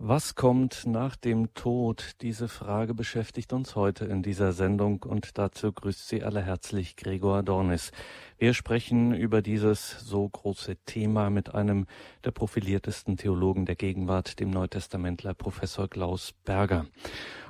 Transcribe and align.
Was 0.00 0.36
kommt 0.36 0.86
nach 0.86 1.16
dem 1.16 1.52
Tod? 1.54 2.12
Diese 2.20 2.46
Frage 2.46 2.94
beschäftigt 2.94 3.52
uns 3.52 3.74
heute 3.74 4.04
in 4.04 4.22
dieser 4.22 4.52
Sendung 4.52 5.02
und 5.02 5.36
dazu 5.38 5.72
grüßt 5.72 6.06
Sie 6.06 6.22
alle 6.22 6.40
herzlich 6.40 6.94
Gregor 6.94 7.42
Dornis. 7.42 7.90
Wir 8.38 8.54
sprechen 8.54 9.12
über 9.12 9.42
dieses 9.42 9.98
so 9.98 10.28
große 10.28 10.76
Thema 10.86 11.30
mit 11.30 11.52
einem 11.52 11.88
der 12.22 12.30
profiliertesten 12.30 13.16
Theologen 13.16 13.66
der 13.66 13.74
Gegenwart, 13.74 14.38
dem 14.38 14.50
Neutestamentler 14.50 15.34
Professor 15.34 15.88
Klaus 15.88 16.32
Berger. 16.44 16.86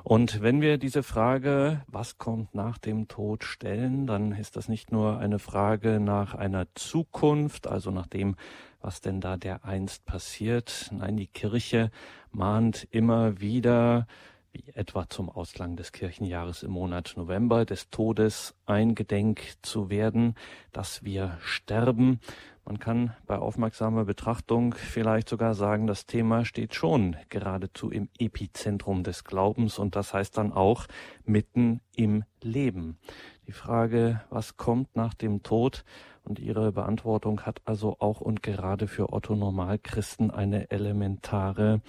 Und 0.09 0.41
wenn 0.41 0.63
wir 0.63 0.79
diese 0.79 1.03
Frage, 1.03 1.83
was 1.87 2.17
kommt 2.17 2.55
nach 2.55 2.79
dem 2.79 3.09
Tod, 3.09 3.45
stellen, 3.45 4.07
dann 4.07 4.33
ist 4.33 4.57
das 4.57 4.67
nicht 4.67 4.91
nur 4.91 5.19
eine 5.19 5.39
Frage 5.39 6.01
nach 6.01 6.35
einer 6.35 6.67
Zukunft, 6.75 7.67
also 7.67 7.91
nach 7.91 8.07
dem, 8.07 8.37
was 8.81 9.03
denn 9.03 9.21
da 9.21 9.37
dereinst 9.37 10.07
passiert. 10.07 10.89
Nein, 10.93 11.19
die 11.19 11.27
Kirche 11.27 11.91
mahnt 12.31 12.89
immer 12.91 13.39
wieder, 13.39 14.07
wie 14.51 14.65
etwa 14.73 15.11
zum 15.11 15.29
Ausklang 15.29 15.77
des 15.77 15.93
Kirchenjahres 15.93 16.63
im 16.63 16.71
Monat 16.71 17.13
November, 17.19 17.67
des 17.67 17.91
Todes 17.91 18.55
eingedenk 18.65 19.43
zu 19.61 19.91
werden, 19.91 20.37
dass 20.73 21.05
wir 21.05 21.37
sterben. 21.43 22.21
Man 22.69 22.79
kann 22.79 23.15
bei 23.27 23.39
aufmerksamer 23.39 24.05
Betrachtung 24.05 24.75
vielleicht 24.75 25.31
sogar 25.31 25.55
sagen, 25.55 25.87
das 25.87 26.05
Thema 26.05 26.45
steht 26.45 26.75
schon 26.75 27.17
geradezu 27.31 27.91
im 27.91 28.11
Epizentrum 28.19 29.05
des 29.05 29.25
Glaubens 29.25 29.79
und 29.79 29.97
das 29.97 30.13
heißt 30.13 30.37
dann 30.37 30.53
auch 30.53 30.85
mitten 31.25 31.81
im 31.97 32.25
Leben. 32.43 32.99
Die 33.47 33.53
Frage, 33.53 34.21
was 34.29 34.59
kommt 34.59 34.95
nach 34.97 35.15
dem 35.15 35.43
Tod, 35.43 35.83
und 36.29 36.39
ihre 36.39 36.73
Beantwortung 36.73 37.41
hat 37.43 37.61
also 37.65 37.97
auch 38.01 38.21
und 38.21 38.43
gerade 38.43 38.87
für 38.87 39.13
Otto 39.13 39.35
Normalchristen 39.35 40.31
eine 40.31 40.71
elementare, 40.71 41.81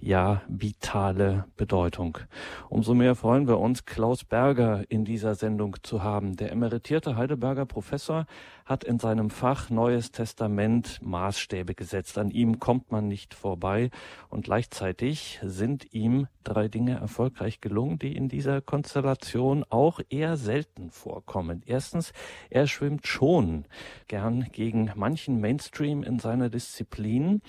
ja, 0.00 0.42
vitale 0.46 1.46
Bedeutung. 1.56 2.18
Umso 2.68 2.94
mehr 2.94 3.16
freuen 3.16 3.48
wir 3.48 3.58
uns, 3.58 3.86
Klaus 3.86 4.24
Berger 4.24 4.84
in 4.88 5.04
dieser 5.04 5.34
Sendung 5.34 5.76
zu 5.82 6.02
haben. 6.02 6.36
Der 6.36 6.52
emeritierte 6.52 7.16
Heidelberger 7.16 7.66
Professor 7.66 8.26
hat 8.68 8.84
in 8.84 8.98
seinem 8.98 9.30
Fach 9.30 9.70
Neues 9.70 10.12
Testament 10.12 11.00
Maßstäbe 11.02 11.74
gesetzt. 11.74 12.18
An 12.18 12.30
ihm 12.30 12.60
kommt 12.60 12.92
man 12.92 13.08
nicht 13.08 13.32
vorbei. 13.32 13.90
Und 14.28 14.44
gleichzeitig 14.44 15.40
sind 15.42 15.94
ihm 15.94 16.28
drei 16.44 16.68
Dinge 16.68 16.98
erfolgreich 16.98 17.62
gelungen, 17.62 17.98
die 17.98 18.14
in 18.14 18.28
dieser 18.28 18.60
Konstellation 18.60 19.64
auch 19.70 20.00
eher 20.10 20.36
selten 20.36 20.90
vorkommen. 20.90 21.62
Erstens, 21.64 22.12
er 22.50 22.66
schwimmt 22.66 23.06
schon 23.06 23.64
gern 24.06 24.46
gegen 24.52 24.92
manchen 24.94 25.40
Mainstream 25.40 26.02
in 26.02 26.18
seiner 26.18 26.50
Disziplin. 26.50 27.40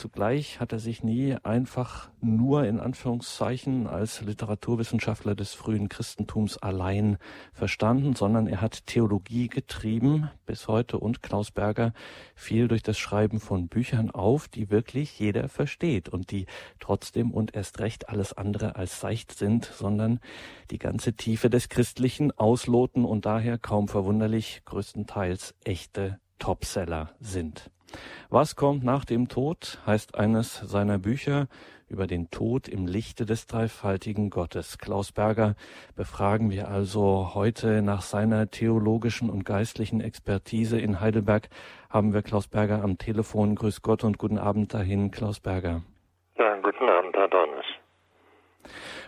Zugleich 0.00 0.60
hat 0.60 0.72
er 0.72 0.78
sich 0.78 1.04
nie 1.04 1.36
einfach 1.42 2.10
nur 2.22 2.64
in 2.64 2.80
Anführungszeichen 2.80 3.86
als 3.86 4.22
Literaturwissenschaftler 4.22 5.34
des 5.34 5.52
frühen 5.52 5.90
Christentums 5.90 6.56
allein 6.56 7.18
verstanden, 7.52 8.14
sondern 8.14 8.46
er 8.46 8.62
hat 8.62 8.86
Theologie 8.86 9.48
getrieben 9.48 10.30
bis 10.46 10.68
heute 10.68 10.96
und 10.98 11.22
Klaus 11.22 11.50
Berger 11.50 11.92
fiel 12.34 12.66
durch 12.66 12.82
das 12.82 12.96
Schreiben 12.96 13.40
von 13.40 13.68
Büchern 13.68 14.10
auf, 14.10 14.48
die 14.48 14.70
wirklich 14.70 15.18
jeder 15.18 15.50
versteht 15.50 16.08
und 16.08 16.30
die 16.30 16.46
trotzdem 16.78 17.30
und 17.30 17.54
erst 17.54 17.78
recht 17.80 18.08
alles 18.08 18.32
andere 18.32 18.76
als 18.76 19.00
seicht 19.00 19.32
sind, 19.32 19.66
sondern 19.66 20.18
die 20.70 20.78
ganze 20.78 21.12
Tiefe 21.12 21.50
des 21.50 21.68
Christlichen 21.68 22.32
ausloten 22.32 23.04
und 23.04 23.26
daher 23.26 23.58
kaum 23.58 23.86
verwunderlich 23.86 24.62
größtenteils 24.64 25.54
echte 25.62 26.18
Topseller 26.40 27.10
sind. 27.20 27.70
Was 28.28 28.56
kommt 28.56 28.82
nach 28.82 29.04
dem 29.04 29.28
Tod 29.28 29.78
heißt 29.86 30.16
eines 30.16 30.58
seiner 30.58 30.98
Bücher 30.98 31.46
über 31.90 32.06
den 32.06 32.30
Tod 32.30 32.68
im 32.68 32.86
Lichte 32.86 33.26
des 33.26 33.46
dreifaltigen 33.46 34.30
Gottes. 34.30 34.78
Klaus 34.78 35.10
Berger 35.12 35.56
befragen 35.96 36.50
wir 36.50 36.68
also 36.68 37.34
heute 37.34 37.82
nach 37.82 38.02
seiner 38.02 38.48
theologischen 38.48 39.28
und 39.28 39.44
geistlichen 39.44 40.00
Expertise 40.00 40.78
in 40.78 41.00
Heidelberg. 41.00 41.48
Haben 41.90 42.14
wir 42.14 42.22
Klaus 42.22 42.46
Berger 42.46 42.82
am 42.84 42.96
Telefon. 42.96 43.56
Grüß 43.56 43.82
Gott 43.82 44.04
und 44.04 44.18
guten 44.18 44.38
Abend 44.38 44.72
dahin, 44.72 45.10
Klaus 45.10 45.40
Berger. 45.40 45.82
Ja, 46.38 46.56
guten 46.62 46.88
Abend, 46.88 47.16
Herr 47.16 47.28
Donnes. 47.28 47.66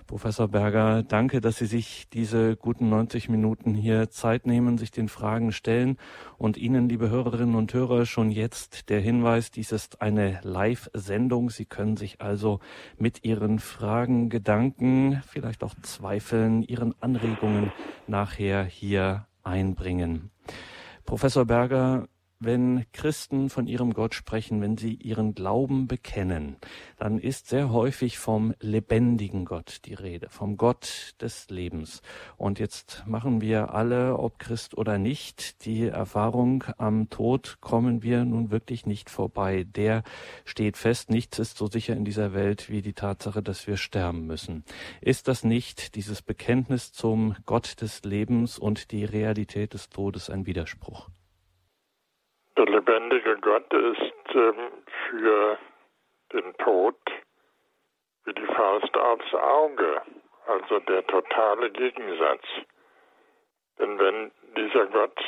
Professor 0.06 0.48
Berger, 0.48 1.02
danke, 1.02 1.40
dass 1.40 1.56
Sie 1.56 1.66
sich 1.66 2.08
diese 2.10 2.56
guten 2.56 2.88
90 2.88 3.28
Minuten 3.28 3.74
hier 3.74 4.10
Zeit 4.10 4.46
nehmen, 4.46 4.78
sich 4.78 4.90
den 4.90 5.08
Fragen 5.08 5.52
stellen 5.52 5.96
und 6.38 6.56
Ihnen, 6.56 6.88
liebe 6.88 7.08
Hörerinnen 7.08 7.54
und 7.54 7.72
Hörer, 7.72 8.04
schon 8.06 8.30
jetzt 8.30 8.88
der 8.88 9.00
Hinweis, 9.00 9.50
dies 9.50 9.72
ist 9.72 10.02
eine 10.02 10.40
Live-Sendung. 10.42 11.50
Sie 11.50 11.64
können 11.64 11.96
sich 11.96 12.20
also 12.20 12.60
mit 12.98 13.24
Ihren 13.24 13.58
Fragen, 13.58 14.28
Gedanken, 14.28 15.22
vielleicht 15.26 15.62
auch 15.64 15.74
Zweifeln, 15.82 16.62
Ihren 16.62 16.94
Anregungen 17.00 17.72
nachher 18.06 18.64
hier 18.64 19.26
einbringen. 19.42 20.30
Professor 21.04 21.44
Berger, 21.44 22.08
wenn 22.44 22.84
Christen 22.92 23.50
von 23.50 23.66
ihrem 23.66 23.92
Gott 23.92 24.14
sprechen, 24.14 24.60
wenn 24.60 24.76
sie 24.76 24.94
ihren 24.94 25.34
Glauben 25.34 25.86
bekennen, 25.86 26.56
dann 26.98 27.18
ist 27.18 27.48
sehr 27.48 27.70
häufig 27.70 28.18
vom 28.18 28.54
lebendigen 28.60 29.44
Gott 29.44 29.80
die 29.84 29.94
Rede, 29.94 30.28
vom 30.28 30.56
Gott 30.56 31.14
des 31.20 31.50
Lebens. 31.50 32.02
Und 32.36 32.58
jetzt 32.58 33.04
machen 33.06 33.40
wir 33.40 33.74
alle, 33.74 34.18
ob 34.18 34.38
Christ 34.38 34.76
oder 34.76 34.98
nicht, 34.98 35.64
die 35.64 35.86
Erfahrung, 35.86 36.64
am 36.78 37.10
Tod 37.10 37.58
kommen 37.60 38.02
wir 38.02 38.24
nun 38.24 38.50
wirklich 38.50 38.86
nicht 38.86 39.10
vorbei. 39.10 39.64
Der 39.64 40.02
steht 40.44 40.76
fest, 40.76 41.10
nichts 41.10 41.38
ist 41.38 41.56
so 41.56 41.66
sicher 41.66 41.96
in 41.96 42.04
dieser 42.04 42.34
Welt 42.34 42.68
wie 42.68 42.82
die 42.82 42.94
Tatsache, 42.94 43.42
dass 43.42 43.66
wir 43.66 43.76
sterben 43.76 44.26
müssen. 44.26 44.64
Ist 45.00 45.28
das 45.28 45.44
nicht 45.44 45.94
dieses 45.94 46.22
Bekenntnis 46.22 46.92
zum 46.92 47.36
Gott 47.46 47.80
des 47.80 48.02
Lebens 48.04 48.58
und 48.58 48.90
die 48.90 49.04
Realität 49.04 49.74
des 49.74 49.88
Todes 49.88 50.30
ein 50.30 50.46
Widerspruch? 50.46 51.08
Der 52.56 52.66
lebendige 52.66 53.36
Gott 53.38 53.72
ist 53.72 54.34
ähm, 54.34 54.72
für 55.08 55.58
den 56.32 56.54
Tod 56.58 56.96
wie 58.24 58.34
die 58.34 58.46
Faust 58.46 58.96
aufs 58.96 59.34
Auge, 59.34 60.02
also 60.46 60.78
der 60.80 61.06
totale 61.06 61.70
Gegensatz. 61.70 62.44
Denn 63.78 63.98
wenn 63.98 64.30
dieser 64.56 64.86
Gott 64.86 65.18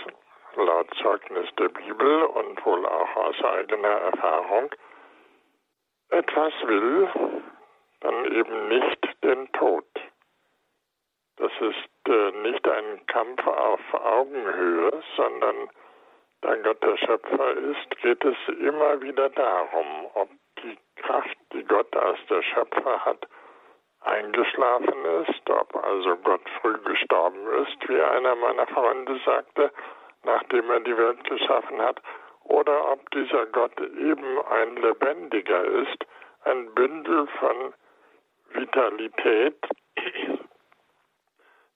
laut 0.56 0.88
Zeugnis 1.02 1.48
der 1.58 1.70
Bibel 1.70 2.24
und 2.24 2.64
wohl 2.64 2.86
auch 2.86 3.16
aus 3.16 3.42
eigener 3.42 3.88
Erfahrung 3.88 4.70
etwas 6.10 6.52
will, 6.64 7.08
dann 8.00 8.24
eben 8.32 8.68
nicht 8.68 9.24
den 9.24 9.50
Tod. 9.52 9.86
Das 11.36 11.50
ist 11.60 12.08
äh, 12.08 12.30
nicht 12.42 12.68
ein 12.68 13.06
Kampf 13.06 13.44
auf 13.46 13.80
Augenhöhe, 13.94 15.02
sondern 15.16 15.68
da 16.44 16.54
Gott 16.56 16.82
der 16.82 16.96
Schöpfer 16.98 17.56
ist, 17.56 18.02
geht 18.02 18.22
es 18.22 18.36
immer 18.60 19.00
wieder 19.00 19.30
darum, 19.30 20.10
ob 20.12 20.28
die 20.62 20.76
Kraft, 20.96 21.38
die 21.54 21.64
Gott 21.64 21.96
als 21.96 22.18
der 22.28 22.42
Schöpfer 22.42 23.02
hat, 23.02 23.26
eingeschlafen 24.02 25.04
ist, 25.22 25.48
ob 25.48 25.74
also 25.82 26.16
Gott 26.16 26.42
früh 26.60 26.76
gestorben 26.84 27.46
ist, 27.62 27.88
wie 27.88 27.98
einer 27.98 28.34
meiner 28.34 28.66
Freunde 28.66 29.18
sagte, 29.24 29.72
nachdem 30.24 30.70
er 30.70 30.80
die 30.80 30.94
Welt 30.94 31.24
geschaffen 31.24 31.80
hat, 31.80 32.02
oder 32.42 32.92
ob 32.92 33.10
dieser 33.12 33.46
Gott 33.46 33.80
eben 33.80 34.38
ein 34.50 34.76
lebendiger 34.76 35.64
ist, 35.64 36.04
ein 36.44 36.74
Bündel 36.74 37.26
von 37.38 37.72
Vitalität, 38.50 39.56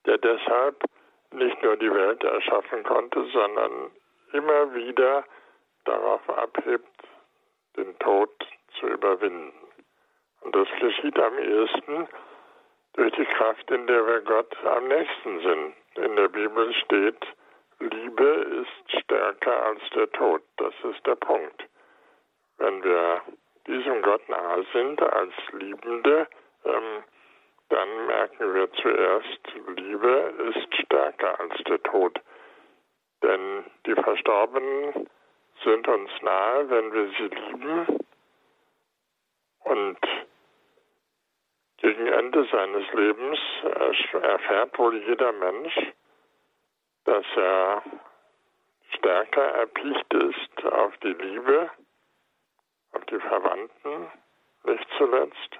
der 0.05 0.19
deshalb 0.19 0.83
nicht 1.31 1.63
nur 1.63 1.75
die 1.77 1.91
Welt 1.91 2.23
erschaffen 2.23 2.83
konnte, 2.83 3.25
sondern 3.33 3.89
immer 4.33 4.73
wieder 4.73 5.23
darauf 5.85 6.27
abhebt, 6.29 6.87
den 7.77 7.97
Tod 7.99 8.29
zu 8.79 8.87
überwinden. 8.87 9.53
Und 10.41 10.55
das 10.55 10.67
geschieht 10.79 11.17
am 11.19 11.37
ehesten 11.37 12.07
durch 12.93 13.13
die 13.13 13.25
Kraft, 13.25 13.69
in 13.71 13.87
der 13.87 14.05
wir 14.05 14.21
Gott 14.21 14.55
am 14.65 14.87
nächsten 14.87 15.39
sind. 15.41 15.73
In 15.95 16.15
der 16.15 16.27
Bibel 16.29 16.73
steht, 16.73 17.25
Liebe 17.79 18.25
ist 18.61 19.01
stärker 19.03 19.63
als 19.65 19.81
der 19.95 20.11
Tod. 20.11 20.41
Das 20.57 20.73
ist 20.83 21.05
der 21.05 21.15
Punkt. 21.15 21.65
Wenn 22.57 22.83
wir 22.83 23.21
diesem 23.67 24.01
Gott 24.01 24.27
nahe 24.27 24.65
sind 24.73 25.01
als 25.01 25.33
Liebende, 25.53 26.27
ähm, 26.65 27.03
dann 27.69 28.05
merken 28.07 28.53
wir 28.53 28.71
zuerst, 28.73 29.39
Liebe 29.77 30.33
ist 30.49 30.75
stärker 30.83 31.39
als 31.39 31.55
der 31.63 31.81
Tod. 31.83 32.19
Denn 33.23 33.65
die 33.85 33.95
Verstorbenen 33.95 35.09
sind 35.63 35.87
uns 35.87 36.09
nahe, 36.21 36.69
wenn 36.69 36.93
wir 36.93 37.07
sie 37.17 37.35
lieben. 37.35 37.99
Und 39.63 39.99
gegen 41.77 42.07
Ende 42.07 42.45
seines 42.51 42.91
Lebens 42.93 43.39
erfährt 44.13 44.77
wohl 44.77 44.97
jeder 45.03 45.31
Mensch, 45.33 45.75
dass 47.05 47.25
er 47.35 47.83
stärker 48.95 49.45
erpicht 49.55 50.13
ist 50.13 50.65
auf 50.65 50.95
die 50.97 51.13
Liebe, 51.13 51.69
auf 52.93 53.05
die 53.05 53.19
Verwandten, 53.19 54.11
nicht 54.63 54.87
zuletzt, 54.97 55.59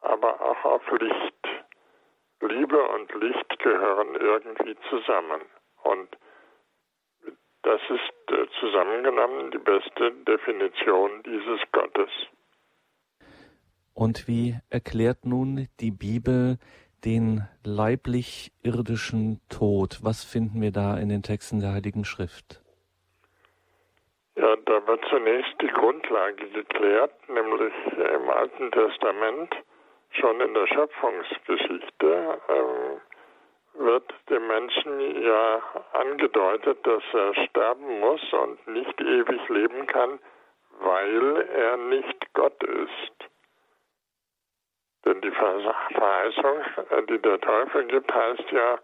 aber 0.00 0.40
auch 0.40 0.64
auf 0.64 0.90
Licht. 1.00 1.48
Liebe 2.40 2.82
und 2.82 3.14
Licht 3.14 3.58
gehören 3.58 4.14
irgendwie 4.16 4.76
zusammen. 4.88 5.42
Und 5.82 6.08
das 7.62 7.80
ist 7.88 8.32
äh, 8.32 8.46
zusammengenommen 8.60 9.50
die 9.50 9.58
beste 9.58 10.12
Definition 10.26 11.22
dieses 11.24 11.60
Gottes. 11.72 12.10
Und 13.94 14.26
wie 14.28 14.56
erklärt 14.70 15.26
nun 15.26 15.68
die 15.80 15.90
Bibel 15.90 16.58
den 17.04 17.42
leiblich 17.64 18.52
irdischen 18.62 19.40
Tod? 19.48 19.98
Was 20.02 20.24
finden 20.24 20.62
wir 20.62 20.72
da 20.72 20.96
in 20.98 21.08
den 21.08 21.22
Texten 21.22 21.60
der 21.60 21.72
Heiligen 21.72 22.04
Schrift? 22.04 22.62
Ja, 24.36 24.56
da 24.64 24.86
wird 24.86 25.04
zunächst 25.10 25.54
die 25.60 25.68
Grundlage 25.68 26.48
geklärt, 26.50 27.12
nämlich 27.28 27.74
im 27.92 28.30
Alten 28.30 28.70
Testament, 28.70 29.54
schon 30.12 30.40
in 30.40 30.54
der 30.54 30.66
Schöpfungsgeschichte, 30.66 32.40
äh, 32.48 32.89
wird 33.80 34.14
dem 34.28 34.46
Menschen 34.46 35.22
ja 35.22 35.62
angedeutet, 35.92 36.86
dass 36.86 37.02
er 37.12 37.34
sterben 37.46 38.00
muss 38.00 38.22
und 38.32 38.66
nicht 38.68 39.00
ewig 39.00 39.48
leben 39.48 39.86
kann, 39.86 40.18
weil 40.80 41.48
er 41.54 41.76
nicht 41.76 42.32
Gott 42.34 42.62
ist. 42.62 43.30
Denn 45.04 45.20
die 45.22 45.30
Verheißung, 45.30 46.60
äh, 46.90 47.02
die 47.08 47.18
der 47.18 47.40
Teufel 47.40 47.86
gibt, 47.86 48.12
heißt 48.14 48.50
ja, 48.50 48.78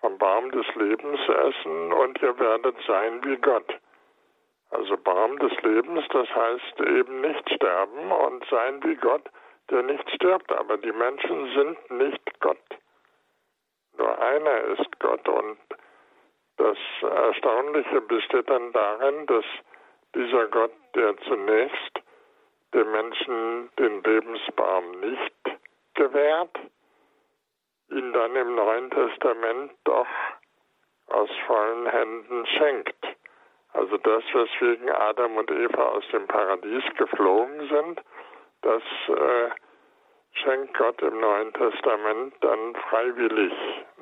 vom 0.00 0.18
Baum 0.18 0.50
des 0.52 0.66
Lebens 0.74 1.20
essen 1.28 1.92
und 1.92 2.22
ihr 2.22 2.38
werdet 2.38 2.76
sein 2.86 3.24
wie 3.24 3.36
Gott. 3.36 3.74
Also 4.70 4.96
Baum 4.98 5.38
des 5.38 5.52
Lebens, 5.62 6.04
das 6.10 6.28
heißt 6.28 6.80
eben 6.80 7.22
nicht 7.22 7.50
sterben 7.54 8.12
und 8.12 8.44
sein 8.50 8.82
wie 8.84 8.96
Gott, 8.96 9.24
der 9.70 9.82
nicht 9.82 10.08
stirbt. 10.10 10.52
Aber 10.52 10.76
die 10.76 10.92
Menschen 10.92 11.52
sind 11.54 11.90
nicht 11.90 12.40
Gott. 12.40 12.58
Nur 13.98 14.18
einer 14.18 14.60
ist 14.78 14.98
Gott. 15.00 15.28
Und 15.28 15.58
das 16.56 16.78
Erstaunliche 17.02 18.00
besteht 18.00 18.48
dann 18.48 18.72
darin, 18.72 19.26
dass 19.26 19.44
dieser 20.14 20.46
Gott, 20.48 20.72
der 20.94 21.16
zunächst 21.18 22.00
dem 22.74 22.90
Menschen 22.90 23.70
den 23.78 24.02
Lebensbaum 24.02 25.00
nicht 25.00 25.34
gewährt, 25.94 26.56
ihn 27.90 28.12
dann 28.12 28.36
im 28.36 28.54
Neuen 28.54 28.90
Testament 28.90 29.72
doch 29.84 30.06
aus 31.08 31.30
vollen 31.46 31.86
Händen 31.86 32.46
schenkt. 32.46 33.06
Also 33.72 33.96
das, 33.98 34.22
weswegen 34.32 34.90
Adam 34.90 35.36
und 35.36 35.50
Eva 35.50 35.88
aus 35.88 36.04
dem 36.12 36.26
Paradies 36.26 36.84
geflogen 36.96 37.68
sind, 37.68 38.00
das 38.62 38.82
äh, 39.08 39.50
schenkt 40.32 40.76
Gott 40.76 41.00
im 41.02 41.20
Neuen 41.20 41.52
Testament 41.52 42.34
dann 42.40 42.74
freiwillig, 42.88 43.52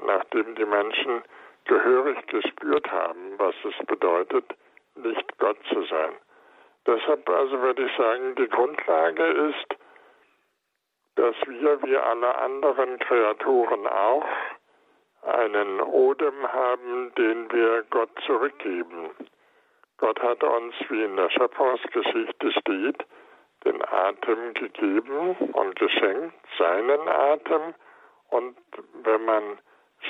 nachdem 0.05 0.55
die 0.55 0.65
Menschen 0.65 1.23
gehörig 1.65 2.27
gespürt 2.27 2.91
haben, 2.91 3.39
was 3.39 3.55
es 3.65 3.87
bedeutet, 3.87 4.45
nicht 4.97 5.39
Gott 5.39 5.59
zu 5.69 5.83
sein. 5.85 6.13
Deshalb 6.87 7.29
also 7.29 7.61
würde 7.61 7.85
ich 7.85 7.97
sagen, 7.97 8.35
die 8.37 8.49
Grundlage 8.49 9.25
ist, 9.25 9.77
dass 11.17 11.35
wir 11.47 11.83
wie 11.83 11.97
alle 11.97 12.37
anderen 12.39 12.99
Kreaturen 13.01 13.87
auch 13.87 14.27
einen 15.23 15.81
Odem 15.81 16.53
haben, 16.53 17.13
den 17.17 17.51
wir 17.51 17.85
Gott 17.91 18.11
zurückgeben. 18.27 19.11
Gott 19.99 20.23
hat 20.23 20.45
uns, 20.45 20.75
wie 20.89 21.03
in 21.03 21.17
der 21.17 21.31
Schöpfungsgeschichte 21.31 22.53
steht, 22.53 23.05
den 23.67 23.83
Atem 23.85 24.55
gegeben 24.55 25.37
und 25.53 25.77
geschenkt, 25.77 26.35
seinen 26.59 27.09
Atem. 27.09 27.75
Und 28.31 28.57
wenn 29.03 29.25
man 29.25 29.59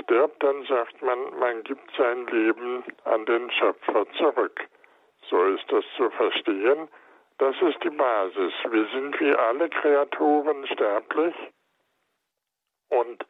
stirbt, 0.01 0.43
dann 0.43 0.65
sagt 0.67 1.03
man, 1.03 1.39
man 1.39 1.63
gibt 1.65 1.91
sein 1.97 2.27
Leben 2.27 2.85
an 3.05 3.25
den 3.27 3.51
Schöpfer 3.51 4.07
zurück. 4.19 4.61
So 5.29 5.43
ist 5.45 5.65
das 5.71 5.85
zu 5.97 6.11
verstehen. 6.11 6.89
Das 7.39 7.55
ist 7.61 7.83
die 7.83 7.91
Basis. 7.91 8.53
Wir 8.71 8.87
sind 8.93 9.19
wie 9.21 9.35
alle 9.35 9.69
Kreaturen 9.69 10.67
sterblich 10.69 11.35
und 12.89 13.27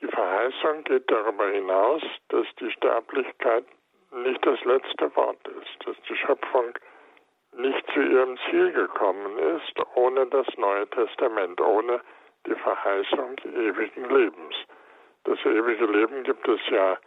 die 0.00 0.06
Verheißung 0.06 0.84
geht 0.84 1.10
darüber 1.10 1.48
hinaus, 1.48 2.02
dass 2.28 2.46
die 2.60 2.70
Sterblichkeit 2.72 3.64
nicht 4.12 4.44
das 4.46 4.62
letzte 4.64 5.14
Wort 5.16 5.46
ist, 5.48 5.86
dass 5.86 5.96
die 6.08 6.16
Schöpfung 6.16 6.74
nicht 7.56 7.86
zu 7.92 8.00
ihrem 8.00 8.36
Ziel 8.48 8.72
gekommen 8.72 9.38
ist 9.38 9.74
ohne 9.94 10.26
das 10.26 10.46
Neue 10.56 10.88
Testament, 10.90 11.60
ohne 11.60 12.00
die 12.46 12.54
Verheißung 12.54 13.36
ewigen 13.44 14.08
Lebens. 14.08 14.54
Das 15.24 15.38
ewige 15.44 15.86
Leben 15.86 16.22
gibt 16.24 16.46
es 16.48 16.60
ja 16.68 16.98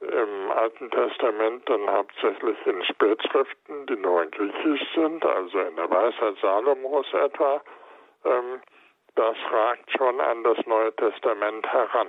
im 0.00 0.50
Alten 0.50 0.90
Testament 0.90 1.68
dann 1.68 1.88
hauptsächlich 1.90 2.56
in 2.66 2.82
Spätschriften, 2.84 3.86
die 3.86 3.96
nur 3.96 4.22
in 4.22 4.30
Griechisch 4.30 4.94
sind, 4.94 5.24
also 5.24 5.60
in 5.60 5.76
der 5.76 5.90
Weisheit 5.90 6.36
Salomos 6.40 7.06
etwa. 7.12 7.60
Ähm, 8.24 8.60
das 9.14 9.36
ragt 9.50 9.90
schon 9.96 10.20
an 10.20 10.42
das 10.42 10.58
Neue 10.66 10.94
Testament 10.96 11.66
heran. 11.70 12.08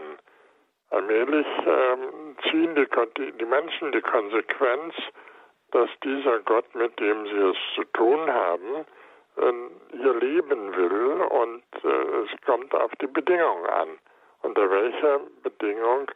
Allmählich 0.91 1.47
ähm, 1.65 2.37
ziehen 2.49 2.75
die, 2.75 3.31
die 3.33 3.45
Menschen 3.45 3.91
die 3.91 4.01
Konsequenz, 4.01 4.93
dass 5.71 5.89
dieser 6.03 6.39
Gott, 6.39 6.73
mit 6.75 6.99
dem 6.99 7.25
sie 7.25 7.49
es 7.49 7.57
zu 7.75 7.83
tun 7.93 8.31
haben, 8.31 8.85
äh, 9.37 9.97
ihr 9.97 10.13
Leben 10.15 10.75
will 10.75 11.21
und 11.21 11.63
äh, 11.83 12.23
es 12.23 12.41
kommt 12.45 12.73
auf 12.73 12.91
die 13.01 13.07
Bedingung 13.07 13.65
an. 13.65 13.97
Unter 14.41 14.69
welcher 14.69 15.21
Bedingung 15.43 16.11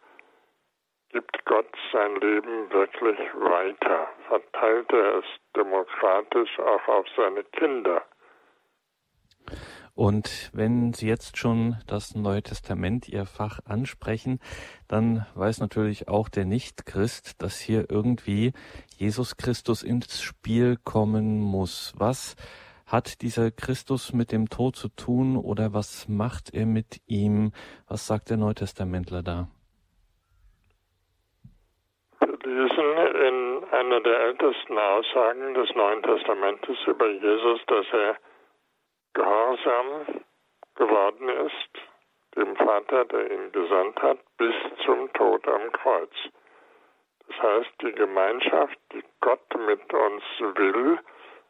gibt 1.09 1.45
Gott 1.45 1.71
sein 1.91 2.15
Leben 2.17 2.71
wirklich 2.71 3.17
weiter? 3.35 4.07
Verteilt 4.27 4.91
er 4.91 5.19
es 5.19 5.25
demokratisch 5.55 6.59
auch 6.59 6.87
auf 6.87 7.05
seine 7.15 7.43
Kinder? 7.43 8.03
Und 9.95 10.51
wenn 10.53 10.93
Sie 10.93 11.07
jetzt 11.07 11.37
schon 11.37 11.77
das 11.87 12.15
Neue 12.15 12.43
Testament 12.43 13.07
Ihr 13.07 13.25
Fach 13.25 13.59
ansprechen, 13.65 14.39
dann 14.89 15.25
weiß 15.35 15.61
natürlich 15.61 16.09
auch 16.09 16.27
der 16.27 16.43
Nicht-Christ, 16.43 17.41
dass 17.41 17.59
hier 17.59 17.89
irgendwie 17.89 18.51
Jesus 18.97 19.37
Christus 19.37 19.83
ins 19.83 20.21
Spiel 20.21 20.75
kommen 20.83 21.39
muss. 21.39 21.93
Was 21.97 22.35
hat 22.85 23.21
dieser 23.21 23.51
Christus 23.51 24.13
mit 24.13 24.33
dem 24.33 24.49
Tod 24.49 24.75
zu 24.75 24.89
tun 24.89 25.37
oder 25.37 25.73
was 25.73 26.09
macht 26.09 26.53
er 26.53 26.65
mit 26.65 27.01
ihm? 27.07 27.53
Was 27.87 28.05
sagt 28.05 28.29
der 28.29 28.37
Neutestamentler 28.37 29.23
da? 29.23 29.47
Lesen 32.43 32.89
in 33.27 33.63
einer 33.71 34.01
der 34.01 34.19
ältesten 34.27 34.77
Aussagen 34.77 35.53
des 35.55 35.73
Neuen 35.75 36.03
Testamentes 36.03 36.77
über 36.85 37.09
Jesus, 37.09 37.59
dass 37.67 37.85
er 37.91 38.17
gehorsam 39.15 40.05
geworden 40.75 41.29
ist, 41.29 42.35
dem 42.35 42.55
Vater, 42.57 43.05
der 43.05 43.31
ihn 43.31 43.51
gesandt 43.51 44.01
hat, 44.01 44.19
bis 44.37 44.53
zum 44.85 45.11
Tod 45.13 45.47
am 45.47 45.71
Kreuz. 45.71 46.13
Das 47.27 47.41
heißt, 47.41 47.71
die 47.81 47.91
Gemeinschaft, 47.93 48.77
die 48.93 49.03
Gott 49.21 49.57
mit 49.65 49.93
uns 49.93 50.23
will, 50.39 50.99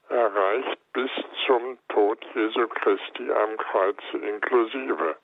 erreicht 0.10 0.80
bis 0.94 1.12
zum 1.46 1.78
Tod 1.90 2.24
Jesu 2.34 2.68
Christi 2.68 3.32
am 3.32 3.58
Kreuz 3.58 4.00
inklusive. 4.14 5.18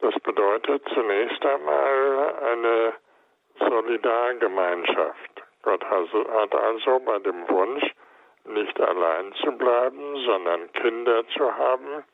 Das 0.00 0.14
bedeutet 0.20 0.82
zunächst 0.94 1.44
einmal 1.44 2.34
eine 2.52 2.94
Solidargemeinschaft. 3.58 5.42
Gott 5.62 5.84
hat 5.84 6.54
also 6.54 7.00
bei 7.00 7.18
dem 7.18 7.48
Wunsch, 7.48 7.84
nicht 8.48 8.80
allein 8.80 9.32
zu 9.34 9.52
bleiben, 9.52 10.16
sondern 10.24 10.72
Kinder 10.72 11.26
zu 11.28 11.54
haben, 11.54 12.04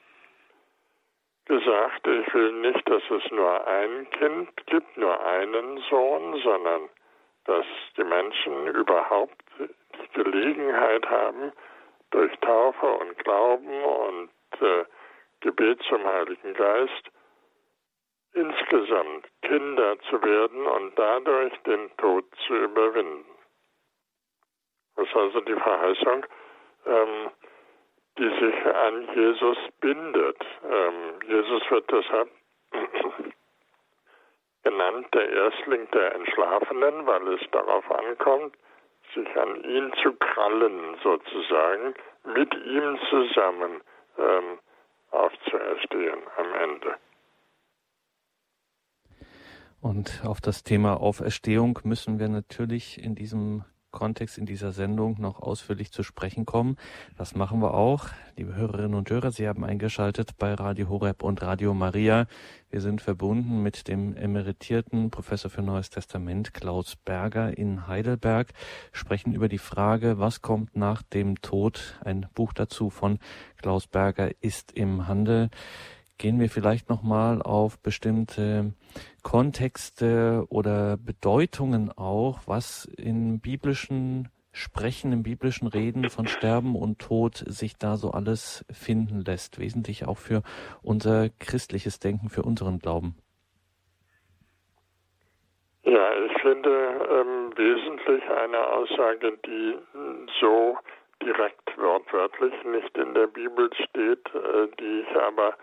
gesagt, 1.47 2.07
ich 2.07 2.35
will 2.35 2.53
nicht, 2.53 2.89
dass 2.89 3.03
es 3.11 3.31
nur 3.31 3.67
ein 3.67 4.09
Kind 4.11 4.67
gibt, 4.67 4.97
nur 4.97 5.21
einen 5.27 5.79
Sohn, 5.91 6.41
sondern 6.43 6.89
dass 7.45 7.67
die 7.97 8.05
Menschen 8.05 8.69
überhaupt 8.69 9.43
die 9.59 10.09
Gelegenheit 10.15 11.09
haben, 11.09 11.53
durch 12.11 12.33
Taufe 12.41 12.87
und 12.87 13.19
Glauben 13.19 13.85
und 13.85 14.31
äh, 14.61 14.85
Gebet 15.41 15.83
zum 15.89 16.05
Heiligen 16.05 16.55
Geist 16.55 17.11
insgesamt 18.35 19.27
Kinder 19.43 19.99
zu 20.09 20.23
werden 20.23 20.67
und 20.67 20.99
dadurch 20.99 21.53
den 21.67 21.91
Tod 21.97 22.25
zu 22.47 22.55
überwinden. 22.55 23.32
Das 25.03 25.09
ist 25.11 25.17
also 25.17 25.41
die 25.41 25.55
Verheißung, 25.55 26.27
ähm, 26.87 27.31
die 28.19 28.29
sich 28.29 28.67
an 28.67 29.09
Jesus 29.17 29.59
bindet. 29.81 30.37
Ähm, 30.65 31.19
Jesus 31.27 31.63
wird 31.71 31.91
deshalb 31.91 32.31
genannt 34.63 35.07
der 35.13 35.29
Erstling 35.29 35.91
der 35.91 36.15
Entschlafenen, 36.15 37.05
weil 37.05 37.35
es 37.35 37.41
darauf 37.51 37.91
ankommt, 37.91 38.55
sich 39.13 39.37
an 39.37 39.65
ihn 39.65 39.93
zu 40.05 40.13
krallen 40.13 40.97
sozusagen, 41.03 41.95
mit 42.25 42.55
ihm 42.55 42.99
zusammen 43.11 43.81
ähm, 44.19 44.59
aufzuerstehen 45.11 46.21
am 46.37 46.55
Ende. 46.55 46.95
Und 49.81 50.23
auf 50.25 50.41
das 50.41 50.63
Thema 50.63 51.01
Auferstehung 51.01 51.81
müssen 51.83 52.21
wir 52.21 52.29
natürlich 52.29 53.03
in 53.03 53.17
diesem 53.17 53.65
Kontext 53.93 54.39
in 54.39 54.47
dieser 54.47 54.73
Sendung 54.73 55.21
noch 55.21 55.41
ausführlich 55.41 55.93
zu 55.93 56.03
sprechen 56.03 56.45
kommen. 56.45 56.77
Das 57.17 57.37
machen 57.37 57.61
wir 57.61 57.75
auch. 57.75 58.09
Liebe 58.37 58.57
Hörerinnen 58.57 58.95
und 58.95 59.09
Hörer, 59.09 59.31
Sie 59.31 59.47
haben 59.47 59.65
eingeschaltet 59.65 60.33
bei 60.39 60.55
Radio 60.55 60.89
Horeb 60.89 61.23
und 61.23 61.43
Radio 61.43 61.75
Maria. 61.75 62.27
Wir 62.71 62.81
sind 62.81 63.03
verbunden 63.03 63.63
mit 63.63 63.87
dem 63.87 64.17
emeritierten 64.17 65.11
Professor 65.11 65.51
für 65.51 65.63
Neues 65.63 65.91
Testament 65.91 66.55
Klaus 66.55 66.97
Berger 66.97 67.57
in 67.57 67.87
Heidelberg, 67.87 68.55
sprechen 68.93 69.35
über 69.35 69.49
die 69.49 69.59
Frage, 69.59 70.19
was 70.19 70.41
kommt 70.41 70.75
nach 70.75 71.03
dem 71.03 71.41
Tod. 71.43 72.01
Ein 72.03 72.27
Buch 72.35 72.55
dazu 72.55 72.89
von 72.89 73.19
Klaus 73.59 73.87
Berger 73.87 74.31
ist 74.41 74.73
im 74.73 75.07
Handel 75.07 75.51
gehen 76.23 76.39
wir 76.39 76.49
vielleicht 76.49 76.89
nochmal 76.89 77.43
auf 77.43 77.83
bestimmte 77.83 78.75
Kontexte 79.25 80.47
oder 80.51 80.97
Bedeutungen 80.97 81.91
auch, 81.91 82.39
was 82.47 82.85
in 82.85 83.41
biblischen 83.41 84.29
Sprechen, 84.53 85.13
in 85.13 85.25
biblischen 85.25 85.67
Reden 85.67 86.11
von 86.11 86.29
Sterben 86.29 86.77
und 86.77 87.01
Tod 87.01 87.43
sich 87.49 87.77
da 87.77 87.97
so 87.97 88.13
alles 88.13 88.65
finden 88.71 89.25
lässt, 89.25 89.59
wesentlich 89.59 90.07
auch 90.07 90.19
für 90.19 90.43
unser 90.81 91.29
christliches 91.41 91.99
Denken, 91.99 92.29
für 92.29 92.43
unseren 92.43 92.79
Glauben. 92.79 93.17
Ja, 95.83 96.09
ich 96.25 96.41
finde 96.41 96.71
ähm, 96.71 97.51
wesentlich 97.57 98.23
eine 98.31 98.65
Aussage, 98.65 99.39
die 99.45 99.75
so 100.41 100.79
direkt 101.21 101.77
wortwörtlich 101.77 102.55
nicht 102.65 102.97
in 102.97 103.13
der 103.13 103.27
Bibel 103.27 103.69
steht, 103.75 104.25
äh, 104.37 104.69
die 104.79 105.01
ich 105.01 105.17
aber 105.17 105.55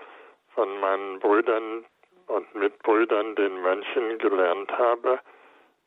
von 0.56 0.80
meinen 0.80 1.20
Brüdern 1.20 1.86
und 2.28 2.56
Mitbrüdern, 2.56 3.36
den 3.36 3.62
Mönchen, 3.62 4.18
gelernt 4.20 4.72
habe, 4.72 5.20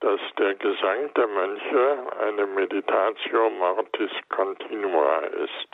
dass 0.01 0.21
der 0.37 0.55
Gesang 0.57 1.15
der 1.15 1.29
Mönche 1.29 2.07
eine 2.21 2.47
Meditatio 2.47 3.51
Mortis 3.51 4.11
Continua 4.31 5.19
ist, 5.21 5.69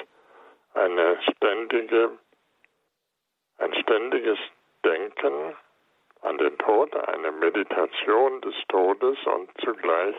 eine 0.74 1.18
ständige, 1.22 2.10
ein 3.58 3.74
ständiges 3.74 4.38
Denken 4.84 5.56
an 6.20 6.36
den 6.36 6.58
Tod, 6.58 6.94
eine 6.94 7.32
Meditation 7.32 8.40
des 8.42 8.54
Todes 8.68 9.18
und 9.24 9.50
zugleich 9.64 10.16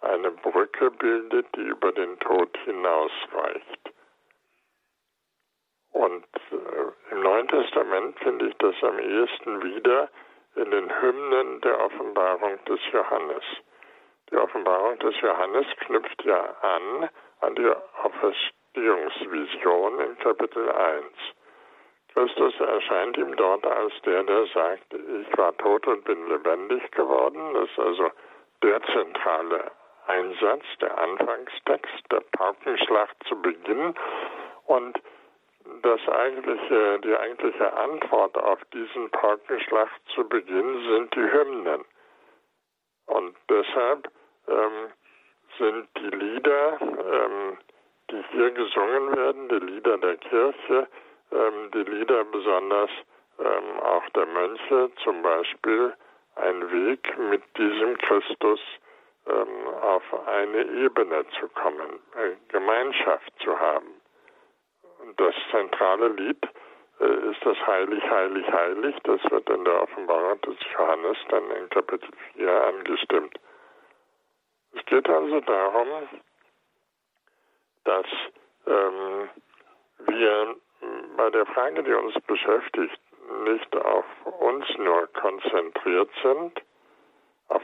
eine 0.00 0.30
Brücke 0.30 0.90
bildet, 0.90 1.46
die 1.54 1.62
über 1.62 1.92
den 1.92 2.18
Tod 2.18 2.56
hinausreicht. 2.64 3.93
Und 5.94 6.24
äh, 6.50 7.12
im 7.12 7.22
Neuen 7.22 7.48
Testament 7.48 8.18
finde 8.18 8.48
ich 8.48 8.56
das 8.58 8.74
am 8.82 8.98
ehesten 8.98 9.62
wieder 9.62 10.10
in 10.56 10.70
den 10.70 10.90
Hymnen 11.00 11.60
der 11.60 11.80
Offenbarung 11.84 12.58
des 12.64 12.80
Johannes. 12.92 13.44
Die 14.30 14.36
Offenbarung 14.36 14.98
des 14.98 15.20
Johannes 15.20 15.66
knüpft 15.86 16.24
ja 16.24 16.54
an 16.62 17.08
an 17.40 17.54
die 17.54 17.70
Auferstehungsvision 18.02 20.00
in 20.00 20.18
Kapitel 20.18 20.68
1. 20.68 21.04
Christus 22.12 22.58
erscheint 22.58 23.16
ihm 23.16 23.36
dort 23.36 23.64
als 23.66 23.92
der, 24.04 24.22
der 24.24 24.46
sagt, 24.46 24.94
ich 24.94 25.38
war 25.38 25.56
tot 25.58 25.86
und 25.86 26.04
bin 26.04 26.28
lebendig 26.28 26.90
geworden. 26.92 27.54
Das 27.54 27.70
ist 27.70 27.78
also 27.78 28.10
der 28.62 28.82
zentrale 28.82 29.70
Einsatz, 30.06 30.64
der 30.80 30.96
Anfangstext, 30.98 32.10
der 32.10 32.20
Paukenschlacht 32.36 33.16
zu 33.28 33.40
Beginn. 33.42 33.94
Und 34.66 34.98
das 35.82 36.00
eigentliche, 36.08 37.00
die 37.00 37.16
eigentliche 37.16 37.72
Antwort 37.72 38.36
auf 38.36 38.58
diesen 38.72 39.10
Paukenschlacht 39.10 40.00
zu 40.14 40.28
Beginn 40.28 40.82
sind 40.88 41.14
die 41.14 41.32
Hymnen. 41.32 41.84
Und 43.06 43.36
deshalb 43.48 44.10
ähm, 44.48 44.92
sind 45.58 45.88
die 45.98 46.16
Lieder, 46.16 46.78
ähm, 46.80 47.58
die 48.10 48.22
hier 48.32 48.50
gesungen 48.50 49.16
werden, 49.16 49.48
die 49.48 49.66
Lieder 49.66 49.98
der 49.98 50.16
Kirche, 50.16 50.88
ähm, 51.32 51.70
die 51.72 51.90
Lieder 51.90 52.24
besonders 52.24 52.90
ähm, 53.38 53.80
auch 53.80 54.08
der 54.10 54.26
Mönche 54.26 54.90
zum 55.02 55.22
Beispiel, 55.22 55.94
ein 56.36 56.72
Weg 56.72 57.18
mit 57.30 57.42
diesem 57.56 57.96
Christus 57.98 58.60
ähm, 59.26 59.68
auf 59.80 60.02
eine 60.26 60.62
Ebene 60.64 61.24
zu 61.38 61.48
kommen, 61.48 62.00
eine 62.16 62.36
Gemeinschaft 62.48 63.32
zu 63.42 63.58
haben 63.58 64.03
das 65.16 65.34
zentrale 65.50 66.08
Lied 66.08 66.42
äh, 67.00 67.30
ist 67.30 67.44
das 67.44 67.56
Heilig, 67.66 68.02
Heilig, 68.10 68.46
Heilig. 68.50 68.96
Das 69.04 69.20
wird 69.30 69.48
in 69.50 69.64
der 69.64 69.82
Offenbarung 69.82 70.40
des 70.42 70.56
Johannes 70.72 71.16
dann 71.28 71.50
in 71.50 71.68
Kapitel 71.70 72.10
4 72.34 72.66
angestimmt. 72.66 73.38
Es 74.72 74.84
geht 74.86 75.08
also 75.08 75.40
darum, 75.40 75.88
dass 77.84 78.06
ähm, 78.66 79.28
wir 80.06 80.56
bei 81.16 81.30
der 81.30 81.46
Frage, 81.46 81.82
die 81.82 81.92
uns 81.92 82.14
beschäftigt, 82.26 83.00
nicht 83.44 83.76
auf 83.76 84.04
uns 84.40 84.66
nur 84.78 85.06
konzentriert 85.08 86.10
sind, 86.22 86.60
auf 87.48 87.62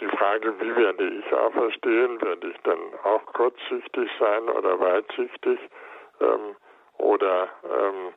die 0.00 0.08
Frage, 0.16 0.58
wie 0.60 0.76
werde 0.76 1.08
ich 1.08 1.32
auferstehen, 1.32 2.20
werde 2.22 2.48
ich 2.50 2.56
dann 2.62 2.78
auch 3.04 3.24
kurzsichtig 3.26 4.10
sein 4.18 4.48
oder 4.48 4.78
weitsichtig, 4.78 5.58
ähm, 6.20 6.56
oder 6.98 7.48
ähm, 7.64 8.14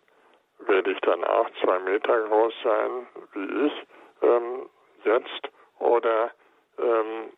werde 0.67 0.91
ich 0.91 0.99
dann 1.01 1.23
auch 1.23 1.49
zwei 1.63 1.79
Meter 1.79 2.27
groß 2.27 2.53
sein, 2.63 3.07
wie 3.33 3.65
ich 3.67 3.87
ähm, 4.21 4.69
jetzt? 5.03 5.49
Oder 5.79 6.31
ähm, 6.79 7.31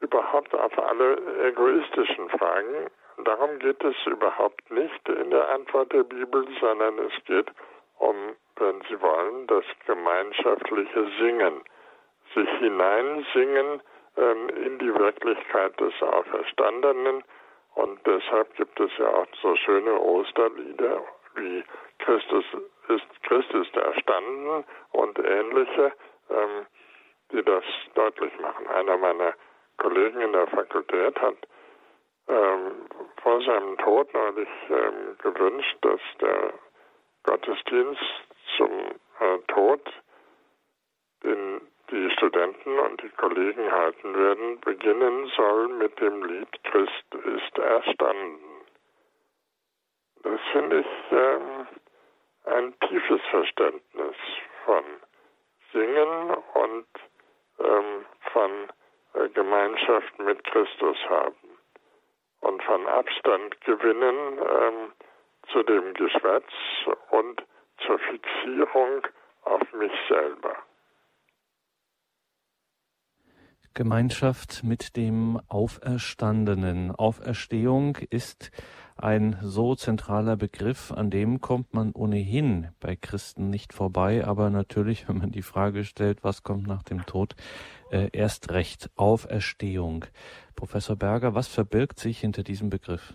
überhaupt 0.00 0.54
auf 0.54 0.78
alle 0.78 1.48
egoistischen 1.48 2.28
Fragen? 2.30 2.90
Darum 3.24 3.58
geht 3.58 3.82
es 3.82 3.96
überhaupt 4.06 4.70
nicht 4.70 5.08
in 5.08 5.30
der 5.30 5.48
Antwort 5.48 5.92
der 5.92 6.04
Bibel, 6.04 6.46
sondern 6.60 6.98
es 6.98 7.24
geht 7.24 7.50
um, 7.98 8.14
wenn 8.56 8.82
Sie 8.88 9.00
wollen, 9.00 9.46
das 9.46 9.64
gemeinschaftliche 9.86 11.10
Singen, 11.18 11.62
sich 12.34 12.48
hineinsingen 12.58 13.80
ähm, 14.16 14.48
in 14.50 14.78
die 14.78 14.94
Wirklichkeit 14.94 15.78
des 15.80 15.94
Auferstandenen 16.02 17.24
und 17.76 18.00
deshalb 18.06 18.54
gibt 18.56 18.80
es 18.80 18.90
ja 18.98 19.08
auch 19.08 19.26
so 19.42 19.54
schöne 19.56 20.00
Osterlieder 20.00 21.02
wie 21.34 21.62
Christus 21.98 22.44
ist, 22.88 23.22
Christus 23.22 23.68
erstanden 23.74 24.64
und 24.92 25.18
ähnliche, 25.18 25.92
ähm, 26.30 26.66
die 27.32 27.42
das 27.42 27.64
deutlich 27.94 28.32
machen. 28.40 28.66
Einer 28.68 28.96
meiner 28.96 29.34
Kollegen 29.76 30.20
in 30.22 30.32
der 30.32 30.46
Fakultät 30.46 31.20
hat 31.20 31.36
ähm, 32.28 32.86
vor 33.22 33.42
seinem 33.42 33.76
Tod 33.76 34.12
neulich 34.14 34.48
ähm, 34.70 35.18
gewünscht, 35.22 35.76
dass 35.82 36.00
der 36.22 36.54
Gottesdienst 37.24 38.02
zum 38.56 38.70
äh, 39.20 39.38
Tod 39.48 39.82
den 41.24 41.60
die 41.90 42.10
Studenten 42.10 42.78
und 42.78 43.02
die 43.02 43.08
Kollegen 43.10 43.70
halten 43.70 44.14
werden, 44.14 44.60
beginnen 44.60 45.26
soll 45.36 45.68
mit 45.68 45.98
dem 46.00 46.24
Lied 46.24 46.64
Christ 46.64 47.14
ist 47.14 47.58
erstanden. 47.58 48.56
Das 50.22 50.40
finde 50.52 50.80
ich 50.80 51.12
ähm, 51.12 51.66
ein 52.44 52.78
tiefes 52.80 53.20
Verständnis 53.30 54.16
von 54.64 54.84
Singen 55.72 56.36
und 56.54 56.86
ähm, 57.60 58.04
von 58.32 58.50
äh, 59.14 59.28
Gemeinschaft 59.30 60.18
mit 60.18 60.42
Christus 60.44 60.96
haben 61.08 61.58
und 62.40 62.62
von 62.64 62.86
Abstand 62.86 63.60
gewinnen 63.62 64.38
ähm, 64.38 64.92
zu 65.52 65.62
dem 65.62 65.94
Geschwätz 65.94 66.50
und 67.10 67.42
zur 67.86 67.98
Fixierung 67.98 69.06
auf 69.42 69.72
mich 69.72 69.92
selber. 70.08 70.56
Gemeinschaft 73.76 74.64
mit 74.64 74.96
dem 74.96 75.38
Auferstandenen. 75.48 76.92
Auferstehung 76.92 77.98
ist 78.08 78.50
ein 78.96 79.36
so 79.42 79.74
zentraler 79.74 80.36
Begriff, 80.36 80.92
an 80.92 81.10
dem 81.10 81.42
kommt 81.42 81.74
man 81.74 81.92
ohnehin 81.92 82.68
bei 82.80 82.96
Christen 82.96 83.50
nicht 83.50 83.74
vorbei, 83.74 84.24
aber 84.26 84.48
natürlich, 84.48 85.06
wenn 85.08 85.18
man 85.18 85.30
die 85.30 85.42
Frage 85.42 85.84
stellt, 85.84 86.24
was 86.24 86.42
kommt 86.42 86.66
nach 86.66 86.82
dem 86.84 87.04
Tod, 87.04 87.36
äh, 87.92 88.08
erst 88.14 88.50
recht 88.50 88.88
Auferstehung. 88.96 90.06
Professor 90.56 90.96
Berger, 90.96 91.34
was 91.34 91.46
verbirgt 91.46 91.98
sich 91.98 92.20
hinter 92.20 92.44
diesem 92.44 92.70
Begriff? 92.70 93.12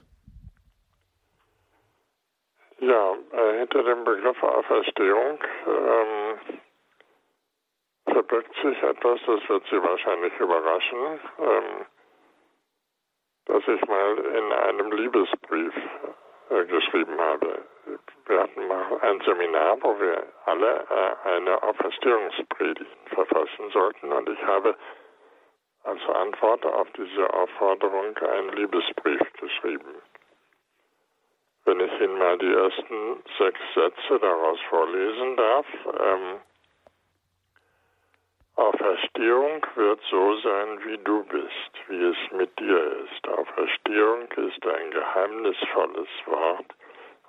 Ja, 2.79 3.13
äh, 3.33 3.59
hinter 3.61 3.81
dem 3.81 4.03
Begriff 4.03 4.43
Auferstehung 4.43 5.39
ähm, 5.65 6.59
verbirgt 8.11 8.53
sich 8.61 8.83
etwas, 8.83 9.19
das 9.25 9.49
wird 9.49 9.63
Sie 9.69 9.81
wahrscheinlich 9.81 10.33
überraschen, 10.39 11.19
ähm, 11.39 11.85
das 13.45 13.67
ich 13.67 13.85
mal 13.87 14.17
in 14.17 14.51
einem 14.51 14.91
Liebesbrief 14.91 15.73
äh, 16.49 16.65
geschrieben 16.65 17.19
habe. 17.19 17.61
Wir 18.27 18.41
ein 19.01 19.21
Seminar, 19.21 19.77
wo 19.81 19.99
wir 19.99 20.23
alle 20.45 20.85
äh, 20.89 21.29
eine 21.29 21.61
Auferstehungspredigt 21.63 23.09
verfassen 23.13 23.69
sollten. 23.71 24.11
Und 24.11 24.29
ich 24.29 24.41
habe 24.45 24.75
als 25.83 26.01
Antwort 26.07 26.65
auf 26.65 26.87
diese 26.91 27.33
Aufforderung 27.33 28.15
einen 28.17 28.49
Liebesbrief 28.49 29.21
geschrieben. 29.39 29.95
Wenn 31.65 31.79
ich 31.79 31.99
Ihnen 31.99 32.17
mal 32.17 32.37
die 32.37 32.53
ersten 32.53 33.23
sechs 33.37 33.59
Sätze 33.73 34.19
daraus 34.19 34.59
vorlesen 34.69 35.35
darf. 35.37 35.65
Ähm, 35.99 36.41
Auferstehung 38.61 39.65
wird 39.73 39.99
so 40.11 40.35
sein, 40.37 40.85
wie 40.85 40.97
du 40.99 41.23
bist, 41.23 41.71
wie 41.87 42.03
es 42.03 42.31
mit 42.31 42.59
dir 42.59 43.03
ist. 43.03 43.27
Auferstehung 43.27 44.31
ist 44.33 44.67
ein 44.67 44.91
geheimnisvolles 44.91 46.07
Wort, 46.27 46.67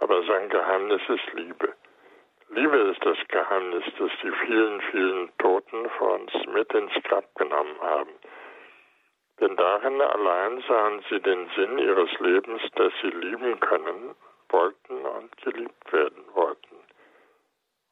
aber 0.01 0.23
sein 0.25 0.51
Geheimnis 0.51 1.01
ist 1.09 1.33
Liebe. 1.33 1.73
Liebe 2.51 2.77
ist 2.77 3.03
das 3.07 3.17
Geheimnis, 3.29 3.83
das 3.99 4.11
die 4.23 4.31
vielen, 4.45 4.83
vielen 4.91 5.33
Toten 5.39 5.89
vor 5.97 6.21
uns 6.21 6.33
mit 6.53 6.71
ins 6.75 6.93
Grab 7.05 7.35
genommen 7.37 7.81
haben. 7.81 8.13
Denn 9.41 9.57
darin 9.57 10.03
allein 10.03 10.63
sahen 10.69 11.03
sie 11.09 11.21
den 11.21 11.49
Sinn 11.57 11.79
ihres 11.79 12.11
Lebens, 12.21 12.61
dass 12.75 12.93
sie 13.01 13.09
lieben 13.09 13.59
können 13.59 14.15
wollten 14.51 15.07
und 15.07 15.35
geliebt 15.39 15.93
werden 15.95 16.25
wollten. 16.35 16.77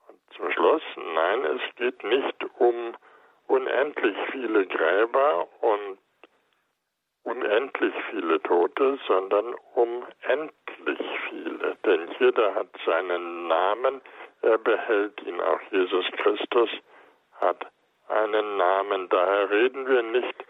Und 0.08 0.18
zum 0.36 0.52
Schluss, 0.52 0.82
nein, 0.96 1.44
es 1.46 1.76
geht 1.76 2.04
nicht 2.04 2.44
um 2.58 2.94
unendlich 3.50 4.16
viele 4.30 4.64
Gräber 4.66 5.48
und 5.60 5.98
unendlich 7.24 7.94
viele 8.10 8.40
Tote, 8.42 8.98
sondern 9.06 9.54
um 9.74 10.06
endlich 10.22 11.00
viele. 11.28 11.76
Denn 11.84 12.08
jeder 12.20 12.54
hat 12.54 12.68
seinen 12.86 13.48
Namen, 13.48 14.00
er 14.42 14.56
behält 14.58 15.20
ihn. 15.22 15.40
Auch 15.40 15.60
Jesus 15.70 16.06
Christus 16.12 16.70
hat 17.40 17.66
einen 18.08 18.56
Namen. 18.56 19.08
Daher 19.08 19.50
reden 19.50 19.86
wir 19.86 20.02
nicht 20.02 20.44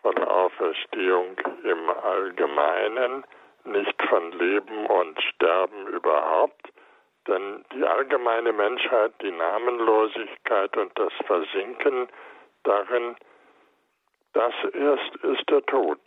von 0.00 0.16
Auferstehung 0.24 1.36
im 1.64 1.90
Allgemeinen, 1.90 3.24
nicht 3.64 4.02
von 4.08 4.32
Leben 4.32 4.86
und 4.86 5.22
Sterben 5.22 5.86
überhaupt, 5.88 6.73
denn 7.26 7.64
die 7.72 7.84
allgemeine 7.84 8.52
Menschheit, 8.52 9.12
die 9.22 9.30
Namenlosigkeit 9.30 10.76
und 10.76 10.98
das 10.98 11.12
Versinken 11.26 12.08
darin, 12.64 13.16
das 14.32 14.52
erst 14.72 15.16
ist 15.22 15.48
der 15.48 15.64
Tod. 15.66 16.00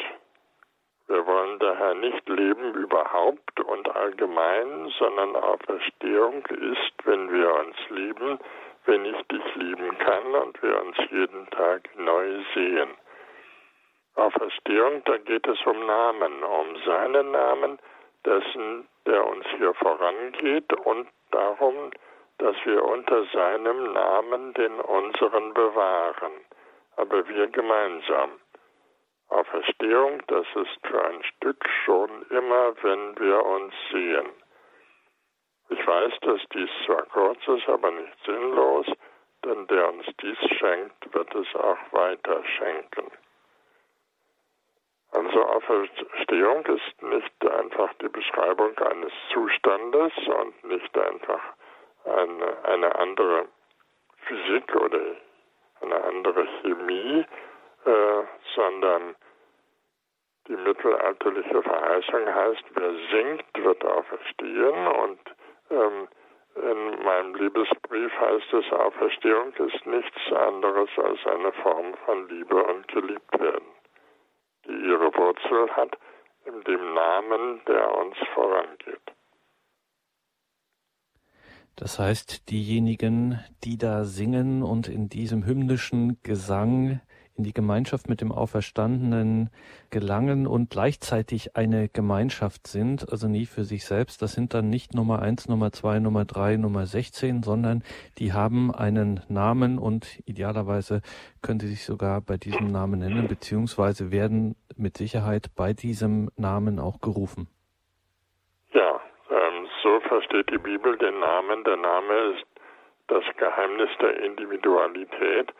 Wir 1.08 1.26
wollen 1.26 1.58
daher 1.60 1.94
nicht 1.94 2.28
leben 2.28 2.74
überhaupt 2.74 3.60
und 3.62 3.96
allgemein, 3.96 4.94
sondern 5.00 5.36
Auferstehung 5.38 6.46
ist, 6.48 6.94
wenn 7.06 7.32
wir 7.32 7.54
uns 7.56 7.78
lieben, 7.90 8.40
wenn 8.86 9.06
ich 9.06 9.22
dich 9.28 9.56
lieben 9.56 9.98
kann 10.00 10.36
und 10.36 10.62
wir 10.62 10.82
uns 10.82 10.98
jeden 11.10 11.50
Tag 11.52 11.90
neu 11.98 12.44
sehen. 12.54 12.90
Auferstehung, 14.16 15.04
da 15.06 15.18
geht 15.18 15.48
es 15.48 15.62
um 15.66 15.86
Namen, 15.86 16.44
um 16.44 16.76
seinen 16.86 17.32
Namen, 17.32 17.80
dessen, 18.28 18.88
der 19.06 19.26
uns 19.26 19.46
hier 19.58 19.74
vorangeht 19.76 20.72
und 20.86 21.08
darum, 21.32 21.92
dass 22.40 22.56
wir 22.66 22.84
unter 22.84 23.26
seinem 23.28 23.94
Namen 23.94 24.54
den 24.54 24.80
unseren 24.82 25.54
bewahren, 25.54 26.34
aber 26.98 27.28
wir 27.28 27.48
gemeinsam. 27.48 28.32
Auferstehung, 29.30 30.22
das 30.28 30.46
ist 30.56 30.88
für 30.88 31.04
ein 31.06 31.24
Stück 31.24 31.64
schon 31.86 32.10
immer, 32.30 32.74
wenn 32.84 33.20
wir 33.20 33.46
uns 33.46 33.74
sehen. 33.92 34.30
Ich 35.70 35.86
weiß, 35.86 36.14
dass 36.22 36.42
dies 36.54 36.70
zwar 36.86 37.04
kurz 37.08 37.40
ist, 37.48 37.68
aber 37.68 37.92
nicht 37.92 38.18
sinnlos, 38.26 38.88
denn 39.44 39.68
der 39.68 39.90
uns 39.90 40.06
dies 40.22 40.38
schenkt, 40.58 41.14
wird 41.14 41.34
es 41.36 41.56
auch 41.56 41.78
weiter 41.92 42.44
schenken. 42.58 43.12
Also 45.12 45.42
Auferstehung 45.42 46.66
ist 46.66 47.02
nicht 47.02 47.46
einfach 47.46 47.94
die 48.02 48.10
Beschreibung 48.10 48.78
eines 48.78 49.12
Zustandes 49.32 50.12
und 50.28 50.64
nicht 50.66 50.98
einfach 50.98 51.42
eine, 52.04 52.66
eine 52.66 52.96
andere 52.96 53.48
Physik 54.26 54.76
oder 54.76 55.00
eine 55.82 56.04
andere 56.04 56.46
Chemie, 56.62 57.26
äh, 57.86 58.24
sondern 58.56 59.16
die 60.48 60.58
mittelalterliche 60.58 61.62
Verheißung 61.62 62.34
heißt, 62.34 62.64
wer 62.74 62.94
singt, 63.12 63.46
wird 63.64 63.86
auferstehen. 63.86 64.88
Und 64.88 65.20
ähm, 65.72 66.08
in 66.56 67.04
meinem 67.04 67.36
Liebesbrief 67.36 68.12
heißt 68.20 68.54
es, 68.54 68.72
Auferstehung 68.74 69.54
ist 69.54 69.86
nichts 69.86 70.34
anderes 70.34 70.90
als 70.98 71.26
eine 71.28 71.52
Form 71.54 71.94
von 72.06 72.28
Liebe 72.30 72.62
und 72.64 72.88
Geliebtwerden 72.90 73.77
die 74.68 74.74
ihre 74.74 75.14
Wurzel 75.14 75.70
hat 75.76 75.98
in 76.46 76.62
dem 76.64 76.94
Namen, 76.94 77.62
der 77.68 77.98
uns 77.98 78.16
vorangeht. 78.34 79.02
Das 81.76 82.00
heißt, 82.00 82.50
diejenigen, 82.50 83.40
die 83.64 83.78
da 83.78 84.04
singen 84.04 84.64
und 84.64 84.88
in 84.88 85.10
diesem 85.10 85.46
hymnischen 85.46 86.22
Gesang 86.24 87.02
in 87.38 87.44
die 87.44 87.54
Gemeinschaft 87.54 88.10
mit 88.10 88.22
dem 88.22 88.32
Auferstandenen 88.32 89.50
gelangen 89.92 90.48
und 90.48 90.72
gleichzeitig 90.72 91.56
eine 91.56 91.88
Gemeinschaft 91.88 92.68
sind, 92.68 93.12
also 93.12 93.28
nie 93.28 93.46
für 93.46 93.64
sich 93.64 93.86
selbst. 93.86 94.22
Das 94.22 94.34
sind 94.34 94.54
dann 94.54 94.70
nicht 94.70 94.96
Nummer 94.96 95.22
eins, 95.22 95.48
Nummer 95.48 95.72
zwei, 95.72 96.00
Nummer 96.00 96.26
drei, 96.26 96.58
Nummer 96.58 96.86
16, 96.86 97.44
sondern 97.44 97.84
die 98.18 98.34
haben 98.34 98.74
einen 98.74 99.22
Namen 99.30 99.78
und 99.78 100.20
idealerweise 100.26 101.02
können 101.44 101.60
sie 101.60 101.68
sich 101.68 101.86
sogar 101.86 102.22
bei 102.22 102.38
diesem 102.38 102.72
Namen 102.72 103.00
nennen, 103.00 103.28
beziehungsweise 103.28 104.12
werden 104.12 104.56
mit 104.76 104.98
Sicherheit 104.98 105.52
bei 105.56 105.74
diesem 105.74 106.30
Namen 106.38 106.80
auch 106.80 107.00
gerufen. 107.02 107.48
Ja, 108.74 109.00
ähm, 109.30 109.68
so 109.84 110.00
versteht 110.08 110.50
die 110.50 110.58
Bibel 110.58 110.98
den 110.98 111.20
Namen. 111.20 111.64
Der 111.64 111.78
Name 111.78 112.14
ist 112.34 112.46
das 113.08 113.24
Geheimnis 113.38 113.90
der 114.02 114.24
Individualität. 114.24 115.54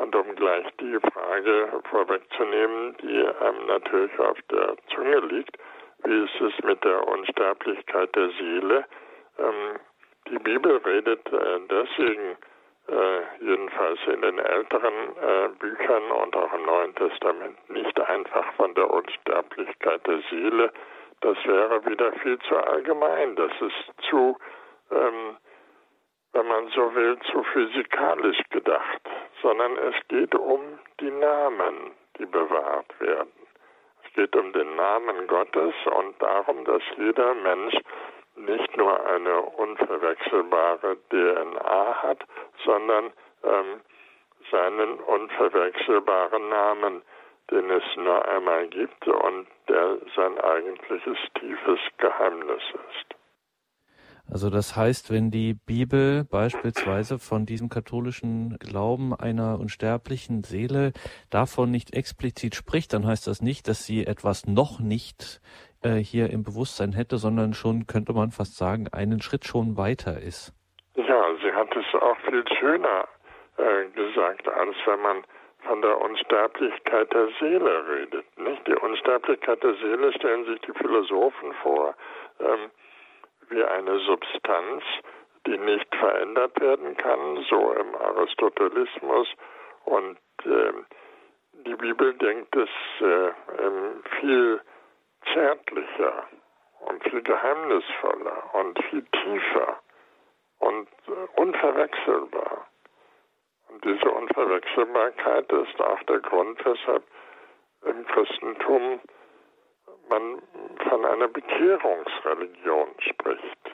Und 0.00 0.16
um 0.16 0.34
gleich 0.34 0.64
die 0.80 0.98
Frage 1.12 1.68
vorwegzunehmen, 1.90 2.96
die 3.02 3.22
einem 3.22 3.66
natürlich 3.66 4.18
auf 4.18 4.38
der 4.50 4.74
Zunge 4.94 5.20
liegt, 5.20 5.58
wie 6.04 6.24
ist 6.24 6.40
es 6.40 6.64
mit 6.64 6.82
der 6.82 7.06
Unsterblichkeit 7.06 8.16
der 8.16 8.30
Seele? 8.30 8.86
Ähm, 9.38 9.78
die 10.30 10.38
Bibel 10.38 10.78
redet 10.78 11.30
äh, 11.30 11.60
deswegen 11.68 12.38
äh, 12.88 13.44
jedenfalls 13.44 13.98
in 14.06 14.22
den 14.22 14.38
älteren 14.38 14.94
äh, 15.20 15.48
Büchern 15.58 16.10
und 16.10 16.34
auch 16.34 16.52
im 16.54 16.64
Neuen 16.64 16.94
Testament 16.94 17.58
nicht 17.68 18.00
einfach 18.00 18.50
von 18.54 18.74
der 18.74 18.88
Unsterblichkeit 18.88 20.06
der 20.06 20.22
Seele. 20.30 20.72
Das 21.20 21.36
wäre 21.44 21.84
wieder 21.84 22.10
viel 22.22 22.38
zu 22.48 22.56
allgemein. 22.56 23.36
Das 23.36 23.52
ist 23.60 24.08
zu 24.08 24.38
ähm, 24.92 25.36
wenn 26.32 26.46
man 26.46 26.68
so 26.68 26.94
will, 26.94 27.18
zu 27.30 27.42
physikalisch 27.42 28.40
gedacht, 28.50 29.00
sondern 29.42 29.76
es 29.78 29.94
geht 30.08 30.34
um 30.34 30.60
die 31.00 31.10
Namen, 31.10 31.92
die 32.18 32.26
bewahrt 32.26 33.00
werden. 33.00 33.32
Es 34.04 34.12
geht 34.14 34.34
um 34.36 34.52
den 34.52 34.76
Namen 34.76 35.26
Gottes 35.26 35.74
und 35.86 36.20
darum, 36.20 36.64
dass 36.64 36.82
jeder 36.96 37.34
Mensch 37.34 37.74
nicht 38.36 38.76
nur 38.76 39.06
eine 39.06 39.40
unverwechselbare 39.42 40.96
DNA 41.10 42.02
hat, 42.02 42.24
sondern 42.64 43.12
ähm, 43.44 43.80
seinen 44.50 44.98
unverwechselbaren 45.00 46.48
Namen, 46.48 47.02
den 47.50 47.70
es 47.70 47.84
nur 47.96 48.26
einmal 48.26 48.66
gibt 48.68 49.06
und 49.06 49.46
der 49.68 49.98
sein 50.16 50.38
eigentliches 50.38 51.18
tiefes 51.38 51.80
Geheimnis 51.98 52.62
ist. 52.72 53.19
Also 54.30 54.48
das 54.48 54.76
heißt, 54.76 55.10
wenn 55.12 55.30
die 55.30 55.54
Bibel 55.54 56.24
beispielsweise 56.24 57.18
von 57.18 57.46
diesem 57.46 57.68
katholischen 57.68 58.56
Glauben 58.58 59.14
einer 59.14 59.58
unsterblichen 59.58 60.44
Seele 60.44 60.92
davon 61.30 61.70
nicht 61.70 61.94
explizit 61.94 62.54
spricht, 62.54 62.92
dann 62.92 63.06
heißt 63.06 63.26
das 63.26 63.42
nicht, 63.42 63.66
dass 63.66 63.84
sie 63.84 64.06
etwas 64.06 64.46
noch 64.46 64.78
nicht 64.78 65.40
äh, 65.82 65.96
hier 65.96 66.30
im 66.30 66.42
Bewusstsein 66.44 66.92
hätte, 66.92 67.16
sondern 67.16 67.54
schon, 67.54 67.86
könnte 67.86 68.12
man 68.12 68.30
fast 68.30 68.56
sagen, 68.56 68.86
einen 68.92 69.20
Schritt 69.20 69.44
schon 69.44 69.76
weiter 69.76 70.20
ist. 70.20 70.52
Ja, 70.94 71.24
sie 71.42 71.52
hat 71.52 71.74
es 71.76 72.00
auch 72.00 72.16
viel 72.28 72.44
schöner 72.58 73.08
äh, 73.56 73.88
gesagt, 73.94 74.48
als 74.48 74.76
wenn 74.86 75.00
man 75.00 75.24
von 75.66 75.82
der 75.82 76.00
Unsterblichkeit 76.00 77.12
der 77.12 77.28
Seele 77.38 77.84
redet. 77.88 78.24
Nicht? 78.38 78.66
Die 78.66 78.74
Unsterblichkeit 78.74 79.62
der 79.62 79.74
Seele 79.74 80.12
stellen 80.14 80.44
sich 80.46 80.60
die 80.60 80.72
Philosophen 80.72 81.52
vor. 81.62 81.94
Ähm, 82.40 82.70
wie 83.50 83.64
eine 83.64 83.98
Substanz, 84.00 84.82
die 85.46 85.58
nicht 85.58 85.94
verändert 85.96 86.58
werden 86.60 86.96
kann, 86.96 87.44
so 87.48 87.72
im 87.72 87.94
Aristotelismus. 87.96 89.28
Und 89.84 90.18
äh, 90.44 90.72
die 91.66 91.74
Bibel 91.74 92.14
denkt 92.14 92.54
es 92.56 92.68
äh, 93.00 93.32
viel 94.20 94.60
zärtlicher 95.32 96.26
und 96.80 97.02
viel 97.04 97.22
geheimnisvoller 97.22 98.54
und 98.54 98.82
viel 98.84 99.04
tiefer 99.04 99.80
und 100.58 100.88
äh, 101.08 101.40
unverwechselbar. 101.40 102.66
Und 103.68 103.84
diese 103.84 104.10
Unverwechselbarkeit 104.10 105.50
ist 105.52 105.80
auch 105.80 106.02
der 106.04 106.20
Grund, 106.20 106.64
weshalb 106.64 107.04
im 107.84 108.06
Christentum 108.06 109.00
man 110.10 110.42
von 110.88 111.04
einer 111.06 111.28
Bekehrungsreligion 111.28 112.88
spricht, 112.98 113.72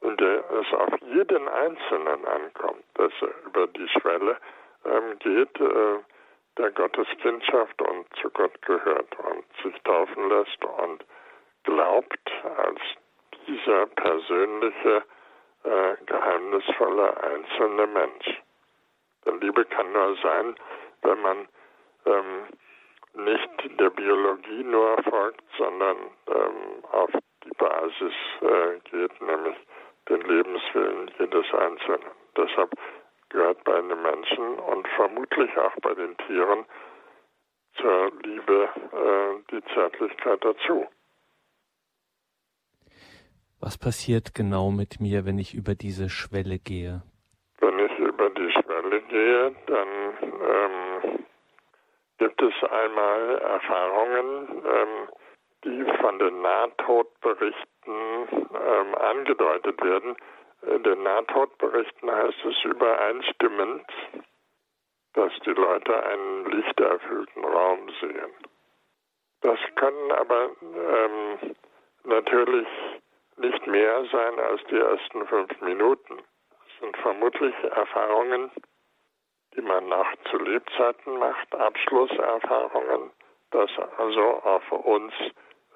in 0.00 0.16
der 0.16 0.50
es 0.50 0.72
auf 0.72 1.00
jeden 1.02 1.48
Einzelnen 1.48 2.24
ankommt, 2.24 2.84
dass 2.94 3.12
er 3.20 3.46
über 3.46 3.66
die 3.66 3.88
Schwelle 3.88 4.38
ähm, 4.84 5.18
geht, 5.18 5.60
äh, 5.60 5.98
der 6.56 6.70
Gotteskindschaft 6.70 7.80
und 7.82 8.06
zu 8.20 8.30
Gott 8.30 8.60
gehört 8.62 9.18
und 9.18 9.44
sich 9.62 9.80
taufen 9.82 10.28
lässt 10.28 10.64
und 10.64 11.04
glaubt 11.64 12.30
als 12.56 12.80
dieser 13.46 13.86
persönliche, 13.86 15.02
äh, 15.64 15.96
geheimnisvolle 16.06 17.22
einzelne 17.22 17.86
Mensch. 17.86 18.42
Denn 19.24 19.40
Liebe 19.40 19.64
kann 19.64 19.92
nur 19.92 20.16
sein, 20.22 20.56
wenn 21.02 21.20
man 21.22 21.48
ähm, 22.06 22.46
nicht 23.14 23.80
der 23.80 23.90
Biologie 23.90 24.64
nur 24.64 25.02
folgt, 25.02 25.44
sondern 25.58 25.96
ähm, 26.28 26.84
auf 26.90 27.10
die 27.44 27.50
Basis 27.58 28.14
äh, 28.40 28.78
geht, 28.90 29.20
nämlich 29.20 29.56
den 30.08 30.20
Lebenswillen 30.22 31.10
jedes 31.18 31.52
Einzelnen. 31.52 32.10
Deshalb 32.36 32.70
gehört 33.28 33.62
bei 33.64 33.80
den 33.80 34.02
Menschen 34.02 34.58
und 34.58 34.86
vermutlich 34.96 35.56
auch 35.58 35.74
bei 35.82 35.94
den 35.94 36.16
Tieren 36.26 36.64
zur 37.76 38.12
Liebe 38.22 38.68
äh, 38.92 39.52
die 39.52 39.62
Zärtlichkeit 39.74 40.44
dazu. 40.44 40.86
Was 43.60 43.78
passiert 43.78 44.34
genau 44.34 44.70
mit 44.70 45.00
mir, 45.00 45.24
wenn 45.24 45.38
ich 45.38 45.54
über 45.54 45.74
diese 45.74 46.08
Schwelle 46.10 46.58
gehe? 46.58 47.02
Wenn 47.60 47.78
ich 47.78 47.96
über 47.98 48.28
die 48.30 48.50
Schwelle 48.50 49.00
gehe, 49.02 49.54
dann 49.66 49.88
ähm, 50.20 50.81
gibt 52.22 52.40
es 52.40 52.54
einmal 52.70 53.38
Erfahrungen, 53.38 54.62
ähm, 54.64 55.08
die 55.64 55.84
von 56.00 56.20
den 56.20 56.40
Nahtodberichten 56.40 57.66
ähm, 57.88 58.94
angedeutet 58.94 59.82
werden. 59.82 60.16
In 60.62 60.84
den 60.84 61.02
Nahtodberichten 61.02 62.08
heißt 62.08 62.44
es 62.44 62.64
übereinstimmend, 62.64 63.84
dass 65.14 65.32
die 65.44 65.50
Leute 65.50 66.00
einen 66.06 66.46
lichterfüllten 66.46 67.44
Raum 67.44 67.90
sehen. 68.00 68.32
Das 69.40 69.58
können 69.74 70.12
aber 70.12 70.50
ähm, 70.62 71.56
natürlich 72.04 72.68
nicht 73.36 73.66
mehr 73.66 74.04
sein 74.12 74.38
als 74.38 74.62
die 74.70 74.78
ersten 74.78 75.26
fünf 75.26 75.60
Minuten. 75.60 76.18
Das 76.18 76.78
sind 76.80 76.96
vermutlich 76.98 77.54
Erfahrungen, 77.64 78.52
die 79.54 79.62
man 79.62 79.88
nach 79.88 80.14
zu 80.30 80.38
Lebzeiten 80.38 81.18
macht, 81.18 81.54
Abschlusserfahrungen, 81.54 83.10
dass 83.50 83.70
also 83.98 84.20
auf 84.42 84.72
uns 84.72 85.12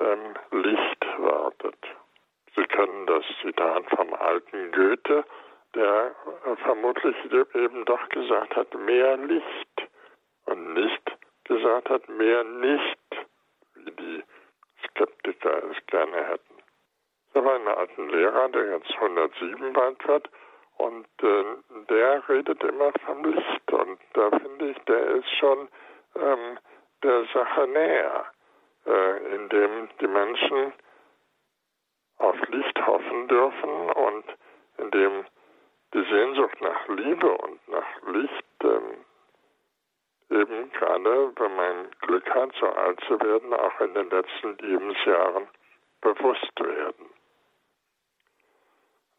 ähm, 0.00 0.34
Licht 0.50 1.06
wartet. 1.18 1.78
Sie 2.54 2.64
kennen 2.64 3.06
das 3.06 3.24
Zitat 3.42 3.84
vom 3.90 4.14
alten 4.14 4.72
Goethe, 4.72 5.24
der 5.74 6.14
vermutlich 6.64 7.16
eben 7.54 7.84
doch 7.84 8.08
gesagt 8.08 8.56
hat, 8.56 8.74
mehr 8.74 9.16
Licht 9.18 9.88
und 10.46 10.74
nicht 10.74 11.16
gesagt 11.44 11.90
hat, 11.90 12.08
mehr 12.08 12.44
nicht, 12.44 12.98
wie 13.74 13.90
die 13.90 14.24
Skeptiker 14.88 15.62
es 15.70 15.86
gerne 15.86 16.24
hätten. 16.24 16.54
Da 17.34 17.44
war 17.44 17.56
ein 17.56 17.68
alten 17.68 18.08
Lehrer, 18.08 18.48
der 18.48 18.78
jetzt 18.78 18.90
107 18.94 19.72
bald 19.74 20.08
wird, 20.08 20.30
und 20.78 21.06
äh, 21.22 21.44
der 21.88 22.26
redet 22.28 22.62
immer 22.64 22.92
vom 23.04 23.24
Licht. 23.24 23.55
Und 23.76 24.00
da 24.14 24.30
finde 24.30 24.70
ich, 24.70 24.78
der 24.84 25.06
ist 25.16 25.30
schon 25.38 25.68
ähm, 26.14 26.58
der 27.02 27.24
Sache 27.32 27.66
näher, 27.68 28.24
äh, 28.86 29.34
indem 29.34 29.88
die 30.00 30.06
Menschen 30.06 30.72
auf 32.18 32.36
Licht 32.48 32.86
hoffen 32.86 33.28
dürfen 33.28 33.90
und 33.90 34.24
in 34.78 34.90
dem 34.90 35.24
die 35.94 36.04
Sehnsucht 36.04 36.60
nach 36.60 36.88
Liebe 36.88 37.30
und 37.30 37.68
nach 37.68 38.02
Licht 38.08 38.44
ähm, 38.64 39.04
eben 40.30 40.72
gerade, 40.72 41.32
wenn 41.36 41.56
man 41.56 41.90
Glück 42.00 42.28
hat, 42.34 42.52
so 42.58 42.66
alt 42.66 43.00
zu 43.06 43.20
werden, 43.20 43.52
auch 43.54 43.80
in 43.80 43.94
den 43.94 44.10
letzten 44.10 44.56
Lebensjahren 44.58 45.48
bewusst 46.00 46.60
werden. 46.60 47.10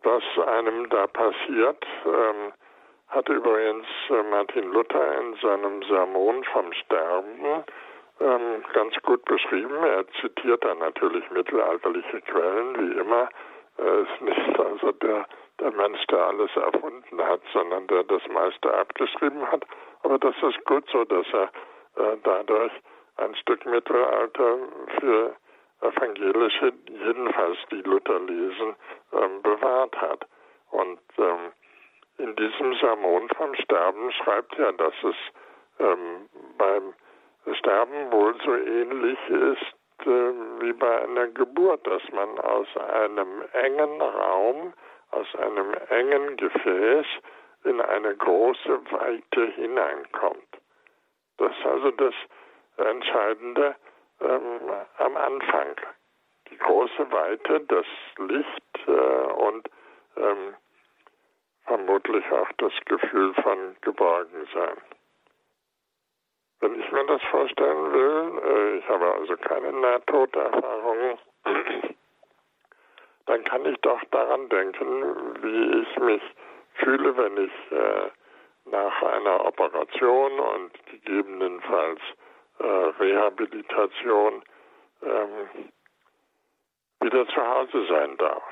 Was 0.04 0.24
einem 0.48 0.90
da 0.90 1.08
passiert, 1.08 1.86
ähm, 2.06 2.54
hat 3.18 3.30
übrigens 3.30 3.88
äh, 4.10 4.24
Martin 4.30 4.72
Luther 4.72 5.20
in 5.20 5.34
seinem 5.42 5.82
Sermon 5.84 6.44
vom 6.44 6.72
Sterben 6.72 7.64
ähm, 8.20 8.64
ganz 8.74 8.94
gut 9.02 9.26
beschrieben. 9.26 9.76
Er 9.84 10.08
zitiert 10.22 10.64
dann 10.64 10.78
natürlich 10.78 11.28
mittelalterliche 11.32 12.22
Quellen, 12.22 12.78
wie 12.78 13.00
immer. 13.00 13.28
Er 13.78 14.00
ist 14.02 14.22
nicht 14.22 14.60
also 14.60 14.92
der, 14.92 15.26
der 15.60 15.72
Mensch, 15.72 16.06
der 16.08 16.28
alles 16.28 16.56
erfunden 16.56 17.20
hat, 17.24 17.42
sondern 17.54 17.88
der 17.88 18.04
das 18.04 18.22
meiste 18.28 18.72
abgeschrieben 18.72 19.52
hat. 19.52 19.66
Aber 20.04 20.20
das 20.20 20.36
ist 20.44 20.64
gut 20.66 20.88
so, 20.92 21.04
dass 21.04 21.26
er 21.34 21.46
äh, 21.96 22.18
dadurch 22.24 22.72
ein 23.18 23.36
Stück 23.36 23.66
Mittelalter 23.66 24.58
für 25.00 25.36
evangelische, 25.82 26.72
jedenfalls 26.88 27.58
die 27.72 27.82
Luther 27.82 28.20
lesen, 28.20 28.76
ähm, 29.12 29.42
bewahrt 29.42 30.00
hat. 30.00 30.28
Und 30.70 31.00
ähm, 31.18 31.47
diesem 32.38 32.74
Sermon 32.76 33.28
vom 33.30 33.56
Sterben 33.56 34.12
schreibt 34.12 34.58
er, 34.58 34.74
dass 34.74 34.94
es 35.04 35.16
ähm, 35.80 36.30
beim 36.58 36.94
Sterben 37.56 38.12
wohl 38.12 38.36
so 38.44 38.56
ähnlich 38.56 39.20
ist 39.30 40.06
äh, 40.06 40.34
wie 40.62 40.74
bei 40.74 41.04
einer 41.04 41.28
Geburt, 41.28 41.86
dass 41.88 42.02
man 42.12 42.40
aus 42.40 42.68
einem 42.78 43.44
engen 43.54 44.02
Raum, 44.02 44.74
aus 45.12 45.28
einem 45.36 45.74
engen 45.90 46.38
Gefäß 46.38 47.06
in 47.64 47.82
eine 47.82 48.16
große 48.16 48.92
Weite 48.92 49.46
hineinkommt. 49.54 50.58
Das 51.38 51.52
ist 51.52 51.66
also 51.66 51.92
das 51.92 52.14
Entscheidende 52.78 53.76
ähm, 54.22 54.60
am 54.98 55.18
Anfang. 55.18 55.76
Die 56.50 56.58
große 56.58 57.12
Weite, 57.12 57.62
das 57.62 57.86
Licht 58.18 58.88
äh, 58.88 58.92
und 58.92 59.70
ähm, 60.16 60.56
vermutlich 61.66 62.24
auch 62.32 62.47
das 62.58 62.74
Gefühl 62.86 63.34
von 63.36 63.76
Geborgensein. 63.82 64.78
Wenn 66.60 66.80
ich 66.80 66.92
mir 66.92 67.06
das 67.06 67.22
vorstellen 67.30 67.94
will, 67.94 68.42
äh, 68.44 68.78
ich 68.78 68.90
habe 68.90 69.14
also 69.14 69.38
keine 69.38 69.72
Nahtoderfahrungen, 69.74 71.18
dann 73.28 73.44
kann 73.44 73.66
ich 73.66 73.78
doch 73.82 74.04
daran 74.12 74.50
denken, 74.50 75.44
wie 75.44 75.82
ich 75.82 76.00
mich 76.00 76.22
fühle, 76.76 77.16
wenn 77.16 77.38
ich 77.38 77.72
äh, 77.72 78.10
nach 78.66 79.02
einer 79.04 79.46
Operation 79.46 80.40
und 80.40 80.72
gegebenenfalls 80.88 82.02
äh, 82.60 82.66
Rehabilitation 82.66 84.44
ähm, 85.04 85.70
wieder 87.02 87.28
zu 87.28 87.48
Hause 87.48 87.86
sein 87.88 88.18
darf, 88.18 88.44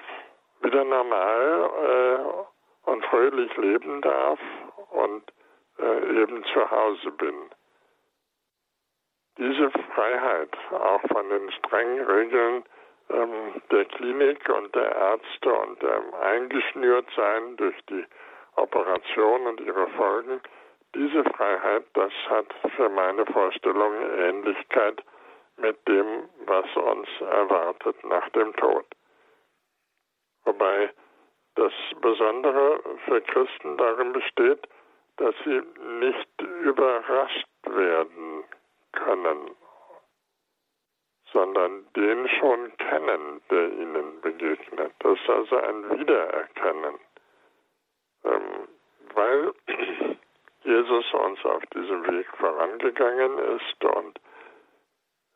wieder 0.61 0.83
normal 0.83 2.44
und 2.85 3.05
fröhlich 3.05 3.55
leben 3.57 4.01
darf 4.01 4.39
und 4.91 5.23
äh, 5.79 6.21
eben 6.21 6.43
zu 6.45 6.71
Hause 6.71 7.11
bin. 7.11 7.35
Diese 9.37 9.69
Freiheit, 9.93 10.55
auch 10.71 11.01
von 11.11 11.29
den 11.29 11.51
strengen 11.51 12.05
Regeln 12.05 12.63
ähm, 13.09 13.61
der 13.71 13.85
Klinik 13.85 14.47
und 14.49 14.73
der 14.73 14.95
Ärzte 14.95 15.53
und 15.53 15.81
dem 15.81 16.13
Eingeschnürtsein 16.13 17.57
durch 17.57 17.75
die 17.89 18.05
Operation 18.55 19.47
und 19.47 19.59
ihre 19.59 19.87
Folgen, 19.89 20.39
diese 20.95 21.25
Freiheit, 21.25 21.83
das 21.93 22.13
hat 22.29 22.45
für 22.77 22.87
meine 22.87 23.25
Vorstellung 23.25 23.93
Ähnlichkeit 24.17 25.03
mit 25.57 25.85
dem, 25.87 26.29
was 26.45 26.65
uns 26.75 27.07
erwartet 27.19 28.01
nach 28.05 28.29
dem 28.29 28.55
Tod. 28.55 28.85
Wobei 30.45 30.91
Besondere 32.05 32.79
für 33.05 33.19
Christen 33.21 33.77
darin 33.77 34.13
besteht, 34.13 34.67
dass 35.17 35.33
sie 35.43 35.59
nicht 35.99 36.41
überrascht 36.61 37.47
werden 37.63 38.43
können, 38.91 39.49
sondern 41.33 41.83
den 41.95 42.29
schon 42.29 42.77
kennen, 42.77 43.41
der 43.49 43.69
ihnen 43.69 44.21
begegnet. 44.21 44.93
Das 44.99 45.17
ist 45.19 45.29
also 45.29 45.57
ein 45.57 45.99
Wiedererkennen. 45.99 46.99
Ähm, 48.23 48.67
weil 49.15 49.53
Jesus 50.63 51.11
uns 51.11 51.43
auf 51.43 51.65
diesem 51.73 52.05
Weg 52.05 52.27
vorangegangen 52.37 53.39
ist 53.57 53.83
und 53.83 54.19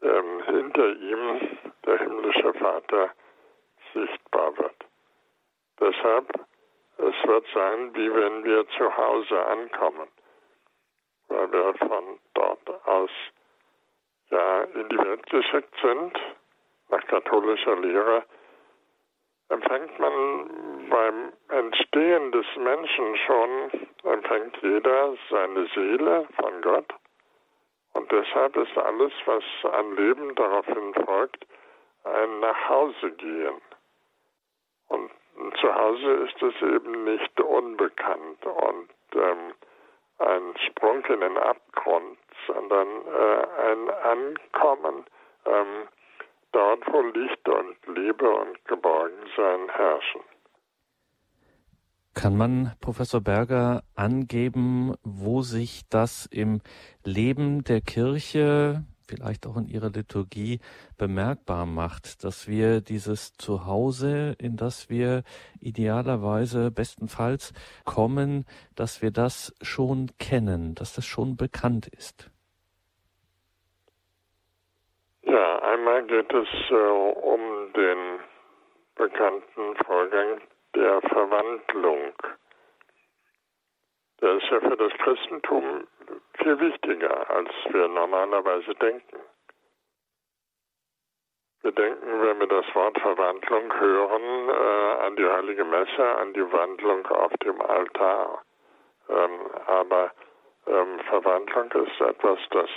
ähm, 0.04 0.44
hinter 0.46 0.88
ihm 0.88 1.58
der 1.88 1.98
himmlische 1.98 2.54
Vater 2.54 3.10
sichtbar 3.96 4.56
wird. 4.56 4.76
Deshalb, 5.80 6.49
es 7.00 7.28
wird 7.28 7.46
sein, 7.54 7.96
wie 7.96 8.14
wenn 8.14 8.44
wir 8.44 8.68
zu 8.78 8.98
Hause 8.98 9.46
ankommen, 9.46 10.08
weil 11.30 11.52
wir 11.52 11.74
von 11.76 12.20
dort 12.34 12.88
aus 12.88 13.12
ja 14.30 14.62
in 14.62 14.90
die 14.90 14.98
Welt 14.98 15.26
geschickt 15.30 15.74
sind, 15.82 16.20
nach 16.90 17.06
katholischer 17.08 17.76
Lehre, 17.78 18.24
empfängt 19.50 19.98
man 20.00 20.90
beim 20.90 21.34
Entstehen 21.50 22.32
des 22.32 22.46
Menschen 22.58 23.18
schon, 23.18 23.72
empfängt 24.04 24.58
jeder 24.62 25.16
seine 25.30 25.68
Seele 25.68 26.28
von 26.40 26.62
Gott. 26.62 26.94
Und 27.94 28.12
deshalb 28.12 28.56
ist 28.58 28.78
alles, 28.78 29.12
was 29.26 29.44
an 29.74 29.96
Leben 29.96 30.36
daraufhin 30.36 30.94
folgt, 31.06 31.46
ein 32.04 32.40
Nachhausegehen. 32.40 33.62
Und 34.90 35.12
zu 35.62 35.74
Hause 35.74 36.12
ist 36.28 36.42
es 36.42 36.62
eben 36.62 37.04
nicht 37.06 37.40
unbekannt 37.42 38.46
und 38.46 38.90
ähm, 39.14 39.54
ein 40.20 40.54
Sprung 40.68 41.04
in 41.06 41.22
den 41.22 41.38
Abgrund, 41.38 42.18
sondern 42.48 42.88
äh, 42.88 43.72
ein 43.72 43.90
Ankommen 43.90 45.06
ähm, 45.46 45.88
dort, 46.52 46.84
wo 46.92 47.02
Licht 47.02 47.48
und 47.48 47.98
Liebe 47.98 48.30
und 48.30 48.66
Geborgensein 48.66 49.70
herrschen. 49.70 50.22
Kann 52.16 52.36
man, 52.38 52.74
Professor 52.82 53.22
Berger, 53.22 53.84
angeben, 53.96 54.96
wo 55.04 55.42
sich 55.42 55.84
das 55.90 56.26
im 56.26 56.62
Leben 57.06 57.64
der 57.64 57.82
Kirche, 57.82 58.84
vielleicht 59.10 59.48
auch 59.48 59.58
in 59.58 59.68
ihrer 59.68 59.90
Liturgie, 59.90 60.60
bemerkbar 60.98 61.66
macht, 61.66 62.24
dass 62.24 62.48
wir 62.48 62.82
dieses 62.82 63.34
Zuhause, 63.34 64.36
in 64.40 64.56
das 64.56 64.90
wir 64.90 65.24
idealerweise 65.60 66.72
bestenfalls 66.72 67.54
kommen, 67.86 68.46
dass 68.76 69.02
wir 69.02 69.12
das 69.12 69.56
schon 69.62 70.12
kennen, 70.20 70.76
dass 70.76 70.94
das 70.94 71.06
schon 71.06 71.36
bekannt 71.38 71.88
ist? 71.88 72.30
Ja, 75.24 75.60
einmal 75.60 76.06
geht 76.06 76.32
es 76.34 76.48
äh, 76.70 76.74
um 76.74 77.74
den 77.74 78.20
bekannten 78.96 79.76
Vorgang 79.86 80.42
der 80.76 81.02
Verwandlung. 81.02 82.14
Der 84.22 84.34
ist 84.38 84.50
ja 84.52 84.60
für 84.60 84.76
das 84.76 84.92
Christentum 85.04 85.88
viel 86.42 86.60
wichtiger, 86.60 87.30
als 87.30 87.50
wir 87.70 87.88
normalerweise 87.88 88.74
denken. 88.76 89.20
Wir 91.62 91.72
denken, 91.74 92.22
wenn 92.22 92.40
wir 92.40 92.48
das 92.48 92.66
Wort 92.74 92.98
Verwandlung 93.00 93.74
hören, 93.80 94.50
äh, 94.50 95.06
an 95.06 95.16
die 95.18 95.26
heilige 95.26 95.66
Messe, 95.66 96.16
an 96.18 96.34
die 96.34 96.52
Wandlung 96.54 97.06
auf 97.08 97.34
dem 97.44 97.62
Altar. 97.62 98.44
Ähm, 99.10 99.40
aber 99.66 100.12
ähm, 100.68 101.00
Verwandlung 101.10 101.72
ist 101.72 102.00
etwas, 102.00 102.40
das 102.52 102.70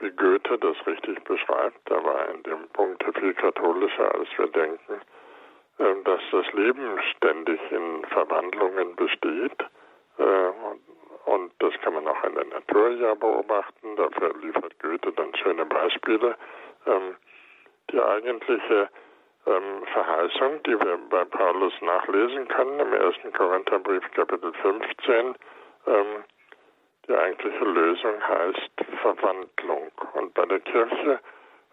wie 0.00 0.10
Goethe 0.10 0.58
das 0.58 0.76
richtig 0.86 1.22
beschreibt, 1.24 1.90
er 1.90 2.04
war 2.04 2.28
in 2.28 2.42
dem 2.44 2.68
Punkt 2.68 3.02
viel 3.18 3.34
katholischer, 3.34 4.14
als 4.14 4.28
wir 4.36 4.46
denken, 4.46 5.00
ähm, 5.80 6.04
dass 6.04 6.20
das 6.30 6.52
Leben 6.52 7.00
ständig 7.16 7.60
in 7.72 8.04
Verwandlungen 8.06 8.94
besteht. 8.94 9.60
Äh, 10.18 10.50
das 11.58 11.74
kann 11.82 11.94
man 11.94 12.06
auch 12.06 12.24
in 12.24 12.34
der 12.34 12.46
Natur 12.46 12.90
ja 12.90 13.14
beobachten. 13.14 13.96
Dafür 13.96 14.34
liefert 14.40 14.78
Goethe 14.80 15.12
dann 15.12 15.34
schöne 15.36 15.66
Beispiele. 15.66 16.36
Ähm, 16.86 17.16
die 17.90 18.00
eigentliche 18.00 18.88
ähm, 19.46 19.86
Verheißung, 19.92 20.62
die 20.64 20.78
wir 20.78 20.98
bei 21.10 21.24
Paulus 21.24 21.72
nachlesen 21.80 22.48
können, 22.48 22.80
im 22.80 22.92
1. 22.92 23.16
Korintherbrief 23.34 24.10
Kapitel 24.12 24.52
15, 24.54 25.34
die 27.08 27.14
eigentliche 27.14 27.64
Lösung 27.64 28.22
heißt 28.22 28.70
Verwandlung. 29.00 29.90
Und 30.12 30.34
bei 30.34 30.44
der 30.44 30.60
Kirche 30.60 31.20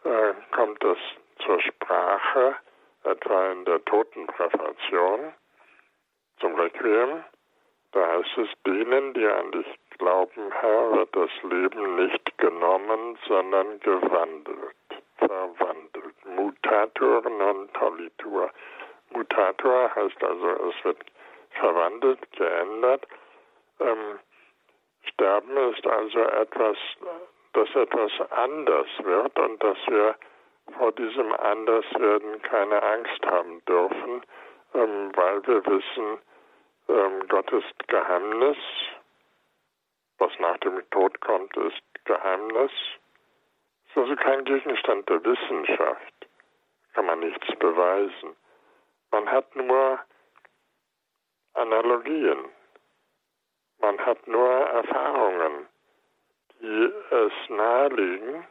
äh, 0.06 0.34
kommt 0.52 0.82
das 0.84 0.98
zur 1.46 1.60
Sprache, 1.62 2.56
etwa 3.04 3.52
in 3.52 3.66
der 3.66 3.84
Totenpräfation 3.86 5.34
zum 6.40 6.56
Requiem. 6.56 7.24
Da 7.96 8.06
heißt 8.10 8.38
es, 8.40 8.50
denen, 8.66 9.14
die 9.14 9.26
an 9.26 9.54
dich 9.54 9.66
glauben, 9.98 10.52
Herr, 10.52 10.92
wird 10.98 11.16
das 11.16 11.30
Leben 11.44 11.96
nicht 11.96 12.38
genommen, 12.38 13.18
sondern 13.26 13.80
gewandelt, 13.80 14.76
verwandelt. 15.18 16.26
Mutator 16.26 17.22
non 17.22 17.70
tollitur. 17.72 18.52
Mutator 19.12 19.96
heißt 19.96 20.22
also, 20.26 20.48
es 20.68 20.84
wird 20.84 20.98
verwandelt, 21.52 22.20
geändert. 22.34 23.08
Ähm, 23.80 24.20
Sterben 25.14 25.56
ist 25.72 25.88
also 25.88 26.20
etwas, 26.20 26.78
dass 27.54 27.70
etwas 27.76 28.12
anders 28.32 28.88
wird 29.04 29.40
und 29.40 29.64
dass 29.64 29.78
wir 29.88 30.16
vor 30.78 30.92
diesem 30.92 31.32
Anderswerden 31.32 32.42
keine 32.42 32.84
Angst 32.84 33.26
haben 33.26 33.64
dürfen, 33.64 34.22
ähm, 34.74 35.12
weil 35.16 35.48
wir 35.48 35.66
wissen, 35.66 36.20
ähm, 36.88 37.28
Gott 37.28 37.52
ist 37.52 37.88
Geheimnis. 37.88 38.58
Was 40.18 40.32
nach 40.40 40.58
dem 40.60 40.90
Tod 40.92 41.20
kommt, 41.22 41.56
ist 41.58 41.82
Geheimnis. 42.06 42.72
Es 43.86 43.92
ist 43.92 43.98
also 43.98 44.16
kein 44.16 44.44
Gegenstand 44.46 45.10
der 45.10 45.24
Wissenschaft. 45.24 46.14
Kann 46.94 47.06
man 47.06 47.20
nichts 47.20 47.48
beweisen. 47.60 48.36
Man 49.12 49.30
hat 49.30 49.56
nur 49.56 50.00
Analogien. 51.54 52.46
Man 53.80 54.00
hat 54.06 54.28
nur 54.28 54.50
Erfahrungen, 54.50 55.68
die 56.60 56.92
es 57.12 57.50
nahelegen, 57.50 58.48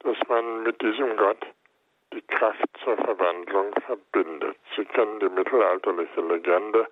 dass 0.00 0.16
man 0.28 0.62
mit 0.62 0.80
diesem 0.80 1.16
Gott 1.16 1.46
die 2.12 2.22
Kraft 2.22 2.68
zur 2.84 2.96
Verwandlung 2.96 3.72
verbindet. 3.86 4.56
Sie 4.76 4.84
kennen 4.84 5.20
die 5.20 5.28
mittelalterliche 5.28 6.20
Legende 6.20 6.86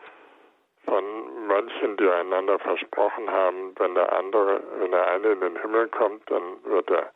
von 0.87 1.46
Mönchen, 1.46 1.96
die 1.96 2.09
einander 2.09 2.59
versprochen 2.59 3.31
haben, 3.31 3.75
wenn 3.79 3.94
der 3.94 4.12
andere, 4.12 4.62
wenn 4.79 4.90
der 4.90 5.07
eine 5.09 5.29
in 5.33 5.40
den 5.40 5.61
Himmel 5.61 5.88
kommt, 5.88 6.31
dann 6.31 6.64
wird 6.64 6.90
er 6.90 7.12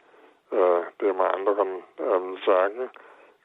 äh, 0.50 0.82
dem 1.00 1.20
anderen 1.20 1.82
ähm, 1.98 2.36
sagen, 2.44 2.90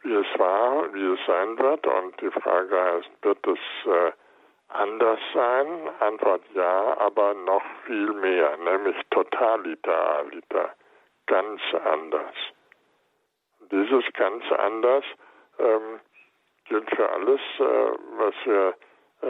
wie 0.02 0.14
es 0.14 0.40
war, 0.40 0.94
wie 0.94 1.14
es 1.14 1.20
sein 1.26 1.58
wird. 1.60 1.86
Und 1.88 2.20
die 2.22 2.32
Frage 2.32 2.84
heißt, 2.84 3.10
wird 3.22 3.48
es 3.48 3.60
äh, 3.86 4.12
anders 4.70 5.20
sein? 5.34 5.90
Antwort 6.00 6.42
ja, 6.54 6.98
aber 7.00 7.34
noch 7.34 7.64
viel 7.86 8.14
mehr, 8.14 8.58
nämlich 8.58 8.96
totaliter 9.12 10.18
aliter, 10.18 10.74
ganz 11.28 11.62
anders. 11.84 12.36
Dieses 13.72 14.04
ganz 14.14 14.44
anders 14.52 15.04
ähm, 15.60 16.00
gilt 16.66 16.90
für 16.96 17.10
alles, 17.10 17.42
äh, 17.60 17.92
was 18.18 18.34
wir 18.46 18.74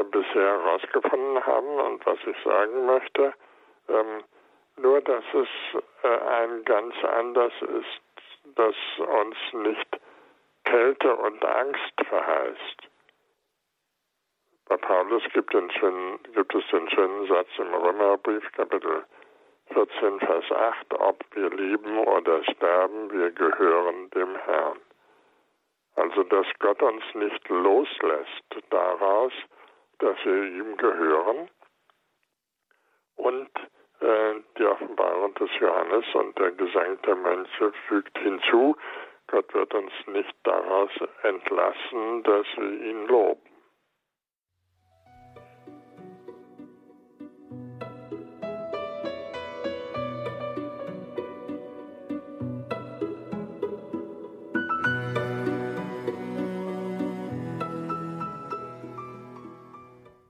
bisher 0.03 0.59
herausgefunden 0.59 1.45
haben 1.45 1.79
und 1.79 2.05
was 2.05 2.19
ich 2.25 2.37
sagen 2.43 2.85
möchte. 2.85 3.33
Ähm, 3.89 4.23
nur, 4.77 5.01
dass 5.01 5.23
es 5.33 5.47
äh, 6.03 6.07
ein 6.07 6.63
ganz 6.65 6.95
anders 7.03 7.53
ist, 7.61 8.01
das 8.55 8.75
uns 8.97 9.37
nicht 9.53 9.99
Kälte 10.65 11.15
und 11.15 11.43
Angst 11.45 11.93
verheißt. 12.07 12.89
Bei 14.67 14.77
Paulus 14.77 15.23
gibt, 15.33 15.51
schönen, 15.51 16.19
gibt, 16.33 16.55
es 16.55 16.67
den 16.71 16.89
schönen 16.89 17.27
Satz 17.27 17.47
im 17.57 17.73
Römerbrief, 17.73 18.51
Kapitel 18.53 19.05
14, 19.73 20.19
Vers 20.19 20.51
8, 20.51 20.93
ob 20.99 21.23
wir 21.35 21.49
lieben 21.51 21.99
oder 21.99 22.43
sterben, 22.43 23.11
wir 23.11 23.31
gehören 23.31 24.09
dem 24.11 24.35
Herrn. 24.35 24.79
Also, 25.95 26.23
dass 26.23 26.47
Gott 26.59 26.81
uns 26.81 27.03
nicht 27.13 27.47
loslässt 27.49 28.55
daraus, 28.69 29.33
dass 29.99 30.17
wir 30.23 30.43
ihm 30.43 30.77
gehören. 30.77 31.49
Und 33.15 33.49
äh, 34.01 34.33
die 34.57 34.65
Offenbarung 34.65 35.33
des 35.35 35.49
Johannes 35.59 36.05
und 36.13 36.37
der 36.37 36.51
Gesang 36.51 37.01
der 37.03 37.15
Mönche 37.15 37.71
fügt 37.87 38.17
hinzu, 38.19 38.75
Gott 39.27 39.53
wird 39.53 39.73
uns 39.73 39.91
nicht 40.07 40.35
daraus 40.43 40.91
entlassen, 41.23 42.23
dass 42.23 42.45
wir 42.57 42.81
ihn 42.81 43.07
loben. 43.07 43.44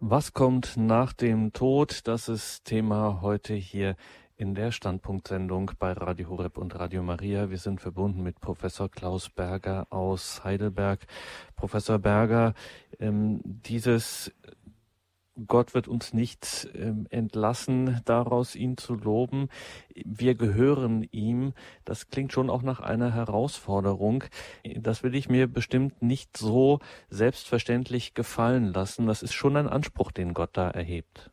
Was 0.08 0.34
kommt 0.34 0.78
nach 0.78 1.14
dem 1.14 1.52
Tod? 1.52 2.02
Das 2.08 2.30
ist 2.30 2.66
Thema 2.66 3.22
heute 3.24 3.56
hier 3.56 3.96
in 4.38 4.54
der 4.54 4.72
Standpunktsendung 4.72 5.72
bei 5.80 5.94
Radio 5.94 6.30
Horeb 6.30 6.60
und 6.60 6.78
Radio 6.78 7.02
Maria. 7.02 7.50
Wir 7.50 7.58
sind 7.58 7.82
verbunden 7.82 8.22
mit 8.22 8.40
Professor 8.40 8.88
Klaus 8.88 9.32
Berger 9.32 9.88
aus 9.90 10.44
Heidelberg. 10.44 11.00
Professor 11.56 11.98
Berger, 11.98 12.54
ähm, 13.00 13.42
dieses 13.44 14.32
Gott 15.48 15.74
wird 15.74 15.88
uns 15.88 16.14
nicht 16.14 16.70
ähm, 16.76 17.08
entlassen, 17.10 18.02
daraus 18.06 18.56
ihn 18.56 18.78
zu 18.78 18.96
loben. 18.96 19.50
Wir 19.94 20.36
gehören 20.36 21.06
ihm. 21.12 21.54
Das 21.84 22.10
klingt 22.10 22.32
schon 22.32 22.50
auch 22.50 22.62
nach 22.62 22.80
einer 22.80 23.14
Herausforderung. 23.14 24.24
Das 24.64 25.04
will 25.04 25.14
ich 25.14 25.28
mir 25.30 25.48
bestimmt 25.48 26.02
nicht 26.02 26.38
so 26.38 26.80
selbstverständlich 27.10 28.14
gefallen 28.14 28.72
lassen. 28.74 29.08
Das 29.08 29.24
ist 29.24 29.34
schon 29.34 29.58
ein 29.58 29.68
Anspruch, 29.68 30.12
den 30.12 30.34
Gott 30.34 30.52
da 30.54 30.70
erhebt. 30.70 31.32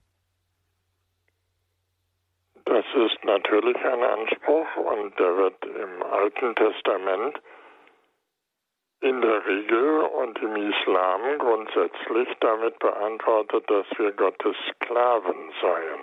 Das 2.65 2.85
ist 2.95 3.25
natürlich 3.25 3.77
ein 3.77 4.03
Anspruch 4.03 4.77
und 4.77 5.19
der 5.19 5.37
wird 5.37 5.65
im 5.65 6.03
Alten 6.03 6.55
Testament 6.57 7.41
in 9.03 9.21
der 9.21 9.45
Regel 9.45 10.01
und 10.01 10.41
im 10.41 10.55
Islam 10.57 11.39
grundsätzlich 11.39 12.29
damit 12.39 12.79
beantwortet, 12.79 13.69
dass 13.69 13.87
wir 13.99 14.13
Gottes 14.13 14.57
Sklaven 14.71 15.53
seien. 15.61 16.01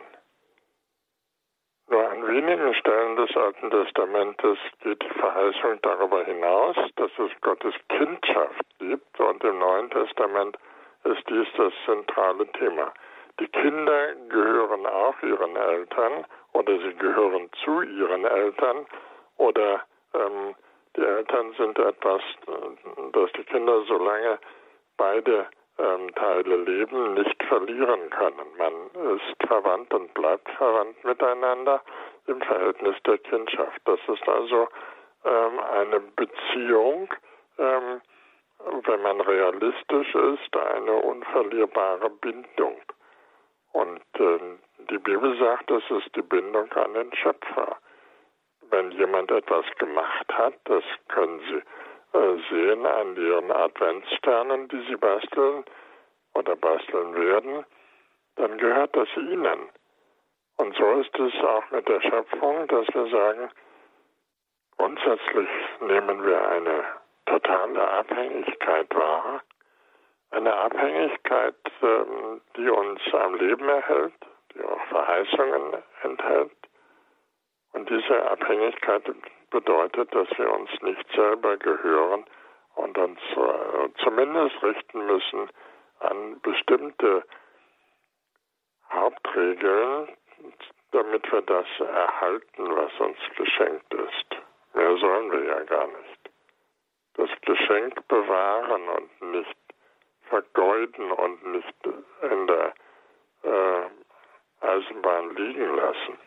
Nur 1.89 2.09
an 2.09 2.27
wenigen 2.27 2.73
Stellen 2.75 3.15
des 3.15 3.35
Alten 3.37 3.71
Testamentes 3.71 4.59
geht 4.83 5.01
die 5.01 5.19
Verheißung 5.19 5.79
darüber 5.81 6.23
hinaus, 6.25 6.75
dass 6.97 7.11
es 7.17 7.31
Gottes 7.41 7.73
Kindschaft 7.87 8.65
gibt 8.79 9.19
und 9.19 9.43
im 9.45 9.59
Neuen 9.59 9.89
Testament 9.89 10.57
ist 11.05 11.23
dies 11.29 11.47
das 11.57 11.73
zentrale 11.85 12.45
Thema. 12.51 12.93
Die 13.39 13.47
Kinder 13.47 14.13
gehören 14.27 14.85
auch 14.85 15.15
ihren 15.23 15.55
Eltern 15.55 16.25
oder 16.51 16.77
sie 16.79 16.93
gehören 16.95 17.49
zu 17.63 17.81
ihren 17.81 18.25
Eltern 18.25 18.85
oder 19.37 19.85
ähm, 20.13 20.53
die 20.95 21.01
Eltern 21.01 21.53
sind 21.57 21.77
etwas, 21.77 22.21
äh, 22.47 23.11
das 23.13 23.31
die 23.33 23.43
Kinder, 23.43 23.83
solange 23.87 24.39
beide 24.97 25.47
ähm, 25.79 26.13
Teile 26.15 26.57
leben, 26.57 27.13
nicht 27.13 27.41
verlieren 27.43 28.09
können. 28.09 28.57
Man 28.57 29.17
ist 29.17 29.47
verwandt 29.47 29.93
und 29.93 30.13
bleibt 30.13 30.49
verwandt 30.51 31.03
miteinander 31.03 31.81
im 32.27 32.41
Verhältnis 32.41 32.95
der 33.05 33.17
Kindschaft. 33.19 33.81
Das 33.85 33.99
ist 34.07 34.27
also 34.27 34.67
ähm, 35.25 35.59
eine 35.59 35.99
Beziehung, 35.99 37.13
ähm, 37.57 38.01
wenn 38.83 39.01
man 39.01 39.21
realistisch 39.21 40.13
ist, 40.15 40.55
eine 40.55 40.93
unverlierbare 40.93 42.09
Bindung. 42.09 42.81
Und 43.71 44.01
äh, 44.15 44.39
die 44.89 44.97
Bibel 44.97 45.37
sagt, 45.37 45.71
es 45.71 45.83
ist 45.89 46.15
die 46.15 46.21
Bindung 46.21 46.71
an 46.73 46.93
den 46.93 47.13
Schöpfer. 47.15 47.77
Wenn 48.71 48.91
jemand 48.91 49.31
etwas 49.31 49.65
gemacht 49.77 50.27
hat, 50.33 50.53
das 50.65 50.83
können 51.07 51.39
Sie 51.39 52.17
äh, 52.17 52.37
sehen 52.49 52.85
an 52.85 53.15
Ihren 53.15 53.51
Adventssternen, 53.51 54.67
die 54.67 54.85
Sie 54.87 54.95
basteln 54.95 55.65
oder 56.33 56.55
basteln 56.55 57.15
werden, 57.15 57.65
dann 58.35 58.57
gehört 58.57 58.95
das 58.95 59.09
Ihnen. 59.17 59.69
Und 60.57 60.75
so 60.75 60.91
ist 61.01 61.17
es 61.17 61.33
auch 61.43 61.71
mit 61.71 61.87
der 61.87 62.01
Schöpfung, 62.01 62.67
dass 62.67 62.87
wir 62.93 63.07
sagen, 63.07 63.49
grundsätzlich 64.77 65.49
nehmen 65.81 66.25
wir 66.25 66.49
eine 66.49 66.83
totale 67.25 67.87
Abhängigkeit 67.87 68.93
wahr 68.95 69.41
eine 70.31 70.53
Abhängigkeit, 70.53 71.55
ähm, 71.81 72.41
die 72.55 72.69
uns 72.69 73.01
am 73.13 73.35
Leben 73.35 73.67
erhält, 73.67 74.13
die 74.53 74.63
auch 74.63 74.81
Verheißungen 74.89 75.83
enthält. 76.03 76.51
Und 77.73 77.89
diese 77.89 78.31
Abhängigkeit 78.31 79.03
bedeutet, 79.51 80.13
dass 80.13 80.27
wir 80.37 80.51
uns 80.51 80.69
nicht 80.81 81.05
selber 81.13 81.57
gehören 81.57 82.25
und 82.75 82.97
uns 82.97 83.19
äh, 83.35 83.89
zumindest 84.03 84.61
richten 84.63 85.05
müssen 85.05 85.49
an 85.99 86.39
bestimmte 86.41 87.23
Hauptregeln, 88.91 90.09
damit 90.91 91.31
wir 91.31 91.41
das 91.41 91.67
erhalten, 91.79 92.75
was 92.75 92.91
uns 92.99 93.17
geschenkt 93.35 93.93
ist. 93.93 94.41
Mehr 94.73 94.97
sollen 94.97 95.31
wir 95.31 95.43
ja 95.43 95.63
gar 95.63 95.87
nicht. 95.87 96.31
Das 97.15 97.29
Geschenk 97.41 98.07
bewahren 98.07 98.87
und 98.89 99.31
nicht 99.31 99.57
vergeuden 100.29 101.11
und 101.11 101.45
nicht 101.47 101.75
in 102.21 102.47
der 102.47 102.73
äh, 103.43 104.65
Eisenbahn 104.65 105.35
liegen 105.35 105.75
lassen. 105.75 106.17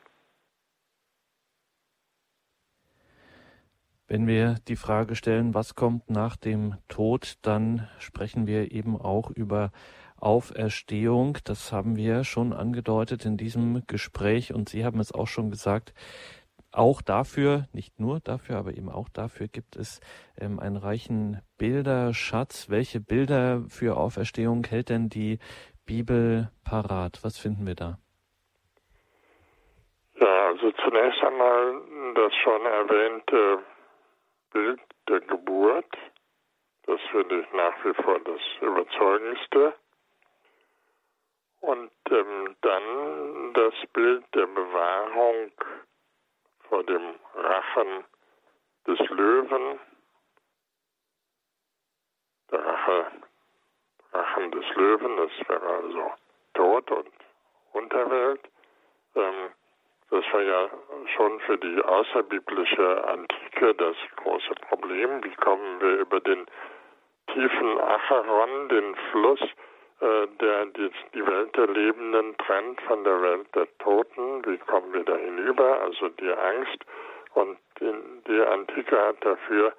Wenn 4.13 4.27
wir 4.27 4.57
die 4.69 4.77
Frage 4.77 5.17
stellen, 5.17 5.55
was 5.55 5.75
kommt 5.75 6.11
nach 6.11 6.37
dem 6.37 6.75
Tod, 6.87 7.37
dann 7.41 7.89
sprechen 7.99 8.47
wir 8.47 8.71
eben 8.71 9.01
auch 9.01 9.31
über 9.31 9.71
Auferstehung. 10.21 11.39
Das 11.47 11.73
haben 11.73 11.97
wir 11.97 12.23
schon 12.23 12.53
angedeutet 12.53 13.25
in 13.25 13.39
diesem 13.39 13.87
Gespräch 13.87 14.53
und 14.53 14.69
Sie 14.69 14.85
haben 14.85 15.01
es 15.01 15.15
auch 15.15 15.29
schon 15.29 15.49
gesagt, 15.49 15.95
auch 16.73 17.01
dafür, 17.01 17.69
nicht 17.73 17.99
nur 18.01 18.21
dafür, 18.21 18.59
aber 18.59 18.77
eben 18.77 18.91
auch 18.91 19.09
dafür 19.09 19.49
gibt 19.49 19.77
es 19.77 20.03
ähm, 20.39 20.61
einen 20.61 20.77
reichen 20.77 21.41
Bilderschatz. 21.57 22.69
Welche 22.69 23.01
Bilder 23.01 23.63
für 23.71 23.97
Auferstehung 23.97 24.63
hält 24.67 24.91
denn 24.91 25.09
die 25.09 25.39
Bibel 25.87 26.51
parat? 26.65 27.21
Was 27.23 27.39
finden 27.39 27.67
wir 27.67 27.77
da? 27.77 27.97
Ja, 30.21 30.49
also 30.49 30.71
zunächst 30.85 31.23
einmal 31.25 31.81
das 32.15 32.35
schon 32.45 32.67
erwähnte 32.67 33.72
Bild 34.53 34.81
der 35.09 35.21
Geburt. 35.21 35.97
Das 36.85 37.01
finde 37.11 37.41
ich 37.41 37.53
nach 37.53 37.85
wie 37.85 37.95
vor 38.03 38.19
das 38.21 38.41
Überzeugendste. 38.61 39.75
Und 41.61 41.93
ähm, 42.11 42.57
dann 42.61 43.53
das 43.55 43.75
Bild 43.93 44.25
der 44.35 44.47
Bewahrung 44.47 45.53
vor 46.69 46.83
dem 46.85 47.15
Rachen 47.35 48.05
des 48.87 48.99
Löwen, 49.11 49.79
der 52.51 52.67
Rache, 52.67 53.13
Rachen 54.13 54.51
des 54.51 54.75
Löwen, 54.75 55.17
das 55.17 55.49
wäre 55.49 55.67
also 55.67 56.13
Tod 56.55 56.91
und 56.91 57.13
Unterwelt. 57.73 58.41
Ähm, 59.15 59.51
das 60.13 60.25
war 60.31 60.43
ja 60.43 60.69
schon 61.17 61.41
für 61.41 61.57
die 61.57 61.81
außerbiblische 61.81 63.05
Antike 63.09 63.75
das 63.75 63.97
große 64.17 64.55
Problem. 64.69 65.25
Wie 65.25 65.35
kommen 65.37 65.81
wir 65.81 66.01
über 66.01 66.21
den 66.21 66.47
tiefen 67.33 67.81
Acheron, 67.81 68.69
den 68.69 68.95
Fluss, 69.11 69.41
äh, 70.01 70.27
der 70.39 70.67
die, 70.67 71.27
Welt 71.27 71.57
der 71.57 71.67
Lebenden 71.67 72.37
trennt 72.37 72.81
von 72.83 73.05
der 73.05 73.23
Welt 73.23 73.47
der 73.55 73.67
Toten. 73.79 74.45
Wie 74.45 74.59
kommen 74.59 74.93
wir 74.93 75.05
da 75.05 75.17
hinüber? 75.17 75.81
Also 75.81 76.11
die 76.11 76.31
Angst. 76.31 76.85
Und 77.33 77.57
die 77.81 78.41
Antike 78.43 79.01
hat 79.01 79.25
dafür 79.25 79.73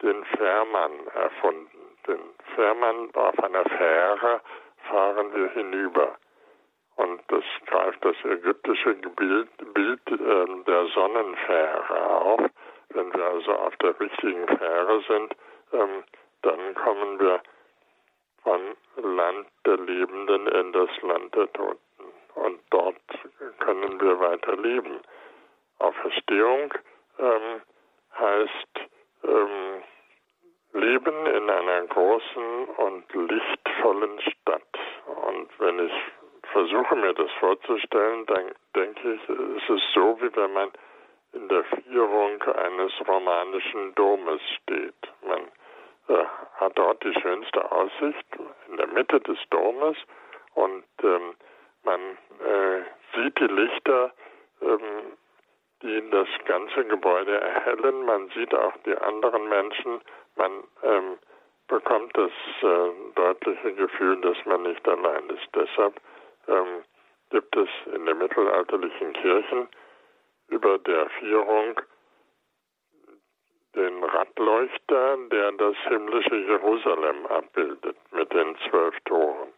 den 0.00 0.24
Fährmann 0.36 0.92
erfunden. 1.12 1.96
Den 2.06 2.20
Fährmann 2.54 3.10
auf 3.14 3.38
einer 3.42 3.64
Fähre 3.64 4.40
fahren 4.88 5.34
wir 5.34 5.48
hinüber. 5.48 6.16
Und 6.96 7.20
das 7.28 7.44
greift 7.66 8.04
das 8.04 8.16
ägyptische 8.24 8.94
Bild, 8.94 9.74
Bild 9.74 10.00
äh, 10.08 10.64
der 10.66 10.86
Sonnenfähre 10.88 12.20
auf. 12.20 12.40
Wenn 12.90 13.12
wir 13.14 13.24
also 13.24 13.52
auf 13.52 13.76
der 13.76 13.98
richtigen 13.98 14.46
Fähre 14.46 15.02
sind, 15.08 15.34
ähm, 15.72 16.04
dann 16.42 16.74
kommen 16.74 17.18
wir 17.18 17.40
von 18.42 18.60
Land 19.16 19.46
der 19.64 19.78
Lebenden 19.78 20.46
in 20.48 20.72
das 20.72 20.90
Land 21.02 21.34
der 21.34 21.50
Toten. 21.52 21.78
Und 22.34 22.60
dort 22.70 22.96
können 23.60 24.00
wir 24.00 24.20
weiter 24.20 24.56
leben. 24.56 25.00
Auferstehung 25.78 26.74
ähm, 27.18 27.62
heißt 28.18 28.80
ähm, 29.24 29.82
Leben 30.72 31.26
in 31.26 31.50
einer 31.50 31.86
großen 31.86 32.64
und 32.76 33.14
lichtvollen 33.14 34.20
Stadt. 34.20 34.78
Und 35.06 35.48
wenn 35.58 35.86
ich 35.86 35.92
versuche 36.52 36.96
mir 36.96 37.14
das 37.14 37.30
vorzustellen, 37.40 38.26
dann 38.26 38.52
denke 38.76 39.14
ich, 39.14 39.28
es 39.28 39.68
ist 39.68 39.92
so, 39.94 40.18
wie 40.20 40.34
wenn 40.36 40.52
man 40.52 40.70
in 41.32 41.48
der 41.48 41.64
Vierung 41.64 42.42
eines 42.42 42.92
romanischen 43.08 43.94
Domes 43.94 44.40
steht. 44.62 44.94
Man 45.26 45.40
äh, 46.08 46.24
hat 46.56 46.76
dort 46.76 47.02
die 47.02 47.14
schönste 47.20 47.70
Aussicht 47.72 48.26
in 48.68 48.76
der 48.76 48.86
Mitte 48.88 49.20
des 49.20 49.38
Domes 49.50 49.96
und 50.54 50.84
ähm, 51.02 51.34
man 51.84 52.00
äh, 52.00 52.82
sieht 53.14 53.38
die 53.38 53.46
Lichter, 53.46 54.12
ähm, 54.60 55.16
die 55.82 56.10
das 56.10 56.28
ganze 56.44 56.84
Gebäude 56.84 57.40
erhellen. 57.40 58.04
Man 58.04 58.28
sieht 58.30 58.54
auch 58.54 58.76
die 58.84 58.96
anderen 58.96 59.48
Menschen. 59.48 60.00
Man 60.36 60.52
ähm, 60.82 61.18
bekommt 61.66 62.16
das 62.16 62.30
äh, 62.62 62.90
deutliche 63.14 63.72
Gefühl, 63.72 64.20
dass 64.20 64.36
man 64.44 64.62
nicht 64.62 64.86
allein 64.86 65.28
ist. 65.30 65.48
Deshalb 65.54 66.00
ähm, 66.48 66.84
gibt 67.30 67.56
es 67.56 67.68
in 67.94 68.06
den 68.06 68.18
mittelalterlichen 68.18 69.12
Kirchen 69.14 69.68
über 70.48 70.78
der 70.78 71.08
Vierung 71.20 71.80
den 73.74 74.04
Radleuchter, 74.04 75.16
der 75.30 75.52
das 75.52 75.76
himmlische 75.88 76.36
Jerusalem 76.36 77.26
abbildet 77.26 77.96
mit 78.12 78.32
den 78.32 78.56
zwölf 78.68 78.94
Toren. 79.06 79.52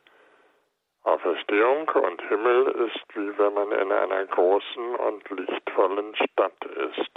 Auferstehung 1.03 1.89
und 1.89 2.23
Himmel 2.29 2.89
ist 2.89 3.17
wie 3.17 3.37
wenn 3.39 3.55
man 3.55 3.73
in 3.73 3.93
einer 3.93 4.25
großen 4.27 4.95
und 4.97 5.31
lichtvollen 5.31 6.15
Stadt 6.17 6.65
ist, 6.65 7.11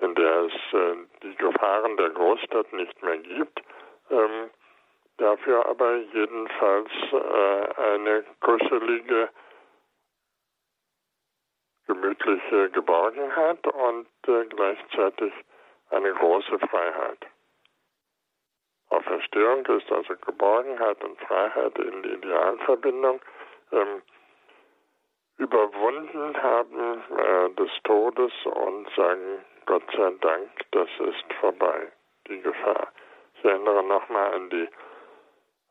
in 0.00 0.14
der 0.14 0.40
es 0.42 0.52
äh, 0.72 0.96
die 1.22 1.34
Gefahren 1.36 1.96
der 1.96 2.10
Großstadt 2.10 2.72
nicht 2.74 3.02
mehr 3.02 3.18
gibt, 3.18 3.62
ähm, 4.10 4.50
dafür 5.18 5.66
aber 5.66 5.96
jedenfalls 5.96 6.90
äh, 7.12 7.80
eine 7.80 8.24
kuschelige, 8.40 9.30
gemütliche 11.86 12.70
Geborgenheit 12.70 13.66
und 13.66 14.08
äh, 14.26 14.44
gleichzeitig 14.46 15.32
eine 15.90 16.12
große 16.12 16.58
Freiheit. 16.58 17.26
Auferstehung 18.88 19.66
ist 19.66 19.90
also 19.90 20.14
Geborgenheit 20.24 21.02
und 21.02 21.18
Freiheit 21.20 21.78
in 21.78 22.02
die 22.02 22.12
Idealverbindung. 22.12 23.20
Ähm, 23.72 24.02
überwunden 25.38 26.42
haben 26.42 27.02
äh, 27.18 27.50
des 27.54 27.70
Todes 27.84 28.32
und 28.44 28.88
sagen, 28.96 29.44
Gott 29.66 29.82
sei 29.96 30.10
Dank, 30.20 30.50
das 30.70 30.88
ist 31.00 31.32
vorbei, 31.40 31.92
die 32.28 32.40
Gefahr. 32.40 32.92
Ich 33.34 33.44
erinnere 33.44 33.82
nochmal 33.82 34.34
an 34.34 34.50
die 34.50 34.68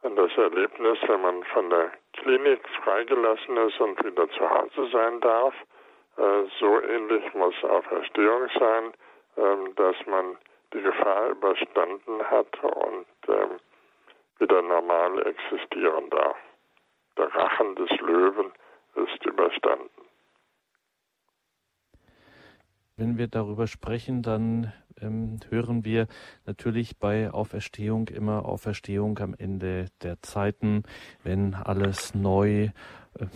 an 0.05 0.15
das 0.15 0.31
Erlebnis, 0.37 0.99
wenn 1.07 1.21
man 1.21 1.43
von 1.45 1.69
der 1.69 1.91
Klinik 2.13 2.61
freigelassen 2.83 3.57
ist 3.57 3.79
und 3.79 4.03
wieder 4.05 4.29
zu 4.29 4.49
Hause 4.49 4.89
sein 4.91 5.19
darf. 5.21 5.53
Äh, 6.17 6.43
so 6.59 6.81
ähnlich 6.81 7.33
muss 7.33 7.55
Auferstehung 7.63 8.47
sein, 8.59 8.93
äh, 9.35 9.73
dass 9.75 9.95
man 10.05 10.37
die 10.73 10.81
Gefahr 10.81 11.29
überstanden 11.29 12.23
hat 12.23 12.63
und 12.63 13.05
ähm, 13.27 13.59
wieder 14.39 14.61
normal 14.61 15.25
existieren 15.27 16.09
darf. 16.11 16.37
Der 17.17 17.33
Rachen 17.33 17.75
des 17.75 17.89
Löwen 17.99 18.51
ist 18.95 19.25
überstanden. 19.25 19.89
Wenn 22.97 23.17
wir 23.17 23.27
darüber 23.27 23.67
sprechen, 23.67 24.21
dann 24.21 24.71
ähm, 25.01 25.39
hören 25.49 25.85
wir 25.85 26.07
natürlich 26.45 26.97
bei 26.97 27.31
Auferstehung 27.31 28.07
immer 28.09 28.45
Auferstehung 28.45 29.19
am 29.19 29.33
Ende 29.37 29.87
der 30.01 30.21
Zeiten, 30.21 30.83
wenn 31.23 31.53
alles 31.53 32.15
neu 32.15 32.69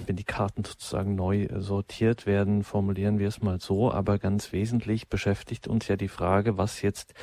wenn 0.05 0.15
die 0.15 0.23
Karten 0.23 0.63
sozusagen 0.63 1.15
neu 1.15 1.47
sortiert 1.55 2.25
werden, 2.25 2.63
formulieren 2.63 3.19
wir 3.19 3.27
es 3.27 3.41
mal 3.41 3.59
so. 3.59 3.91
Aber 3.91 4.17
ganz 4.17 4.51
wesentlich 4.51 5.07
beschäftigt 5.07 5.67
uns 5.67 5.88
ja 5.88 5.95
die 5.95 6.07
Frage, 6.07 6.57
was 6.57 6.82
jetzt 6.82 7.13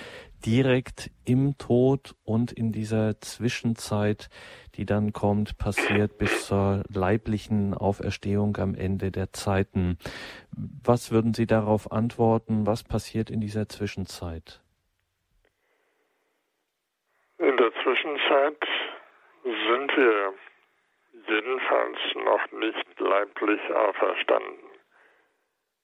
direkt 0.44 1.11
im 1.24 1.59
Tod 1.59 2.14
und 2.24 2.52
in 2.52 2.72
dieser 2.72 3.20
Zwischenzeit, 3.20 4.28
die 4.76 4.86
dann 4.86 5.12
kommt, 5.12 5.59
passiert 5.59 6.18
bis 6.18 6.46
zur 6.46 6.82
leiblichen 6.88 7.74
Auferstehung 7.74 8.57
am 8.57 8.74
Ende 8.74 9.11
der 9.11 9.32
Zeiten. 9.32 9.98
Was 10.84 11.11
würden 11.11 11.34
Sie 11.34 11.46
darauf 11.46 11.92
antworten? 11.92 12.66
Was 12.66 12.84
passiert 12.84 13.30
in 13.30 13.40
dieser 13.40 13.68
Zwischenzeit? 13.68 14.62
In 17.38 17.57
der 17.57 17.72
Zwischenzeit 17.82 18.62
sind 19.42 19.96
wir 19.96 20.32
jedenfalls 21.29 21.99
noch 22.14 22.51
nicht 22.53 23.01
leiblich 23.01 23.61
auferstanden, 23.72 24.70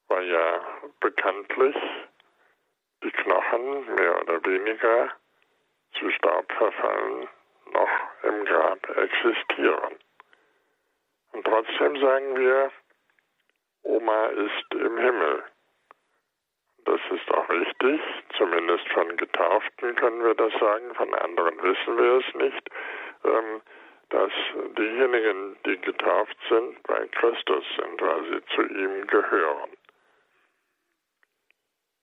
weil 0.08 0.28
ja 0.28 0.60
bekanntlich 1.00 1.76
die 3.02 3.10
Knochen 3.10 3.94
mehr 3.94 4.20
oder 4.22 4.44
weniger 4.44 5.10
zu 5.98 6.10
Staub 6.10 6.50
verfallen 6.52 7.28
noch 7.72 7.90
im 8.22 8.44
Grab 8.44 8.96
existieren. 8.96 9.96
Und 11.32 11.44
trotzdem 11.44 11.96
sagen 11.98 12.36
wir, 12.36 12.70
Oma 13.82 14.26
ist 14.26 14.74
im 14.74 14.98
Himmel. 14.98 15.44
Das 16.84 17.00
ist 17.10 17.30
auch 17.32 17.48
richtig, 17.48 18.00
zumindest 18.36 18.86
von 18.88 19.16
Getauften 19.16 19.94
können 19.96 20.24
wir 20.24 20.34
das 20.34 20.52
sagen, 20.58 20.94
von 20.94 21.14
anderen 21.14 21.62
wissen 21.62 21.96
wir 21.96 22.18
es 22.18 22.34
nicht. 22.34 22.70
Ähm, 23.24 23.62
dass 24.12 24.32
diejenigen, 24.76 25.56
die 25.64 25.78
getauft 25.78 26.36
sind, 26.48 26.82
bei 26.82 27.06
Christus 27.08 27.64
sind, 27.76 28.00
weil 28.00 28.24
sie 28.24 28.44
zu 28.54 28.62
ihm 28.62 29.06
gehören. 29.06 29.70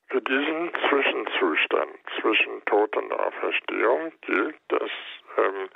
Für 0.08 0.22
diesen 0.22 0.72
Zwischenzustand 0.90 1.92
zwischen 2.20 2.66
Tod 2.66 2.98
und 2.98 3.14
Auferstehung 3.14 4.12
gilt, 4.22 4.56
dass 4.70 4.90
ähm, 5.38 5.70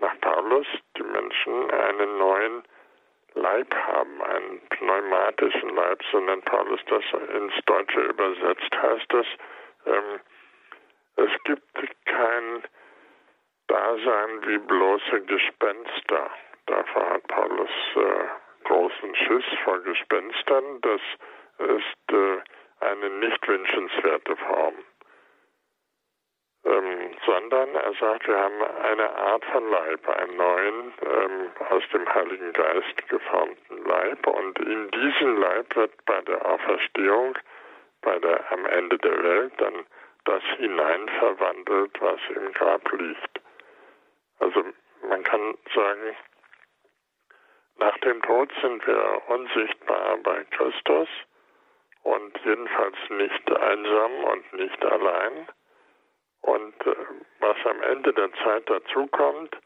nach 0.00 0.20
Paulus 0.20 0.66
die 0.98 1.04
Menschen 1.04 1.70
einen 1.70 2.18
neuen 2.18 2.62
Leib 3.34 3.72
haben, 3.72 4.22
einen 4.22 4.60
pneumatischen 4.70 5.68
Leib, 5.76 6.02
so 6.10 6.18
nennt 6.18 6.44
Paulus 6.46 6.80
das 6.88 7.04
ins 7.30 7.54
Deutsche 7.66 8.00
übersetzt, 8.00 8.74
heißt 8.74 9.06
das, 9.10 9.26
ähm, 9.86 10.20
es 11.16 11.30
gibt 11.44 11.62
kein 12.06 12.64
Dasein 13.68 14.46
wie 14.46 14.58
bloße 14.58 15.22
Gespenster. 15.22 16.30
Davor 16.66 17.10
hat 17.10 17.26
Paulus 17.28 17.70
äh, 17.96 18.64
großen 18.64 19.14
Schiss 19.16 19.44
vor 19.64 19.78
Gespenstern. 19.80 20.80
Das 20.82 21.00
ist 21.58 22.12
äh, 22.12 22.38
eine 22.80 23.10
nicht 23.10 23.46
wünschenswerte 23.48 24.36
Form. 24.36 24.74
Ähm, 26.64 27.16
sondern 27.24 27.74
er 27.76 27.94
sagt, 27.94 28.26
wir 28.26 28.38
haben 28.38 28.62
eine 28.82 29.08
Art 29.08 29.44
von 29.46 29.70
Leib, 29.70 30.08
einen 30.08 30.36
neuen, 30.36 30.94
ähm, 31.02 31.50
aus 31.70 31.82
dem 31.92 32.12
Heiligen 32.12 32.52
Geist 32.52 33.08
geformten 33.08 33.84
Leib. 33.84 34.26
Und 34.26 34.58
in 34.58 34.90
diesen 34.90 35.36
Leib 35.40 35.76
wird 35.76 35.92
bei 36.06 36.20
der 36.22 36.44
Auferstehung, 36.44 37.38
bei 38.02 38.18
der 38.18 38.52
am 38.52 38.66
Ende 38.66 38.98
der 38.98 39.22
Welt, 39.22 39.52
dann 39.58 39.86
das 40.24 40.42
hineinverwandelt, 40.56 42.00
was 42.00 42.20
im 42.34 42.52
Grab 42.52 42.92
liegt. 42.92 43.35
Also 44.38 44.64
man 45.08 45.22
kann 45.24 45.56
sagen, 45.74 46.16
nach 47.78 47.98
dem 47.98 48.22
Tod 48.22 48.50
sind 48.62 48.86
wir 48.86 49.22
unsichtbar 49.28 50.16
bei 50.18 50.44
Christus 50.44 51.08
und 52.02 52.38
jedenfalls 52.44 52.96
nicht 53.10 53.52
einsam 53.52 54.24
und 54.24 54.52
nicht 54.54 54.84
allein. 54.84 55.48
Und 56.40 56.86
äh, 56.86 56.94
was 57.40 57.56
am 57.66 57.82
Ende 57.82 58.12
der 58.12 58.32
Zeit 58.44 58.68
dazukommt, 58.70 59.56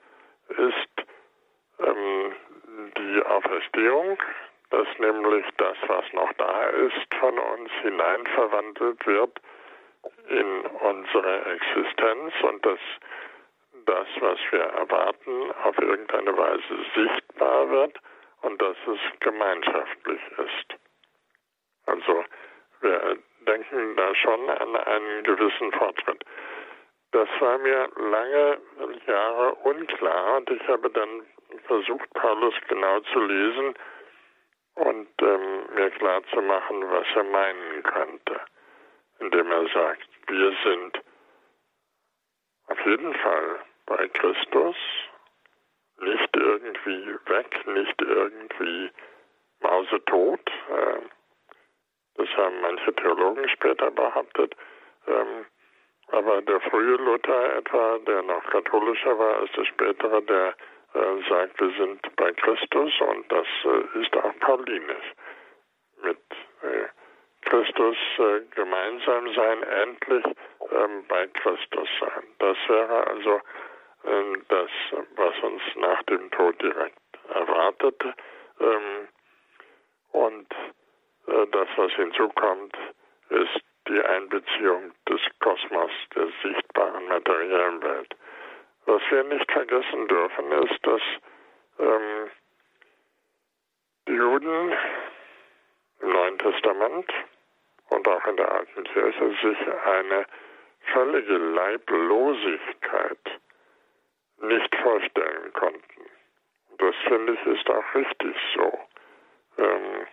ist 0.49 1.07
ähm, 1.79 2.35
die 2.97 3.23
Auferstehung, 3.23 4.19
dass 4.71 4.87
nämlich 4.99 5.45
das, 5.59 5.77
was 5.87 6.05
noch 6.13 6.33
da 6.35 6.65
ist, 6.69 7.15
von 7.19 7.39
uns 7.39 7.71
hineinverwandelt 7.83 9.07
wird 9.07 9.41
in 10.29 10.61
unsere 10.67 11.45
Existenz 11.53 12.33
und 12.43 12.65
das 12.65 12.79
das, 13.87 14.07
was 14.21 14.39
wir 14.51 14.61
erwarten, 14.61 15.53
auf 15.65 15.79
irgendeine 15.79 16.37
Weise 16.37 16.85
sichtbar 16.95 17.71
wird 17.71 17.99
und 18.43 18.61
dass 18.61 18.77
es 18.87 19.21
gemeinschaftlich 19.21 20.21
ist. 20.39 20.79
Also 21.87 22.25
wir 22.81 23.19
denken 23.47 23.97
da 23.97 24.15
schon 24.15 24.49
an 24.49 24.77
einen 24.77 25.25
gewissen 25.25 25.73
Fortschritt. 25.73 26.25
Das 27.13 27.29
war 27.41 27.59
mir 27.59 27.89
lange 27.97 28.59
Jahre 29.07 29.55
unklar 29.57 30.37
und 30.37 30.51
ich 30.51 30.69
habe 30.69 30.91
dann 30.91 31.27
versucht, 31.67 32.09
Paulus 32.15 32.55
genau 32.69 33.01
zu 33.01 33.21
lesen 33.21 33.75
und 34.75 35.09
ähm, 35.21 35.75
mir 35.75 35.91
klar 35.91 36.23
zu 36.33 36.41
machen, 36.41 36.91
was 36.91 37.07
er 37.15 37.25
meinen 37.25 37.83
könnte, 37.83 38.41
indem 39.19 39.51
er 39.51 39.67
sagt, 39.69 40.09
wir 40.29 40.53
sind 40.65 41.01
auf 42.69 42.87
jeden 42.87 43.13
Fall 43.15 43.59
bei 43.91 44.07
Christus, 44.09 44.77
nicht 46.01 46.37
irgendwie 46.37 47.17
weg, 47.27 47.67
nicht 47.67 48.01
irgendwie 48.01 48.91
mausetot. 49.61 50.41
Ähm, 50.71 51.11
das 52.15 52.29
haben 52.37 52.61
manche 52.63 52.95
Theologen 52.95 53.49
später 53.49 53.91
behauptet. 53.91 54.55
Ähm, 55.09 55.45
aber 56.13 56.41
der 56.43 56.61
frühe 56.61 56.97
Luther 56.97 57.57
etwa, 57.57 57.99
der 58.07 58.23
noch 58.23 58.45
katholischer 58.51 59.19
war 59.19 59.39
als 59.39 59.51
der 59.53 59.65
spätere, 59.65 60.23
der 60.23 60.55
äh, 60.95 61.29
sagt, 61.29 61.61
wir 61.61 61.71
sind 61.77 62.17
bei 62.17 62.33
Christus 62.33 62.93
und 63.01 63.31
das 63.31 63.47
äh, 63.65 64.01
ist 64.01 64.17
auch 64.17 64.39
paulinisch. 64.39 65.15
Mit 66.03 66.19
äh, 66.63 66.87
Christus 67.43 67.97
gemeinsam 68.55 69.35
sein, 69.35 69.63
endlich 69.63 70.25
ähm, 70.71 71.05
bei 71.09 71.27
Christus 71.29 71.89
sein. 71.99 72.23
Das 72.39 72.57
wäre 72.69 73.07
also 73.09 73.41
das, 74.51 74.71
was 75.17 75.35
uns 75.43 75.63
nach 75.77 76.03
dem 76.05 76.31
Tod 76.33 76.61
direkt 76.61 76.99
erwartet. 77.33 78.03
Ähm, 78.61 79.09
und 80.13 80.53
äh, 81.27 81.47
das, 81.53 81.69
was 81.77 81.93
hinzukommt, 81.93 82.77
ist 83.29 83.61
die 83.89 84.03
Einbeziehung 84.03 84.93
des 85.09 85.21
Kosmos, 85.41 85.91
der 86.15 86.29
sichtbaren 86.43 87.09
materiellen 87.09 87.83
Welt. 87.83 88.15
Was 88.87 89.03
wir 89.11 89.25
nicht 89.25 89.51
vergessen 89.51 90.09
dürfen, 90.09 90.53
ist, 90.53 90.87
dass 90.87 91.03
ähm, 91.79 92.31
die 94.09 94.15
Juden 94.15 94.73
im 96.01 96.13
Neuen 96.13 96.39
Testament 96.39 97.07
und 97.91 98.09
auch 98.09 98.27
in 98.27 98.37
der 98.37 98.51
alten 98.51 98.85
Kirche 98.85 99.37
sich 99.43 99.59
eine 99.85 100.25
völlige 100.93 101.37
Leiblosigkeit 101.37 103.41
nicht 104.43 104.75
vorstellen 104.77 105.53
konnten. 105.53 106.11
Das 106.79 106.95
finde 107.07 107.35
ich 107.35 107.47
ist 107.47 107.69
auch 107.69 107.95
richtig 107.95 108.37
so. 108.55 108.79
Ähm, 109.59 110.07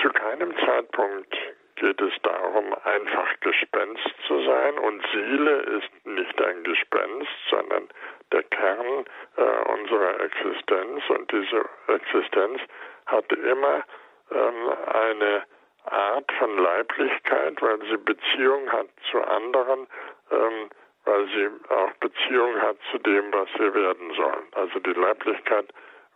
zu 0.00 0.08
keinem 0.10 0.56
Zeitpunkt 0.64 1.36
geht 1.76 2.00
es 2.00 2.12
darum, 2.22 2.74
einfach 2.84 3.40
Gespenst 3.40 4.14
zu 4.26 4.42
sein. 4.44 4.78
Und 4.78 5.04
Seele 5.12 5.60
ist 5.78 6.06
nicht 6.06 6.42
ein 6.42 6.62
Gespenst, 6.64 7.30
sondern 7.50 7.88
der 8.32 8.42
Kern 8.44 9.04
äh, 9.36 9.70
unserer 9.72 10.20
Existenz. 10.20 11.02
Und 11.08 11.32
diese 11.32 11.64
Existenz 11.88 12.60
hat 13.06 13.32
immer 13.32 13.84
ähm, 14.30 14.70
eine 14.92 15.44
Art 15.84 16.30
von 16.38 16.58
Leiblichkeit, 16.58 17.60
weil 17.60 17.80
sie 17.88 17.96
Beziehung 17.96 18.70
hat 18.70 18.88
zu 19.10 19.22
anderen, 19.22 19.86
ähm, 20.30 20.70
weil 21.10 21.26
sie 21.26 21.74
auch 21.74 21.92
Beziehung 21.98 22.54
hat 22.62 22.76
zu 22.92 22.98
dem, 22.98 23.32
was 23.32 23.48
wir 23.58 23.74
werden 23.74 24.14
sollen. 24.14 24.46
Also 24.52 24.78
die 24.78 24.92
Leiblichkeit 24.92 25.66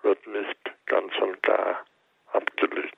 wird 0.03 0.25
nicht 0.29 0.59
ganz 0.87 1.13
und 1.21 1.43
gar 1.43 1.85
abgelegt. 2.33 2.93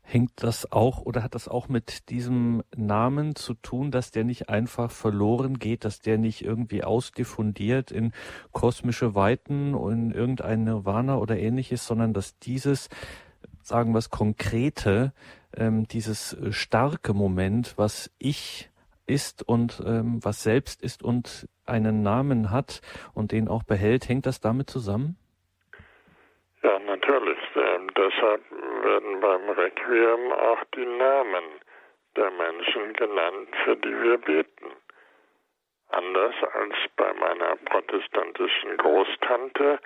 Hängt 0.00 0.42
das 0.42 0.70
auch 0.72 1.02
oder 1.02 1.22
hat 1.22 1.34
das 1.34 1.48
auch 1.48 1.68
mit 1.68 2.08
diesem 2.10 2.62
Namen 2.74 3.34
zu 3.34 3.54
tun, 3.54 3.90
dass 3.90 4.10
der 4.10 4.24
nicht 4.24 4.48
einfach 4.48 4.90
verloren 4.90 5.58
geht, 5.58 5.84
dass 5.84 6.00
der 6.00 6.18
nicht 6.18 6.42
irgendwie 6.42 6.82
ausdiffundiert 6.82 7.90
in 7.90 8.12
kosmische 8.52 9.14
Weiten 9.14 9.74
und 9.74 9.92
in 9.92 10.10
irgendein 10.12 10.64
Nirvana 10.64 11.16
oder 11.16 11.38
ähnliches, 11.38 11.86
sondern 11.86 12.12
dass 12.14 12.38
dieses, 12.38 12.88
sagen 13.62 13.92
wir 13.92 13.98
es, 13.98 14.10
konkrete, 14.10 15.12
ähm, 15.56 15.86
dieses 15.88 16.36
starke 16.50 17.14
Moment, 17.14 17.74
was 17.76 18.10
ich 18.18 18.70
ist 19.06 19.46
und 19.46 19.82
ähm, 19.86 20.20
was 20.22 20.42
selbst 20.42 20.82
ist 20.82 21.02
und 21.02 21.48
einen 21.66 22.02
Namen 22.02 22.50
hat 22.50 22.80
und 23.14 23.32
den 23.32 23.48
auch 23.48 23.62
behält, 23.62 24.08
hängt 24.08 24.26
das 24.26 24.40
damit 24.40 24.70
zusammen? 24.70 25.16
Ja, 26.62 26.78
natürlich. 26.78 27.38
Ähm, 27.56 27.90
deshalb 27.96 28.42
werden 28.84 29.20
beim 29.20 29.50
Requiem 29.50 30.32
auch 30.32 30.64
die 30.76 30.86
Namen 30.86 31.44
der 32.16 32.30
Menschen 32.30 32.92
genannt, 32.94 33.48
für 33.64 33.76
die 33.76 34.02
wir 34.02 34.18
beten. 34.18 34.66
Anders 35.88 36.34
als 36.54 36.74
bei 36.96 37.12
meiner 37.14 37.56
protestantischen 37.56 38.76
Großtante 38.78 39.78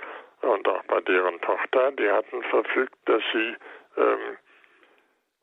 und 0.43 0.69
auch 0.69 0.83
bei 0.85 1.01
deren 1.01 1.41
Tochter, 1.41 1.93
die 1.93 2.11
hatten 2.11 2.43
verfügt, 2.45 2.97
dass 3.07 3.23
sie 3.33 3.57
ähm, 3.97 4.37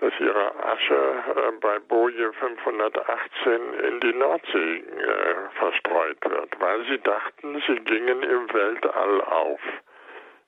dass 0.04 0.20
ihre 0.20 0.66
Asche 0.66 0.96
äh, 0.96 1.52
bei 1.62 1.80
Boje 1.80 2.34
518 2.34 3.74
in 3.88 4.00
die 4.02 4.14
Nordsee 4.14 4.80
äh, 4.80 5.50
verstreut 5.58 6.18
wird, 6.26 6.60
weil 6.60 6.84
sie 6.88 7.00
dachten, 7.00 7.64
sie 7.66 7.76
gingen 7.76 8.22
im 8.22 8.54
Weltall 8.54 9.22
auf. 9.22 9.62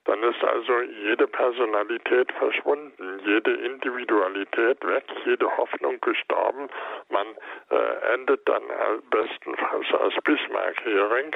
Dann 0.03 0.21
ist 0.23 0.43
also 0.43 0.81
jede 0.81 1.25
Personalität 1.25 2.31
verschwunden, 2.33 3.21
jede 3.25 3.53
Individualität 3.53 4.85
weg, 4.85 5.05
jede 5.23 5.49
Hoffnung 5.57 6.01
gestorben. 6.01 6.69
Man 7.09 7.27
äh, 7.71 8.13
endet 8.13 8.47
dann 8.47 8.63
bestenfalls 9.09 9.87
als 9.93 10.15
Bismarck-Hering 10.25 11.35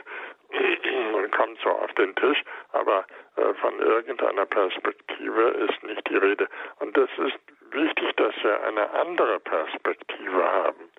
und 1.16 1.32
kommt 1.32 1.58
so 1.64 1.70
auf 1.70 1.94
den 1.94 2.14
Tisch, 2.16 2.44
aber 2.74 3.06
äh, 3.38 3.54
von 3.56 3.80
irgendeiner 3.80 4.46
Perspektive 4.46 5.42
ist 5.70 5.84
nicht 5.84 6.08
die 6.10 6.18
Rede. 6.18 6.50
Und 6.80 6.96
das 6.98 7.10
ist 7.18 7.40
wichtig, 7.74 8.16
dass 8.16 8.36
wir 8.44 8.64
eine 8.64 8.90
andere 8.92 9.40
Perspektive 9.40 10.44
haben 10.44 10.90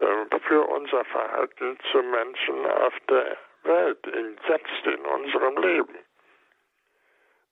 äh, 0.00 0.40
für 0.40 0.62
unser 0.62 1.04
Verhalten 1.06 1.78
zu 1.90 2.02
Menschen 2.02 2.66
auf 2.66 2.94
der 3.08 3.36
Welt, 3.64 3.98
jetzt 4.48 4.86
in 4.86 5.00
unserem 5.04 5.56
Leben. 5.58 5.98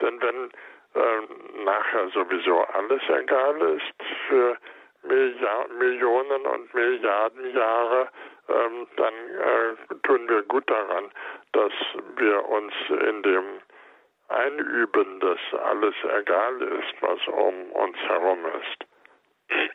Denn 0.00 0.20
wenn 0.20 0.50
äh, 0.94 1.64
nachher 1.64 2.09
sowieso 2.11 2.61
alles 2.61 3.02
egal 3.09 3.61
ist 3.76 4.02
für 4.28 4.57
Milliard 5.02 5.70
Millionen 5.78 6.46
und 6.46 6.74
Milliarden 6.74 7.54
Jahre, 7.54 8.09
ähm, 8.48 8.86
dann 8.96 9.14
äh, 9.14 9.94
tun 10.02 10.28
wir 10.28 10.42
gut 10.42 10.68
daran, 10.68 11.11
dass 11.52 11.72
wir 12.16 12.44
uns 12.48 12.72
in 12.88 13.22
dem 13.22 13.44
einüben, 14.29 15.20
dass 15.20 15.39
alles 15.61 15.95
egal 16.20 16.62
ist, 16.62 16.95
was 17.01 17.27
um 17.29 17.72
uns 17.72 17.97
herum 17.99 18.39
ist. 18.61 18.87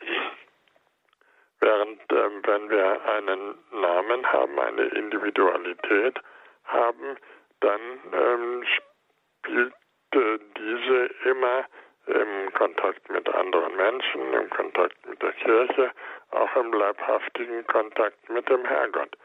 Während 1.60 2.12
äh, 2.12 2.46
wenn 2.46 2.70
wir 2.70 3.04
einen 3.06 3.54
Namen 3.72 4.32
haben, 4.32 4.58
eine 4.58 4.82
Individualität 4.82 6.18
haben, 6.64 7.16
dann 7.60 7.80
ähm, 8.12 8.64
spielt 8.64 9.74
äh, 10.14 10.38
diese 10.58 11.10
immer 11.30 11.64
im 12.06 12.52
Kontakt 12.54 13.08
mit 13.10 13.28
anderen 13.28 13.76
Menschen, 13.76 14.32
im 14.32 14.50
Kontakt 14.50 15.06
mit 15.06 15.22
der 15.22 15.32
Kirche, 15.34 15.92
auch 16.30 16.56
im 16.56 16.72
leibhaftigen 16.72 17.64
Kontakt 17.68 18.28
mit 18.28 18.48
dem 18.48 18.64
Herrgott. 18.64 19.16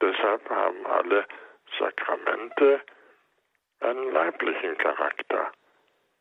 Deshalb 0.00 0.50
haben 0.50 0.84
alle 0.86 1.24
Sakramente 1.78 2.80
einen 3.84 4.12
leiblichen 4.12 4.76
Charakter. 4.78 5.52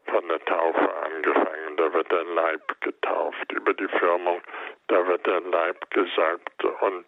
Von 0.06 0.28
der 0.28 0.44
Taufe 0.46 0.94
angefangen, 1.06 1.78
da 1.78 1.94
wird 1.94 2.12
der 2.12 2.24
Leib 2.26 2.82
getauft, 2.82 3.52
über 3.52 3.74
die 3.74 3.88
Firmung, 3.88 4.42
da 4.88 5.08
wird 5.08 5.26
der 5.26 5.40
Leib 5.42 5.90
gesalbt 5.92 6.64
und 6.64 7.06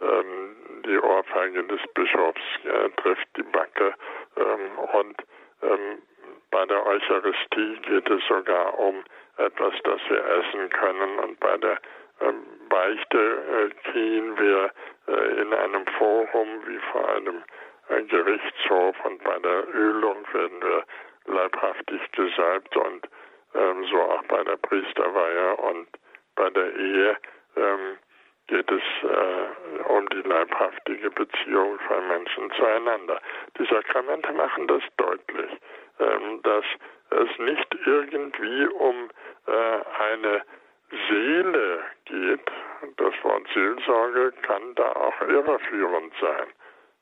ähm, 0.00 0.56
die 0.86 0.98
Ohrfeige 0.98 1.64
des 1.64 1.80
Bischofs 1.94 2.40
äh, 2.64 2.88
trifft 3.02 3.28
die 3.36 3.42
Backe 3.42 3.94
ähm, 4.36 4.78
und 4.94 5.16
ähm, 5.62 6.02
bei 6.50 6.64
der 6.66 6.84
Eucharistie 6.86 7.76
geht 7.82 8.10
es 8.10 8.26
sogar 8.26 8.78
um 8.78 9.04
etwas, 9.36 9.74
das 9.84 10.00
wir 10.08 10.24
essen 10.24 10.68
können. 10.70 11.18
Und 11.20 11.40
bei 11.40 11.56
der 11.58 11.78
ähm, 12.20 12.42
Beichte 12.68 13.18
äh, 13.18 13.90
knien 13.90 14.38
wir 14.38 14.72
äh, 15.08 15.40
in 15.40 15.54
einem 15.54 15.86
Forum 15.98 16.48
wie 16.66 16.78
vor 16.92 17.08
einem 17.10 17.42
Gerichtshof. 18.08 18.96
Und 19.04 19.22
bei 19.24 19.38
der 19.38 19.74
Ölung 19.74 20.24
werden 20.32 20.62
wir 20.62 20.84
leibhaftig 21.26 22.00
gesalbt 22.12 22.76
und 22.76 23.08
ähm, 23.54 23.84
so 23.90 24.00
auch 24.00 24.22
bei 24.24 24.42
der 24.44 24.56
Priesterweihe 24.56 25.56
und 25.56 25.88
bei 26.36 26.50
der 26.50 26.74
Ehe 26.76 27.16
ähm, 27.56 27.98
geht 28.46 28.70
es 28.70 28.82
äh, 29.02 29.82
um 29.88 30.08
die 30.08 30.22
leibhaftige 30.22 31.10
Beziehung 31.10 31.78
von 31.80 32.08
Menschen 32.08 32.50
zueinander. 32.52 33.20
Die 33.58 33.66
Sakramente 33.66 34.32
machen 34.32 34.66
das 34.66 34.82
deutlich. 34.96 35.50
Ähm, 36.00 36.40
dass 36.42 36.64
es 37.10 37.38
nicht 37.38 37.76
irgendwie 37.84 38.66
um 38.68 39.10
äh, 39.46 39.52
eine 40.02 40.42
Seele 41.08 41.84
geht. 42.06 42.50
Das 42.96 43.12
Wort 43.22 43.46
Seelsorge 43.52 44.32
kann 44.42 44.74
da 44.76 44.92
auch 44.92 45.20
irreführend 45.20 46.12
sein. 46.20 46.46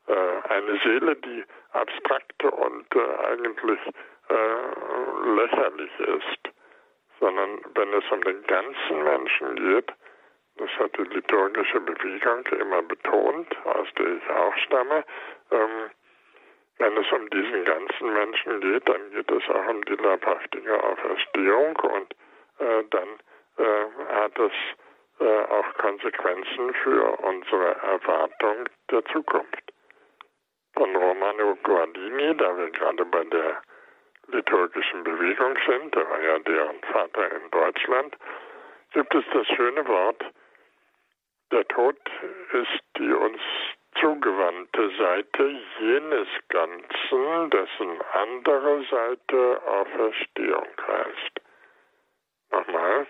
Äh, 0.08 0.48
eine 0.48 0.78
Seele, 0.80 1.16
die 1.16 1.44
abstrakt 1.72 2.42
und 2.44 2.86
äh, 2.94 3.26
eigentlich 3.26 3.80
lächerlich 5.24 5.90
ist, 6.00 6.54
sondern 7.20 7.60
wenn 7.74 7.92
es 7.94 8.04
um 8.10 8.22
den 8.22 8.42
ganzen 8.44 9.02
Menschen 9.02 9.56
geht, 9.56 9.92
das 10.56 10.70
hat 10.78 10.96
die 10.98 11.14
liturgische 11.14 11.80
Bewegung 11.80 12.44
immer 12.46 12.82
betont, 12.82 13.48
aus 13.64 13.88
der 13.96 14.16
ich 14.16 14.30
auch 14.30 14.56
stamme, 14.56 15.04
ähm, 15.50 15.90
wenn 16.78 16.96
es 16.96 17.10
um 17.12 17.28
diesen 17.30 17.64
ganzen 17.64 18.12
Menschen 18.12 18.60
geht, 18.60 18.88
dann 18.88 19.10
geht 19.10 19.30
es 19.30 19.48
auch 19.48 19.68
um 19.68 19.84
die 19.84 19.96
leibhaftige 19.96 20.82
Auferstehung 20.82 21.76
und 21.76 22.14
äh, 22.58 22.84
dann 22.90 23.08
äh, 23.58 24.14
hat 24.14 24.38
es 24.38 24.52
äh, 25.20 25.44
auch 25.44 25.74
Konsequenzen 25.74 26.74
für 26.82 27.18
unsere 27.18 27.76
Erwartung 27.82 28.68
der 28.90 29.04
Zukunft. 29.06 29.72
Von 30.78 30.94
Romano 30.94 31.56
Guardini, 31.64 32.36
da 32.36 32.56
wir 32.56 32.70
gerade 32.70 33.04
bei 33.06 33.24
der 33.24 33.60
liturgischen 34.28 35.02
Bewegung 35.02 35.58
sind, 35.66 35.92
der 35.92 36.08
war 36.08 36.22
ja 36.22 36.38
deren 36.38 36.80
Vater 36.92 37.32
in 37.32 37.50
Deutschland, 37.50 38.16
gibt 38.92 39.12
es 39.12 39.24
das 39.32 39.44
schöne 39.48 39.84
Wort, 39.88 40.24
der 41.50 41.66
Tod 41.66 41.96
ist 42.52 42.80
die 42.96 43.12
uns 43.12 43.40
zugewandte 44.00 44.90
Seite 44.98 45.60
jenes 45.80 46.28
Ganzen, 46.46 47.50
dessen 47.50 48.00
andere 48.12 48.84
Seite 48.84 49.60
Auferstehung 49.66 50.68
heißt. 50.86 51.40
Nochmal. 52.52 53.08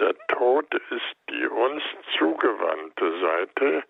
Der 0.00 0.14
Tod 0.28 0.66
ist 0.74 1.16
die 1.30 1.46
uns 1.46 1.82
zugewandte 2.18 3.20
Seite 3.20 3.84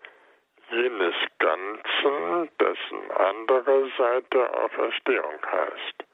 jenes 0.69 1.15
Ganzen, 1.39 2.49
dessen 2.59 3.11
andere 3.11 3.89
Seite 3.97 4.53
Auferstehung 4.53 5.39
heißt. 5.51 6.05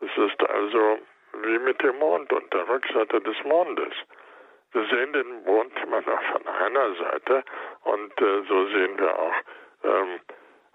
Es 0.00 0.16
ist 0.30 0.50
also 0.50 0.98
wie 1.42 1.58
mit 1.58 1.82
dem 1.82 1.98
Mond 1.98 2.32
und 2.32 2.52
der 2.52 2.68
Rückseite 2.68 3.20
des 3.20 3.36
Mondes. 3.44 3.92
Wir 4.72 4.84
sehen 4.86 5.12
den 5.12 5.44
Mond 5.44 5.72
immer 5.82 6.00
noch 6.00 6.22
von 6.32 6.46
einer 6.46 6.94
Seite 6.96 7.44
und 7.84 8.20
äh, 8.20 8.42
so 8.48 8.66
sehen 8.66 8.98
wir 8.98 9.18
auch 9.18 9.34
ähm, 9.84 10.20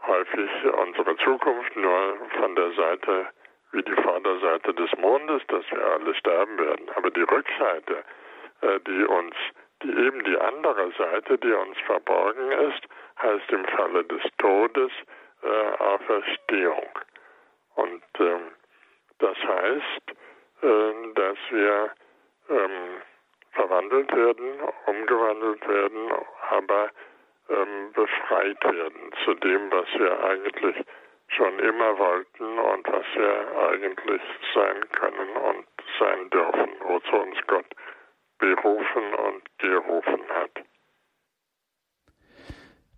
häufig 0.08 0.50
unsere 0.74 1.16
Zukunft 1.18 1.76
nur 1.76 2.18
von 2.38 2.56
der 2.56 2.72
Seite 2.72 3.28
wie 3.74 3.84
die 3.84 4.02
Vorderseite 4.02 4.74
des 4.74 4.92
Mondes, 4.98 5.42
dass 5.48 5.64
wir 5.72 5.86
alle 5.86 6.14
sterben 6.16 6.58
werden. 6.58 6.90
Aber 6.96 7.10
die 7.12 7.22
Rückseite, 7.22 8.04
äh, 8.62 8.80
die 8.82 9.06
uns, 9.06 9.36
eben 9.84 10.24
die 10.24 10.38
andere 10.38 10.92
Seite, 10.98 11.38
die 11.38 11.52
uns 11.52 11.78
verborgen 11.86 12.52
ist, 12.52 12.82
heißt 13.22 13.52
im 13.52 13.66
Falle 13.66 14.04
des 14.06 14.22
Todes 14.38 14.92
äh, 15.44 15.84
Auferstehung. 15.84 16.90
Und 17.76 18.04
ähm, 18.20 18.52
das 19.20 19.38
heißt, 19.38 20.12
äh, 20.62 21.14
dass 21.16 21.38
wir 21.50 21.92
ähm, 22.50 23.02
verwandelt 23.52 24.16
werden, 24.16 24.60
umgewandelt 24.86 25.68
werden, 25.68 26.12
aber 26.50 26.90
ähm, 27.50 27.92
befreit 27.94 28.64
werden 28.64 29.12
zu 29.24 29.34
dem, 29.36 29.72
was 29.72 29.88
wir 29.98 30.24
eigentlich 30.24 30.76
schon 31.28 31.60
immer 31.60 31.98
wollten 31.98 32.60
und 32.60 32.88
was 32.88 33.06
wir 33.16 33.70
eigentlich 33.70 34.22
sein 34.54 34.90
können 34.92 35.30
und 35.38 35.66
sein 36.00 36.30
dürfen, 36.30 36.70
wozu 36.82 37.16
uns 37.16 37.38
Gott 37.48 37.66
berufen 38.42 39.14
und 39.14 39.44
gerufen 39.60 40.22
hat. 40.30 40.66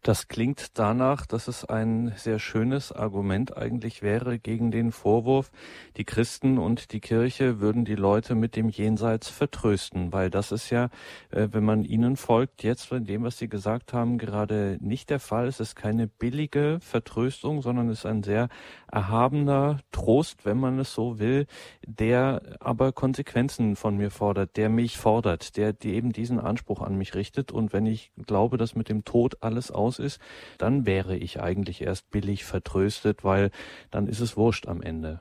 Das 0.03 0.27
klingt 0.27 0.77
danach, 0.77 1.25
dass 1.25 1.47
es 1.47 1.63
ein 1.63 2.11
sehr 2.17 2.37
schönes 2.37 2.91
Argument 2.91 3.55
eigentlich 3.55 4.01
wäre 4.01 4.37
gegen 4.37 4.69
den 4.69 4.91
Vorwurf, 4.91 5.49
die 5.95 6.03
Christen 6.03 6.57
und 6.57 6.91
die 6.91 6.99
Kirche 6.99 7.61
würden 7.61 7.85
die 7.85 7.95
Leute 7.95 8.35
mit 8.35 8.57
dem 8.57 8.67
Jenseits 8.67 9.29
vertrösten, 9.29 10.11
weil 10.11 10.29
das 10.29 10.51
ist 10.51 10.71
ja, 10.71 10.89
äh, 11.31 11.47
wenn 11.53 11.63
man 11.63 11.85
ihnen 11.85 12.17
folgt, 12.17 12.63
jetzt 12.63 12.87
von 12.87 13.05
dem, 13.05 13.23
was 13.23 13.37
sie 13.37 13.47
gesagt 13.47 13.93
haben, 13.93 14.17
gerade 14.17 14.77
nicht 14.81 15.09
der 15.09 15.21
Fall. 15.21 15.47
Es 15.47 15.61
ist 15.61 15.77
keine 15.77 16.07
billige 16.07 16.79
Vertröstung, 16.81 17.61
sondern 17.61 17.87
es 17.87 17.99
ist 17.99 18.05
ein 18.05 18.23
sehr 18.23 18.49
erhabener 18.91 19.79
Trost, 19.93 20.43
wenn 20.43 20.59
man 20.59 20.79
es 20.79 20.93
so 20.93 21.17
will, 21.17 21.45
der 21.87 22.41
aber 22.59 22.91
Konsequenzen 22.91 23.77
von 23.77 23.95
mir 23.95 24.11
fordert, 24.11 24.57
der 24.57 24.67
mich 24.67 24.97
fordert, 24.97 25.55
der 25.55 25.73
eben 25.85 26.11
diesen 26.11 26.41
Anspruch 26.41 26.81
an 26.81 26.97
mich 26.97 27.15
richtet. 27.15 27.53
Und 27.53 27.71
wenn 27.71 27.85
ich 27.85 28.11
glaube, 28.27 28.57
dass 28.57 28.75
mit 28.75 28.89
dem 28.89 29.05
Tod 29.05 29.37
alles 29.41 29.71
aus 29.71 29.92
aus 29.93 29.99
ist, 29.99 30.21
dann 30.57 30.85
wäre 30.85 31.15
ich 31.15 31.41
eigentlich 31.41 31.81
erst 31.81 32.11
billig 32.11 32.45
vertröstet, 32.45 33.23
weil 33.23 33.51
dann 33.91 34.07
ist 34.07 34.19
es 34.19 34.37
wurscht 34.37 34.67
am 34.67 34.81
Ende. 34.81 35.19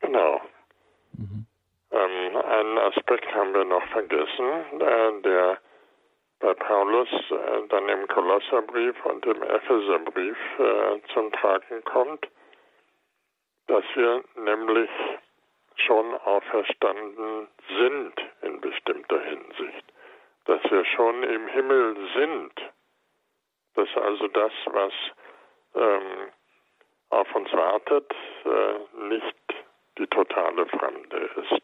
Genau. 0.00 0.40
Mhm. 1.12 1.46
Ähm, 1.90 2.36
einen 2.36 2.78
Aspekt 2.78 3.32
haben 3.34 3.54
wir 3.54 3.64
noch 3.64 3.86
vergessen, 3.88 4.80
äh, 4.80 5.22
der 5.22 5.58
bei 6.40 6.52
Paulus 6.54 7.08
äh, 7.30 7.68
dann 7.68 7.88
im 7.88 8.06
Kolosserbrief 8.08 8.94
und 9.06 9.24
im 9.24 9.42
Epheserbrief 9.42 10.36
äh, 10.58 11.00
zum 11.14 11.32
Tragen 11.32 11.82
kommt, 11.84 12.28
dass 13.68 13.84
wir 13.94 14.22
nämlich 14.36 14.90
schon 15.76 16.14
auferstanden 16.14 17.48
sind 17.78 18.14
in 18.42 18.60
bestimmter 18.60 19.20
Hinsicht, 19.20 19.84
dass 20.44 20.62
wir 20.70 20.84
schon 20.84 21.22
im 21.22 21.48
Himmel 21.48 21.96
sind 22.14 22.52
dass 23.76 23.88
also 23.96 24.26
das, 24.28 24.52
was 24.66 24.92
ähm, 25.74 26.32
auf 27.10 27.34
uns 27.34 27.52
wartet, 27.52 28.12
äh, 28.44 29.04
nicht 29.08 29.36
die 29.98 30.06
totale 30.08 30.66
Fremde 30.66 31.30
ist. 31.36 31.62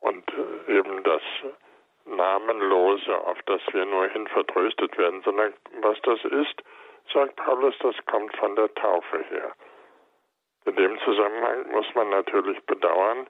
Und 0.00 0.24
äh, 0.32 0.78
eben 0.78 1.02
das 1.02 1.22
Namenlose, 2.06 3.16
auf 3.26 3.38
das 3.46 3.60
wir 3.72 3.84
nur 3.84 4.08
hin 4.08 4.26
vertröstet 4.28 4.96
werden, 4.96 5.22
sondern 5.22 5.52
was 5.82 6.00
das 6.02 6.24
ist, 6.24 6.62
sagt 7.12 7.36
Paulus, 7.36 7.74
das 7.80 7.94
kommt 8.06 8.34
von 8.36 8.56
der 8.56 8.72
Taufe 8.74 9.18
her. 9.30 9.52
In 10.64 10.76
dem 10.76 10.98
Zusammenhang 11.00 11.70
muss 11.70 11.86
man 11.94 12.10
natürlich 12.10 12.60
bedauern, 12.66 13.26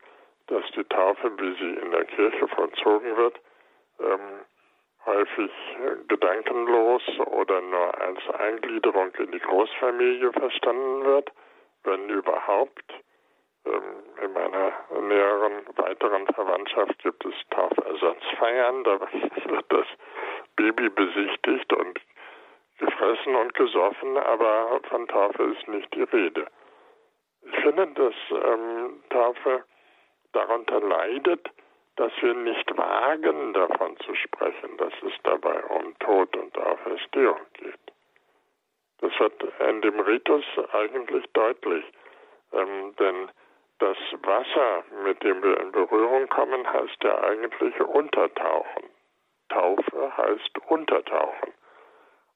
dass 0.49 0.65
die 0.73 0.85
Taufe, 0.85 1.31
wie 1.39 1.55
sie 1.55 1.81
in 1.81 1.91
der 1.91 2.05
Kirche 2.05 2.49
vollzogen 2.49 3.17
wird, 3.17 3.41
ähm, 4.01 4.45
häufig 5.07 5.51
gedankenlos 6.09 7.03
oder 7.27 7.61
nur 7.61 8.01
als 8.01 8.19
Eingliederung 8.39 9.15
in 9.17 9.33
die 9.33 9.39
Großfamilie 9.39 10.33
verstanden 10.33 11.05
wird, 11.05 11.31
wenn 11.85 12.09
überhaupt. 12.09 12.85
Ähm, 13.67 13.83
in 14.23 14.33
meiner 14.33 14.73
näheren 15.03 15.63
weiteren 15.77 16.27
Verwandtschaft 16.29 16.99
gibt 17.03 17.25
es 17.27 17.35
Taufersatzfeiern, 17.51 18.85
da 18.85 19.01
wird 19.45 19.67
das 19.69 19.87
Baby 20.57 20.89
besichtigt 20.89 21.73
und 21.73 22.01
gefressen 22.79 23.37
und 23.37 23.55
gesoffen, 23.55 24.17
aber 24.17 24.81
von 24.89 25.07
Taufe 25.09 25.43
ist 25.43 25.69
nicht 25.69 25.95
die 25.95 26.03
Rede. 26.05 26.47
Ich 27.43 27.57
finde, 27.57 27.87
dass 27.89 28.15
ähm, 28.31 29.03
Taufe 29.11 29.65
darunter 30.33 30.81
leidet, 30.81 31.51
dass 32.01 32.13
wir 32.23 32.33
nicht 32.33 32.79
wagen, 32.79 33.53
davon 33.53 33.95
zu 33.99 34.15
sprechen, 34.15 34.75
dass 34.79 34.93
es 35.03 35.13
dabei 35.23 35.63
um 35.65 35.99
Tod 35.99 36.35
und 36.35 36.57
Auferstehung 36.57 37.41
geht. 37.53 37.79
Das 39.03 39.13
wird 39.21 39.45
in 39.69 39.83
dem 39.83 40.01
Ritus 40.01 40.45
eigentlich 40.73 41.27
deutlich, 41.35 41.85
ähm, 42.55 42.95
denn 42.99 43.31
das 43.81 43.99
Wasser, 44.23 44.83
mit 45.05 45.23
dem 45.23 45.43
wir 45.43 45.61
in 45.61 45.73
Berührung 45.73 46.27
kommen, 46.31 46.67
heißt 46.73 47.05
ja 47.05 47.23
eigentlich 47.23 47.79
untertauchen. 47.83 48.85
Taufe 49.51 50.17
heißt 50.17 50.59
untertauchen. 50.69 51.53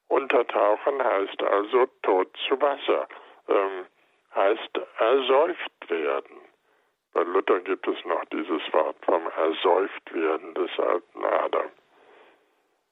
Untertauchen 0.09 1.03
heißt 1.03 1.41
also 1.41 1.87
Tod 2.03 2.27
zu 2.47 2.61
Wasser, 2.61 3.07
ähm, 3.47 3.87
heißt 4.35 4.79
ersäuft 4.99 5.89
werden. 5.89 6.44
Bei 7.15 7.23
Luther 7.23 7.61
gibt 7.61 7.87
es 7.87 8.03
noch 8.03 8.25
dieses 8.25 8.61
Wort 8.73 8.97
vom 9.05 9.25
Ersäuftwerden 9.37 10.53
des 10.53 10.69
alten 10.77 11.23
Adam. 11.23 11.69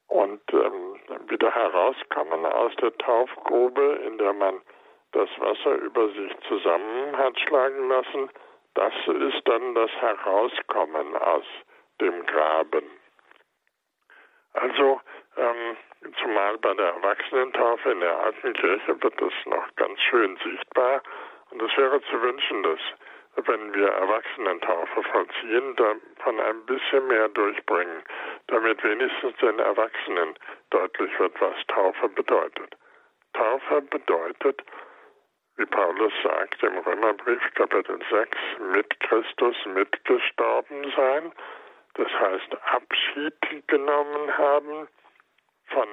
Und 0.08 0.42
ähm, 0.54 0.96
wieder 1.28 1.52
herauskommen 1.52 2.46
aus 2.46 2.74
der 2.78 2.98
Taufgrube, 3.00 4.00
in 4.08 4.18
der 4.18 4.32
man 4.32 4.62
das 5.12 5.30
Wasser 5.40 5.76
über 5.76 6.08
sich 6.08 6.32
zusammen 6.48 7.18
hat 7.18 7.38
schlagen 7.38 7.90
lassen, 7.90 8.30
das 8.76 8.94
ist 9.08 9.46
dann 9.46 9.76
das 9.76 9.92
Herauskommen 9.92 11.18
aus 11.18 11.46
dem 12.00 12.26
Graben. 12.26 12.86
Also, 14.54 15.02
ähm, 15.36 15.78
zumal 16.22 16.58
bei 16.60 16.74
der 16.76 16.94
Erwachsenentaufe 16.94 17.92
in 17.92 18.00
der 18.00 18.20
alten 18.20 18.54
Kirche 18.54 19.04
wird 19.04 19.22
das 19.22 19.34
noch 19.48 19.76
ganz 19.76 20.00
schön 20.00 20.38
sichtbar. 20.38 21.04
Und 21.50 21.62
es 21.62 21.76
wäre 21.78 22.02
zu 22.04 22.22
wünschen, 22.22 22.64
dass 22.64 22.80
wenn 23.36 23.74
wir 23.74 23.88
Erwachsenentaufe 23.88 25.04
vollziehen, 25.04 25.76
davon 25.76 26.40
ein 26.40 26.66
bisschen 26.66 27.08
mehr 27.08 27.30
durchbringen, 27.30 28.04
damit 28.48 28.84
wenigstens 28.84 29.36
den 29.38 29.60
Erwachsenen 29.60 30.36
deutlich 30.70 31.20
wird, 31.20 31.40
was 31.42 31.56
Taufe 31.68 32.10
bedeutet. 32.10 32.76
Taufe 33.34 33.82
bedeutet, 33.82 34.62
wie 35.58 35.66
Paulus 35.66 36.14
sagt 36.24 36.62
im 36.64 36.78
Römerbrief 36.80 37.42
Kapitel 37.56 38.00
6, 38.10 38.38
mit 38.72 39.00
Christus 39.00 39.56
mitgestorben 39.66 40.92
sein, 40.96 41.32
das 41.96 42.10
heißt 42.10 42.58
Abschied 42.66 43.68
genommen 43.68 44.38
haben 44.38 44.88
von 45.68 45.88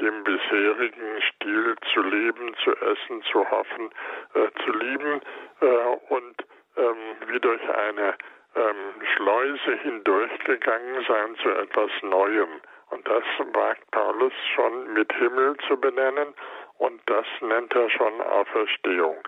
dem 0.00 0.24
bisherigen 0.24 1.22
Stil 1.22 1.76
zu 1.92 2.02
leben, 2.02 2.54
zu 2.64 2.74
essen, 2.76 3.22
zu 3.30 3.50
hoffen, 3.50 3.90
äh, 4.34 4.48
zu 4.64 4.72
lieben 4.72 5.20
äh, 5.60 6.14
und 6.14 6.36
ähm, 6.76 7.16
wie 7.26 7.40
durch 7.40 7.62
eine 7.68 8.16
ähm, 8.56 9.06
Schleuse 9.14 9.76
hindurchgegangen 9.82 11.04
sein 11.06 11.36
zu 11.36 11.50
etwas 11.50 11.90
Neuem. 12.02 12.60
Und 12.90 13.06
das 13.06 13.24
wagt 13.52 13.88
Paulus 13.92 14.32
schon 14.54 14.92
mit 14.92 15.12
Himmel 15.14 15.56
zu 15.68 15.76
benennen 15.76 16.34
und 16.78 17.00
das 17.06 17.26
nennt 17.40 17.74
er 17.74 17.88
schon 17.90 18.20
Auferstehung. 18.20 19.18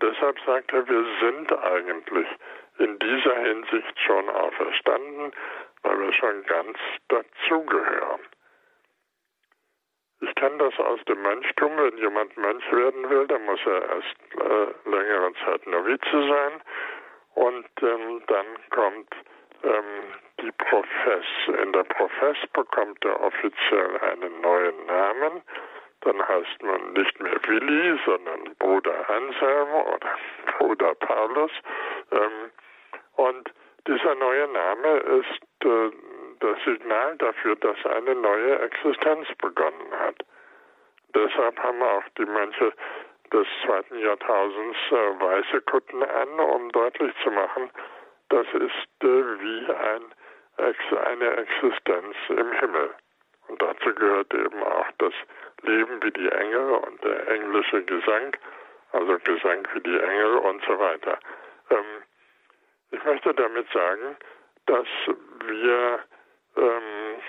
Deshalb 0.00 0.38
sagt 0.46 0.72
er, 0.72 0.86
wir 0.88 1.04
sind 1.20 1.52
eigentlich 1.52 2.28
in 2.78 2.98
dieser 2.98 3.38
Hinsicht 3.40 4.00
schon 4.00 4.28
auferstanden, 4.28 5.32
weil 5.82 6.00
wir 6.00 6.12
schon 6.12 6.42
ganz 6.44 6.78
dazugehören. 7.08 8.20
Ich 10.20 10.34
kenne 10.34 10.58
das 10.58 10.78
aus 10.78 11.00
dem 11.04 11.20
Mönchtum, 11.22 11.76
wenn 11.76 11.98
jemand 11.98 12.36
Mönch 12.36 12.72
werden 12.72 13.08
will, 13.10 13.26
dann 13.26 13.44
muss 13.44 13.60
er 13.66 13.82
erst 13.82 14.16
äh, 14.34 14.90
längere 14.90 15.32
Zeit 15.44 15.66
Novize 15.66 16.28
sein 16.28 16.62
und 17.34 17.66
ähm, 17.82 18.22
dann 18.26 18.46
kommt 18.70 19.14
ähm, 19.62 19.84
die 20.40 20.52
Profess. 20.52 21.26
In 21.62 21.72
der 21.72 21.84
Profess 21.84 22.36
bekommt 22.52 23.04
er 23.04 23.20
offiziell 23.20 23.98
einen 24.00 24.40
neuen 24.40 24.86
Namen. 24.86 25.42
Dann 26.02 26.28
heißt 26.28 26.62
man 26.62 26.92
nicht 26.92 27.20
mehr 27.20 27.38
Willi, 27.46 27.98
sondern 28.04 28.54
Bruder 28.58 29.10
Anselm 29.10 29.68
oder 29.74 30.16
Bruder 30.58 30.94
Paulus. 30.94 31.50
Ähm, 32.12 32.50
und 33.16 33.50
dieser 33.86 34.14
neue 34.14 34.48
Name 34.48 34.96
ist 35.20 35.64
äh, 35.64 35.90
das 36.40 36.58
Signal 36.64 37.16
dafür, 37.16 37.56
dass 37.56 37.84
eine 37.86 38.14
neue 38.14 38.58
Existenz 38.60 39.28
begonnen 39.38 39.92
hat. 39.98 40.16
Deshalb 41.14 41.58
haben 41.58 41.82
auch 41.82 42.04
die 42.18 42.26
Mönche 42.26 42.72
des 43.32 43.46
zweiten 43.64 43.98
Jahrtausends 43.98 44.78
äh, 44.90 45.20
weiße 45.20 45.60
Kutten 45.62 46.02
an, 46.02 46.28
um 46.40 46.70
deutlich 46.72 47.12
zu 47.22 47.30
machen, 47.30 47.70
das 48.28 48.46
ist 48.54 49.04
äh, 49.04 49.06
wie 49.06 49.66
ein, 49.72 50.02
eine 51.04 51.36
Existenz 51.36 52.16
im 52.28 52.52
Himmel. 52.52 52.90
Und 53.48 53.62
dazu 53.62 53.94
gehört 53.94 54.32
eben 54.34 54.62
auch 54.62 54.86
das 54.98 55.12
Leben 55.62 56.02
wie 56.02 56.10
die 56.10 56.28
Engel 56.28 56.70
und 56.72 57.02
der 57.04 57.28
englische 57.28 57.82
Gesang, 57.84 58.36
also 58.92 59.18
Gesang 59.24 59.66
wie 59.74 59.80
die 59.80 59.98
Engel 59.98 60.36
und 60.38 60.64
so 60.64 60.78
weiter. 60.78 61.18
Ähm, 61.70 62.02
ich 62.90 63.04
möchte 63.04 63.34
damit 63.34 63.68
sagen, 63.72 64.16
dass 64.66 64.86
wir 65.46 66.00
ähm, 66.56 67.20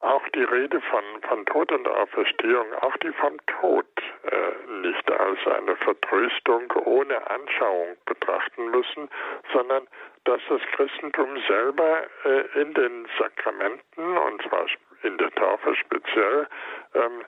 auch 0.00 0.28
die 0.30 0.42
Rede 0.42 0.80
von, 0.80 1.04
von 1.28 1.46
Tod 1.46 1.70
und 1.70 1.86
Auferstehung, 1.86 2.66
auch 2.80 2.96
die 2.98 3.12
vom 3.12 3.38
Tod 3.46 3.86
äh, 4.24 4.72
nicht 4.80 5.10
als 5.10 5.38
eine 5.46 5.76
Vertröstung 5.76 6.70
ohne 6.84 7.30
Anschauung 7.30 7.96
betrachten 8.06 8.70
müssen, 8.70 9.08
sondern 9.52 9.86
dass 10.24 10.40
das 10.48 10.60
Christentum 10.72 11.40
selber 11.46 12.02
äh, 12.24 12.60
in 12.60 12.74
den 12.74 13.06
Sakramenten, 13.16 14.18
und 14.18 14.42
zwar 14.42 14.66
in 15.04 15.18
der 15.18 15.30
Taufe 15.32 15.74
speziell, 15.76 16.48
ähm, 16.94 17.24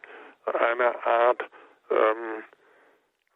eine 0.53 1.07
Art 1.07 1.45
ähm, 1.91 2.45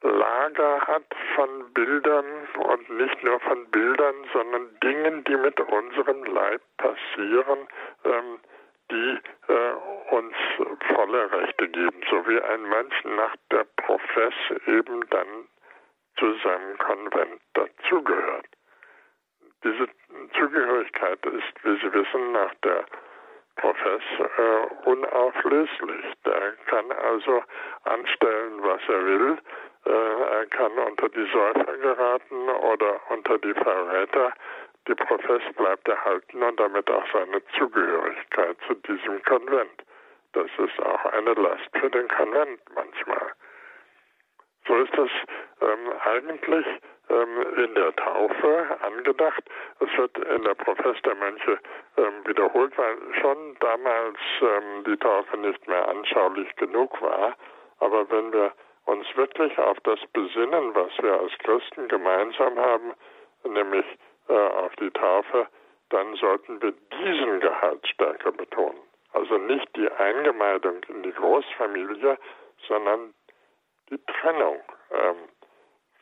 Lager 0.02 0.80
hat 0.86 1.04
von 1.34 1.72
Bildern 1.72 2.24
und 2.56 2.90
nicht 2.90 3.22
nur 3.24 3.40
von 3.40 3.68
Bildern, 3.70 4.14
sondern 4.32 4.78
Dingen, 4.80 5.24
die 5.24 5.36
mit 5.36 5.58
unserem 5.60 6.24
Leib 6.24 6.62
passieren, 6.76 7.66
ähm, 8.04 8.38
die 8.90 9.18
äh, 9.48 10.14
uns 10.14 10.34
volle 10.94 11.32
Rechte 11.32 11.68
geben, 11.68 12.00
so 12.10 12.26
wie 12.28 12.40
ein 12.40 12.62
Mensch 12.62 13.04
nach 13.04 13.34
der 13.50 13.64
Profess 13.76 14.34
eben 14.66 15.08
dann 15.10 15.48
zu 16.16 16.32
seinem 16.44 16.78
Konvent 16.78 17.40
dazugehört. 17.54 18.46
Diese 19.64 19.88
Zugehörigkeit 20.38 21.24
ist, 21.26 21.64
wie 21.64 21.76
Sie 21.80 21.92
wissen, 21.92 22.32
nach 22.32 22.54
der 22.62 22.84
Profess 23.56 24.02
äh, 24.18 24.88
unauflöslich. 24.88 26.04
Der 26.24 26.52
kann 26.66 26.90
also 26.92 27.42
anstellen, 27.84 28.62
was 28.62 28.80
er 28.88 29.04
will. 29.04 29.38
Äh, 29.86 29.90
er 29.90 30.46
kann 30.46 30.72
unter 30.72 31.08
die 31.08 31.26
Säufer 31.32 31.76
geraten 31.78 32.48
oder 32.48 33.00
unter 33.10 33.38
die 33.38 33.54
Verräter 33.54 34.32
die 34.88 34.94
Profess 34.94 35.42
bleibt 35.54 35.86
erhalten 35.86 36.42
und 36.42 36.58
damit 36.58 36.90
auch 36.90 37.04
seine 37.12 37.42
Zugehörigkeit 37.58 38.56
zu 38.66 38.74
diesem 38.74 39.22
Konvent. 39.22 39.84
Das 40.32 40.46
ist 40.58 40.80
auch 40.80 41.04
eine 41.12 41.34
Last 41.34 41.68
für 41.78 41.90
den 41.90 42.08
Konvent 42.08 42.60
manchmal. 42.74 43.32
So 44.66 44.76
ist 44.76 44.96
es 44.98 45.10
ähm, 45.60 45.92
eigentlich 46.04 46.66
ähm, 47.10 47.64
in 47.64 47.74
der 47.74 47.94
Taufe 47.96 48.78
angedacht. 48.82 49.42
Es 49.80 49.98
wird 49.98 50.16
in 50.18 50.42
der 50.42 50.54
Profess 50.54 50.96
der 51.02 51.14
Mönche 51.14 51.58
ähm, 51.96 52.26
wiederholt, 52.26 52.76
weil 52.76 52.96
schon 53.20 53.56
damals 53.60 54.18
ähm, 54.40 54.84
die 54.84 54.96
Taufe 54.96 55.36
nicht 55.38 55.66
mehr 55.68 55.88
anschaulich 55.88 56.54
genug 56.56 57.00
war. 57.00 57.34
Aber 57.80 58.10
wenn 58.10 58.32
wir 58.32 58.52
uns 58.88 59.06
wirklich 59.16 59.56
auf 59.58 59.78
das 59.84 60.00
besinnen, 60.14 60.74
was 60.74 60.90
wir 61.02 61.20
als 61.20 61.32
Christen 61.38 61.88
gemeinsam 61.88 62.58
haben, 62.58 62.94
nämlich 63.44 63.84
äh, 64.28 64.32
auf 64.32 64.74
die 64.76 64.90
Taufe, 64.90 65.46
dann 65.90 66.14
sollten 66.16 66.60
wir 66.62 66.72
diesen 66.72 67.40
Gehalt 67.40 67.86
stärker 67.86 68.32
betonen. 68.32 68.80
Also 69.12 69.36
nicht 69.36 69.68
die 69.76 69.90
Eingemeindung 69.90 70.80
in 70.88 71.02
die 71.02 71.12
Großfamilie, 71.12 72.18
sondern 72.66 73.12
die 73.90 73.98
Trennung 74.06 74.60
ähm, 74.90 75.16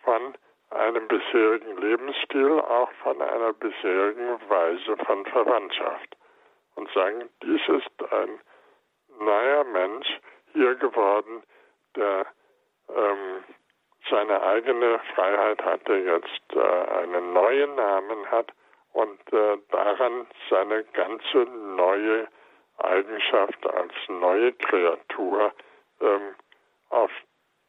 von 0.02 0.34
einem 0.70 1.08
bisherigen 1.08 1.76
Lebensstil, 1.78 2.60
auch 2.60 2.90
von 3.02 3.20
einer 3.20 3.52
bisherigen 3.52 4.38
Weise 4.48 4.96
von 4.98 5.26
Verwandtschaft. 5.26 6.16
Und 6.76 6.88
sagen, 6.92 7.28
dies 7.42 7.62
ist 7.68 8.12
ein 8.12 8.38
neuer 9.18 9.64
Mensch 9.64 10.20
hier 10.52 10.74
geworden, 10.76 11.42
der 11.96 12.26
ähm, 12.94 13.44
seine 14.10 14.42
eigene 14.42 15.00
Freiheit 15.14 15.62
hat, 15.64 15.86
der 15.88 15.98
jetzt 15.98 16.54
äh, 16.54 16.60
einen 16.60 17.32
neuen 17.32 17.74
Namen 17.74 18.30
hat 18.30 18.52
und 18.92 19.32
äh, 19.32 19.58
daran 19.70 20.26
seine 20.48 20.84
ganze 20.84 21.38
neue 21.76 22.28
Eigenschaft 22.78 23.66
als 23.66 23.92
neue 24.08 24.52
Kreatur 24.52 25.52
ähm, 26.00 26.34
auf 26.90 27.10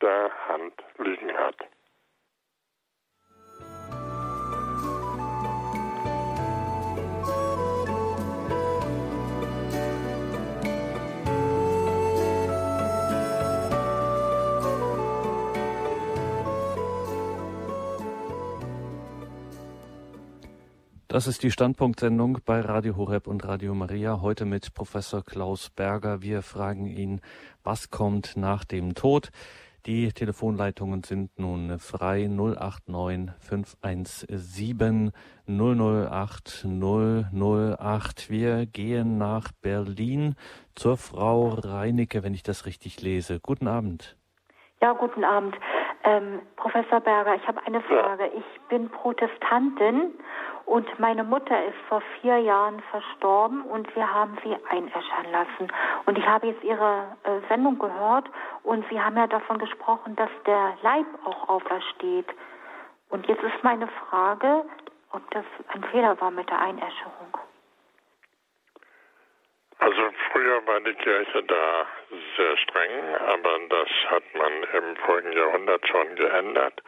der 0.01 0.31
Hand 0.47 0.73
liegen 0.97 1.35
hat. 1.37 1.55
Das 21.17 21.25
ist 21.25 21.41
die 21.41 21.49
Standpunktsendung 21.49 22.41
bei 22.45 22.61
Radio 22.61 22.95
Horeb 22.95 23.25
und 23.25 23.43
Radio 23.43 23.73
Maria. 23.73 24.21
Heute 24.21 24.45
mit 24.45 24.75
Professor 24.75 25.23
Klaus 25.25 25.71
Berger. 25.71 26.21
Wir 26.21 26.43
fragen 26.43 26.85
ihn, 26.85 27.21
was 27.63 27.89
kommt 27.89 28.37
nach 28.37 28.63
dem 28.63 28.93
Tod? 28.93 29.31
Die 29.87 30.11
Telefonleitungen 30.11 31.01
sind 31.01 31.39
nun 31.39 31.79
frei 31.79 32.27
089 32.27 33.31
517 33.39 35.11
008 35.47 36.67
008. 36.67 38.29
Wir 38.29 38.67
gehen 38.67 39.17
nach 39.17 39.51
Berlin 39.63 40.35
zur 40.75 40.97
Frau 40.97 41.47
Reinecke, 41.47 42.21
wenn 42.21 42.35
ich 42.35 42.43
das 42.43 42.67
richtig 42.67 43.01
lese. 43.01 43.39
Guten 43.39 43.67
Abend. 43.67 44.15
Ja, 44.83 44.93
guten 44.93 45.23
Abend. 45.23 45.55
Ähm, 46.03 46.41
Professor 46.57 46.99
Berger, 46.99 47.33
ich 47.33 47.47
habe 47.47 47.59
eine 47.65 47.81
Frage. 47.81 48.27
Ich 48.37 48.61
bin 48.69 48.87
Protestantin 48.89 50.11
und 50.67 50.99
meine 50.99 51.23
Mutter 51.23 51.65
ist 51.65 51.77
vor 51.87 52.01
vier 52.19 52.39
Jahren 52.39 52.81
verstorben 52.91 53.61
und 53.61 53.95
wir 53.95 54.13
haben 54.13 54.37
sie 54.43 54.53
einäschern 54.69 55.31
lassen. 55.31 55.71
Und 56.05 56.17
ich 56.17 56.27
habe 56.27 56.47
jetzt 56.47 56.61
Ihre 56.61 57.15
äh, 57.23 57.39
Sendung 57.47 57.79
gehört 57.79 58.29
und 58.63 58.85
Sie 58.89 58.99
haben 58.99 59.15
ja 59.15 59.27
davon 59.27 59.59
gesprochen, 59.59 60.17
dass 60.17 60.29
der 60.45 60.77
Leib 60.81 61.05
auch 61.23 61.47
aufersteht. 61.47 62.27
Und 63.09 63.25
jetzt 63.27 63.43
ist 63.43 63.63
meine 63.63 63.87
Frage, 63.87 64.65
ob 65.13 65.31
das 65.31 65.45
ein 65.69 65.85
Fehler 65.85 66.19
war 66.19 66.31
mit 66.31 66.49
der 66.49 66.59
Einäscherung. 66.59 67.37
Also 69.79 70.01
früher 70.33 70.67
war 70.67 70.81
die 70.81 70.95
Kirche 70.95 71.43
da 71.43 71.85
sehr 72.35 72.57
streng, 72.57 73.15
aber 73.15 73.57
das 73.69 73.89
hat 74.09 74.23
man 74.33 74.63
im 74.63 74.95
vorigen 74.97 75.31
Jahrhundert 75.31 75.87
schon 75.87 76.15
geändert. 76.15 76.83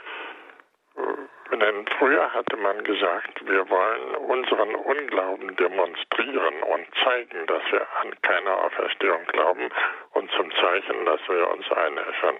Denn 1.52 1.86
früher 1.98 2.32
hatte 2.34 2.58
man 2.58 2.84
gesagt, 2.84 3.46
wir 3.46 3.68
wollen 3.70 4.16
unseren 4.16 4.76
Unglauben 4.76 5.56
demonstrieren 5.56 6.64
und 6.64 6.86
zeigen, 7.04 7.48
dass 7.48 7.64
wir 7.72 7.88
an 8.02 8.14
keine 8.22 8.52
Auferstehung 8.52 9.26
glauben 9.26 9.70
und 10.14 10.32
zum 10.32 10.52
Zeichen, 10.52 11.06
dass 11.06 11.20
wir 11.28 11.50
uns 11.52 11.72
einäschern. 11.72 12.40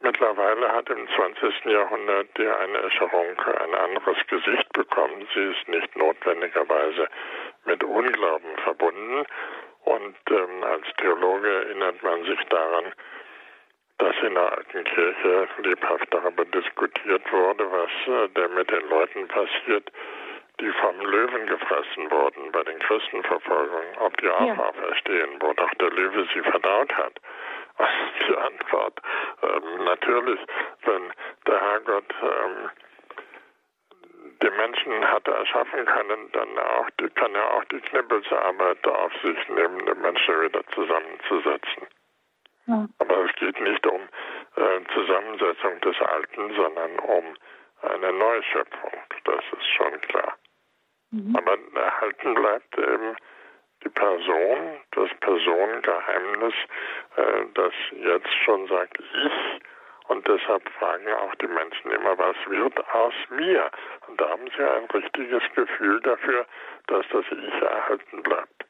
Mittlerweile 0.00 0.72
hat 0.72 0.90
im 0.90 1.08
20. 1.08 1.64
Jahrhundert 1.64 2.28
die 2.36 2.48
Einäscherung 2.48 3.38
ein 3.38 3.74
anderes 3.74 4.18
Gesicht 4.26 4.72
bekommen. 4.72 5.26
Sie 5.32 5.50
ist 5.52 5.68
nicht 5.68 5.96
notwendigerweise 5.96 7.08
mit 7.64 7.82
Unglauben 7.82 8.56
verbunden. 8.64 9.24
Und 9.84 10.16
ähm, 10.30 10.64
als 10.64 10.86
Theologe 10.98 11.48
erinnert 11.48 12.02
man 12.02 12.24
sich 12.24 12.40
daran, 12.48 12.92
dass 13.98 14.14
in 14.22 14.34
der 14.34 14.52
alten 14.52 14.84
Kirche 14.84 15.48
lebhaft 15.62 16.06
darüber 16.10 16.44
diskutiert 16.46 17.32
wurde, 17.32 17.70
was 17.70 17.90
äh, 18.06 18.28
der 18.30 18.48
mit 18.50 18.70
den 18.70 18.88
Leuten 18.88 19.26
passiert, 19.28 19.90
die 20.60 20.70
vom 20.72 21.00
Löwen 21.00 21.46
gefressen 21.46 22.10
wurden 22.10 22.52
bei 22.52 22.62
den 22.64 22.78
Christenverfolgungen, 22.78 23.96
ob 23.98 24.16
die 24.18 24.28
auch 24.28 24.46
ja. 24.46 24.56
auferstehen, 24.56 25.36
wo 25.40 25.52
doch 25.52 25.74
der 25.74 25.90
Löwe 25.90 26.26
sie 26.34 26.42
verdaut 26.42 26.92
hat. 26.94 27.12
Was 27.78 27.90
ist 27.90 28.28
die 28.28 28.36
Antwort? 28.36 29.00
Ähm, 29.42 29.84
natürlich, 29.84 30.40
wenn 30.84 31.12
der 31.46 31.60
Herrgott 31.60 32.14
ähm, 32.22 32.70
den 34.42 34.56
Menschen 34.56 35.10
hat 35.10 35.28
erschaffen 35.28 35.84
können, 35.84 36.32
dann 36.32 36.58
auch 36.58 36.88
die, 37.00 37.08
kann 37.10 37.34
er 37.34 37.54
auch 37.54 37.64
die 37.64 37.80
Knippelsarbeit 37.80 38.86
auf 38.86 39.12
sich 39.22 39.48
nehmen, 39.48 39.84
den 39.84 40.00
Menschen 40.00 40.40
wieder 40.42 40.62
zusammenzusetzen. 40.74 41.86
Ja. 42.66 42.86
Aber 42.98 43.24
es 43.24 43.34
geht 43.36 43.60
nicht 43.60 43.86
um 43.86 44.00
äh, 44.56 44.94
Zusammensetzung 44.94 45.80
des 45.80 46.00
Alten, 46.00 46.54
sondern 46.54 46.98
um 46.98 47.24
eine 47.82 48.12
Neuschöpfung. 48.12 48.92
Das 49.24 49.44
ist 49.52 49.66
schon 49.76 50.00
klar. 50.02 50.36
Mhm. 51.10 51.36
Aber 51.36 51.56
erhalten 51.80 52.34
bleibt 52.34 52.78
eben 52.78 53.16
die 53.84 53.88
Person, 53.90 54.80
das 54.92 55.10
Personengeheimnis, 55.20 56.54
äh, 57.16 57.44
das 57.54 57.72
jetzt 57.92 58.32
schon 58.44 58.66
sagt, 58.68 58.98
ich 58.98 59.62
und 60.08 60.26
deshalb 60.28 60.68
fragen 60.78 61.12
auch 61.12 61.34
die 61.36 61.48
Menschen 61.48 61.90
immer, 61.90 62.16
was 62.16 62.36
wird 62.46 62.78
aus 62.94 63.14
mir? 63.30 63.70
Und 64.06 64.20
da 64.20 64.28
haben 64.28 64.48
sie 64.56 64.62
ein 64.62 64.84
richtiges 64.84 65.42
Gefühl 65.54 66.00
dafür, 66.00 66.46
dass 66.86 67.04
das 67.08 67.24
Ich 67.30 67.62
erhalten 67.62 68.22
bleibt. 68.22 68.66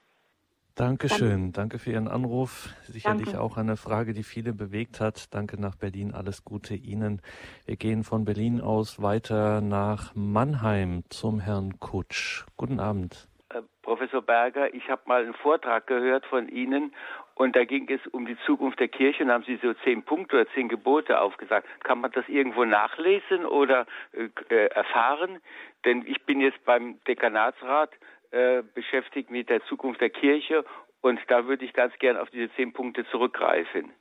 Dankeschön. 0.76 1.52
Danke 1.52 1.78
für 1.78 1.92
Ihren 1.92 2.06
Anruf. 2.06 2.68
Sicherlich 2.82 3.30
Danke. 3.30 3.40
auch 3.40 3.56
eine 3.56 3.78
Frage, 3.78 4.12
die 4.12 4.22
viele 4.22 4.52
bewegt 4.52 5.00
hat. 5.00 5.32
Danke 5.34 5.58
nach 5.58 5.74
Berlin. 5.74 6.12
Alles 6.12 6.44
Gute 6.44 6.74
Ihnen. 6.74 7.22
Wir 7.64 7.76
gehen 7.76 8.04
von 8.04 8.26
Berlin 8.26 8.60
aus 8.60 9.00
weiter 9.00 9.62
nach 9.62 10.14
Mannheim 10.14 11.02
zum 11.08 11.40
Herrn 11.40 11.80
Kutsch. 11.80 12.44
Guten 12.58 12.78
Abend. 12.78 13.26
Äh, 13.48 13.62
Professor 13.80 14.20
Berger, 14.20 14.74
ich 14.74 14.90
habe 14.90 15.00
mal 15.06 15.22
einen 15.22 15.32
Vortrag 15.32 15.86
gehört 15.86 16.26
von 16.26 16.46
Ihnen 16.50 16.92
und 17.36 17.56
da 17.56 17.64
ging 17.64 17.88
es 17.88 18.06
um 18.08 18.26
die 18.26 18.36
Zukunft 18.44 18.78
der 18.78 18.88
Kirche 18.88 19.24
und 19.24 19.30
haben 19.30 19.44
Sie 19.44 19.58
so 19.62 19.72
zehn 19.82 20.02
Punkte 20.02 20.36
oder 20.36 20.50
zehn 20.52 20.68
Gebote 20.68 21.18
aufgesagt. 21.20 21.66
Kann 21.84 22.02
man 22.02 22.12
das 22.12 22.28
irgendwo 22.28 22.66
nachlesen 22.66 23.46
oder 23.46 23.86
äh, 24.12 24.28
äh, 24.54 24.66
erfahren? 24.66 25.38
Denn 25.86 26.04
ich 26.06 26.22
bin 26.24 26.40
jetzt 26.40 26.62
beim 26.66 26.98
Dekanatsrat 27.04 27.90
äh, 28.30 28.62
beschäftigt 28.74 29.30
mit 29.30 29.48
der 29.48 29.62
Zukunft 29.64 30.00
der 30.00 30.10
Kirche 30.10 30.64
und 31.02 31.20
da 31.28 31.46
würde 31.46 31.64
ich 31.64 31.72
ganz 31.72 31.96
gern 31.98 32.16
auf 32.16 32.30
diese 32.30 32.52
zehn 32.54 32.72
Punkte 32.72 33.04
zurückgreifen. 33.06 33.92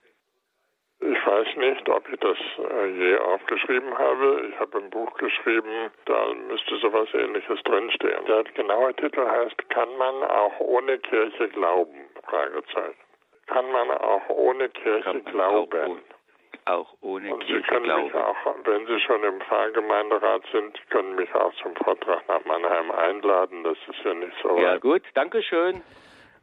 Ich 1.02 1.28
weiß 1.28 1.58
nicht, 1.58 1.90
ob 1.90 2.08
ich 2.10 2.20
das 2.20 2.38
äh, 2.58 2.88
je 2.88 3.18
aufgeschrieben 3.18 3.98
habe. 3.98 4.50
Ich 4.50 4.60
habe 4.60 4.78
ein 4.78 4.90
Buch 4.90 5.14
geschrieben, 5.18 5.92
da 6.06 6.34
müsste 6.34 6.78
sowas 6.78 7.10
ähnliches 7.14 7.62
drinstehen. 7.64 8.26
Der 8.26 8.44
genaue 8.46 8.94
Titel 8.96 9.28
heißt, 9.28 9.70
kann 9.70 9.90
man 9.98 10.24
auch 10.24 10.60
ohne 10.60 10.98
Kirche 11.00 11.50
glauben? 11.50 11.96
Fragezeichen 12.24 13.06
kann 13.48 13.72
man 13.72 13.92
auch 13.92 14.30
ohne 14.30 14.70
Kirche 14.70 15.22
glauben. 15.22 16.02
Auch, 16.66 16.94
ohne 17.02 17.34
Und 17.34 17.40
Kirche 17.46 17.62
Sie 17.62 17.68
können 17.68 17.84
glauben. 17.84 18.04
mich 18.06 18.14
auch, 18.16 18.36
wenn 18.64 18.86
Sie 18.88 19.00
schon 19.02 19.24
im 19.24 19.40
Pfarrgemeinderat 19.42 20.44
sind, 20.52 20.80
können 20.90 21.16
mich 21.16 21.34
auch 21.36 21.54
zum 21.62 21.76
Vortrag 21.76 22.28
nach 22.28 22.44
Mannheim 22.46 22.92
einladen. 22.92 23.64
Das 23.64 23.78
ist 23.88 24.04
ja 24.04 24.14
nicht 24.14 24.34
so 24.42 24.58
Ja 24.58 24.74
weit. 24.74 24.82
gut, 24.82 25.02
Dankeschön. 25.14 25.82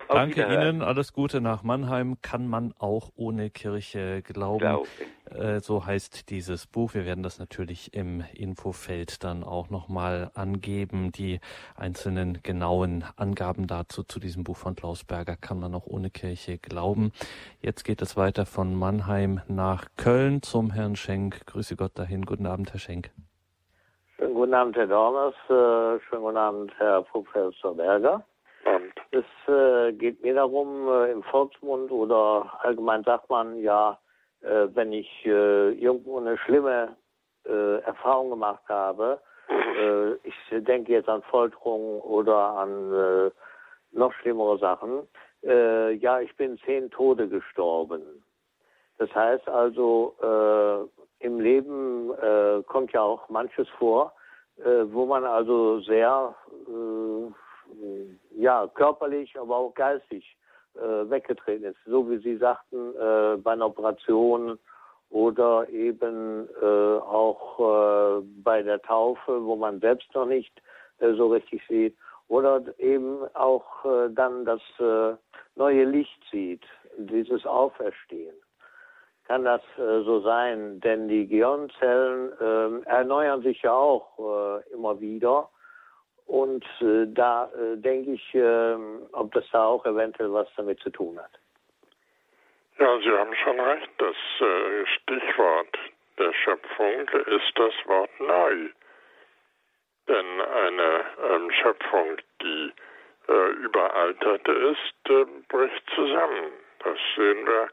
Auf 0.09 0.17
Danke 0.17 0.43
Ihnen, 0.45 0.83
alles 0.83 1.13
Gute 1.13 1.41
nach 1.41 1.63
Mannheim. 1.63 2.17
Kann 2.23 2.47
man 2.47 2.75
auch 2.79 3.11
ohne 3.17 3.51
Kirche 3.51 4.23
glauben. 4.23 4.59
glauben. 4.59 4.89
Äh, 5.31 5.61
so 5.61 5.87
heißt 5.87 6.31
dieses 6.31 6.67
Buch. 6.67 6.95
Wir 6.95 7.07
werden 7.07 7.23
das 7.23 7.39
natürlich 7.39 7.95
im 7.95 8.23
Infofeld 8.35 9.25
dann 9.25 9.45
auch 9.45 9.71
nochmal 9.71 10.31
angeben. 10.35 11.13
Die 11.13 11.41
einzelnen 11.77 12.41
genauen 12.43 13.05
Angaben 13.17 13.67
dazu 13.67 14.03
zu 14.03 14.21
diesem 14.21 14.45
Buch 14.45 14.57
von 14.57 14.75
Klaus 14.75 15.05
Berger 15.05 15.37
kann 15.37 15.59
man 15.59 15.75
auch 15.75 15.87
ohne 15.87 16.11
Kirche 16.11 16.59
glauben. 16.59 17.13
Jetzt 17.61 17.85
geht 17.85 18.03
es 18.03 18.17
weiter 18.17 18.45
von 18.45 18.75
Mannheim 18.75 19.41
nach 19.49 19.87
Köln 19.97 20.43
zum 20.43 20.71
Herrn 20.71 20.97
Schenk. 20.97 21.47
Grüße 21.47 21.77
Gott 21.77 21.93
dahin. 21.99 22.27
Guten 22.27 22.47
Abend, 22.47 22.73
Herr 22.73 22.81
Schenk. 22.81 23.11
Schönen 24.19 24.35
guten 24.35 24.55
Abend, 24.55 24.77
Herr 24.77 24.87
Dormers. 24.87 25.35
Äh, 25.49 26.01
schönen 26.09 26.23
guten 26.23 26.37
Abend, 26.37 26.73
Herr 26.79 27.03
Professor 27.03 27.75
Berger. 27.75 28.25
Und 28.75 28.93
es 29.11 29.25
äh, 29.53 29.93
geht 29.93 30.23
mir 30.23 30.35
darum, 30.35 30.89
äh, 30.89 31.13
im 31.13 31.23
Volksmund 31.25 31.91
oder 31.91 32.51
allgemein 32.61 33.05
sagt 33.05 33.29
man 33.29 33.59
ja, 33.61 33.99
äh, 34.43 34.69
wenn 34.75 34.93
ich 34.93 35.09
äh, 35.25 35.73
irgendwo 35.73 36.19
eine 36.19 36.37
schlimme 36.39 36.97
äh, 37.45 37.79
Erfahrung 37.81 38.31
gemacht 38.31 38.63
habe, 38.69 39.21
äh, 39.49 40.15
ich 40.27 40.35
denke 40.51 40.93
jetzt 40.93 41.09
an 41.09 41.23
Folterung 41.23 42.01
oder 42.01 42.37
an 42.37 43.33
noch 43.93 44.13
schlimmere 44.15 44.59
Sachen, 44.59 45.07
ja, 45.43 46.21
ich 46.21 46.35
bin 46.37 46.57
zehn 46.65 46.89
Tode 46.91 47.29
gestorben. 47.29 48.01
Das 48.99 49.13
heißt 49.13 49.49
also, 49.49 50.15
im 51.19 51.41
Leben 51.41 52.13
kommt 52.69 52.93
ja 52.93 53.03
auch 53.03 53.29
manches 53.29 53.69
vor, 53.71 54.13
wo 54.57 55.05
man 55.05 55.25
also 55.25 55.81
sehr 55.81 56.35
ja, 58.43 58.67
körperlich, 58.75 59.39
aber 59.39 59.57
auch 59.57 59.75
geistig 59.75 60.37
äh, 60.75 61.09
weggetreten 61.11 61.65
ist. 61.65 61.79
So 61.87 62.11
wie 62.11 62.19
Sie 62.19 62.37
sagten, 62.39 62.93
äh, 62.97 63.37
bei 63.37 63.53
einer 63.53 63.67
Operation 63.67 64.59
oder 65.11 65.69
eben 65.69 66.49
äh, 66.61 66.99
auch 66.99 67.61
äh, 67.61 68.25
bei 68.43 68.63
der 68.63 68.83
Taufe, 68.83 69.45
wo 69.45 69.55
man 69.55 69.79
selbst 69.79 70.13
noch 70.15 70.27
nicht 70.27 70.53
äh, 70.99 71.13
so 71.15 71.29
richtig 71.29 71.63
sieht. 71.69 71.97
Oder 72.27 72.63
eben 72.79 73.25
auch 73.35 73.85
äh, 73.85 74.09
dann 74.11 74.45
das 74.45 74.63
neue 75.55 75.85
Licht 75.85 76.21
sieht, 76.31 76.65
dieses 76.97 77.47
Auferstehen. 77.47 78.35
Kann 79.25 79.45
das 79.45 79.61
so 79.77 80.21
sein? 80.21 80.81
Denn 80.81 81.09
die 81.09 81.27
Gehirnzellen 81.29 82.33
erneuern 82.87 83.43
sich 83.43 83.63
ja 83.63 83.73
auch 83.73 84.63
immer 84.73 84.99
wieder 85.01 85.49
und 86.33 86.65
äh, 86.81 87.05
da 87.09 87.51
äh, 87.53 87.77
denke 87.77 88.13
ich, 88.13 88.35
äh, 88.35 88.75
ob 89.13 89.35
das 89.35 89.45
da 89.53 89.67
auch 89.67 89.85
eventuell 89.85 90.33
was 90.33 90.49
damit 90.57 90.81
zu 90.81 90.89
tun 90.89 91.21
hat. 91.21 91.33
Ja, 92.79 92.99
Sie 93.01 93.11
haben 93.11 93.35
schon 93.35 93.61
recht. 93.61 93.91
Das 93.99 94.17
äh, 94.41 94.87
Stichwort 94.87 95.79
der 96.19 96.33
Schöpfung 96.33 97.07
ist 97.27 97.53
das 97.57 97.75
Wort 97.85 98.11
neu. 98.19 98.71
Denn 100.09 100.41
eine 100.41 101.05
ähm, 101.23 101.51
Schöpfung, 101.51 102.17
die 102.41 102.73
äh, 103.29 103.51
überaltert 103.67 104.49
ist, 104.49 105.11
äh, 105.11 105.27
bricht 105.49 105.83
zusammen. 105.95 106.51
Das 106.83 106.99
sehen 107.15 107.47
wir 107.47 107.69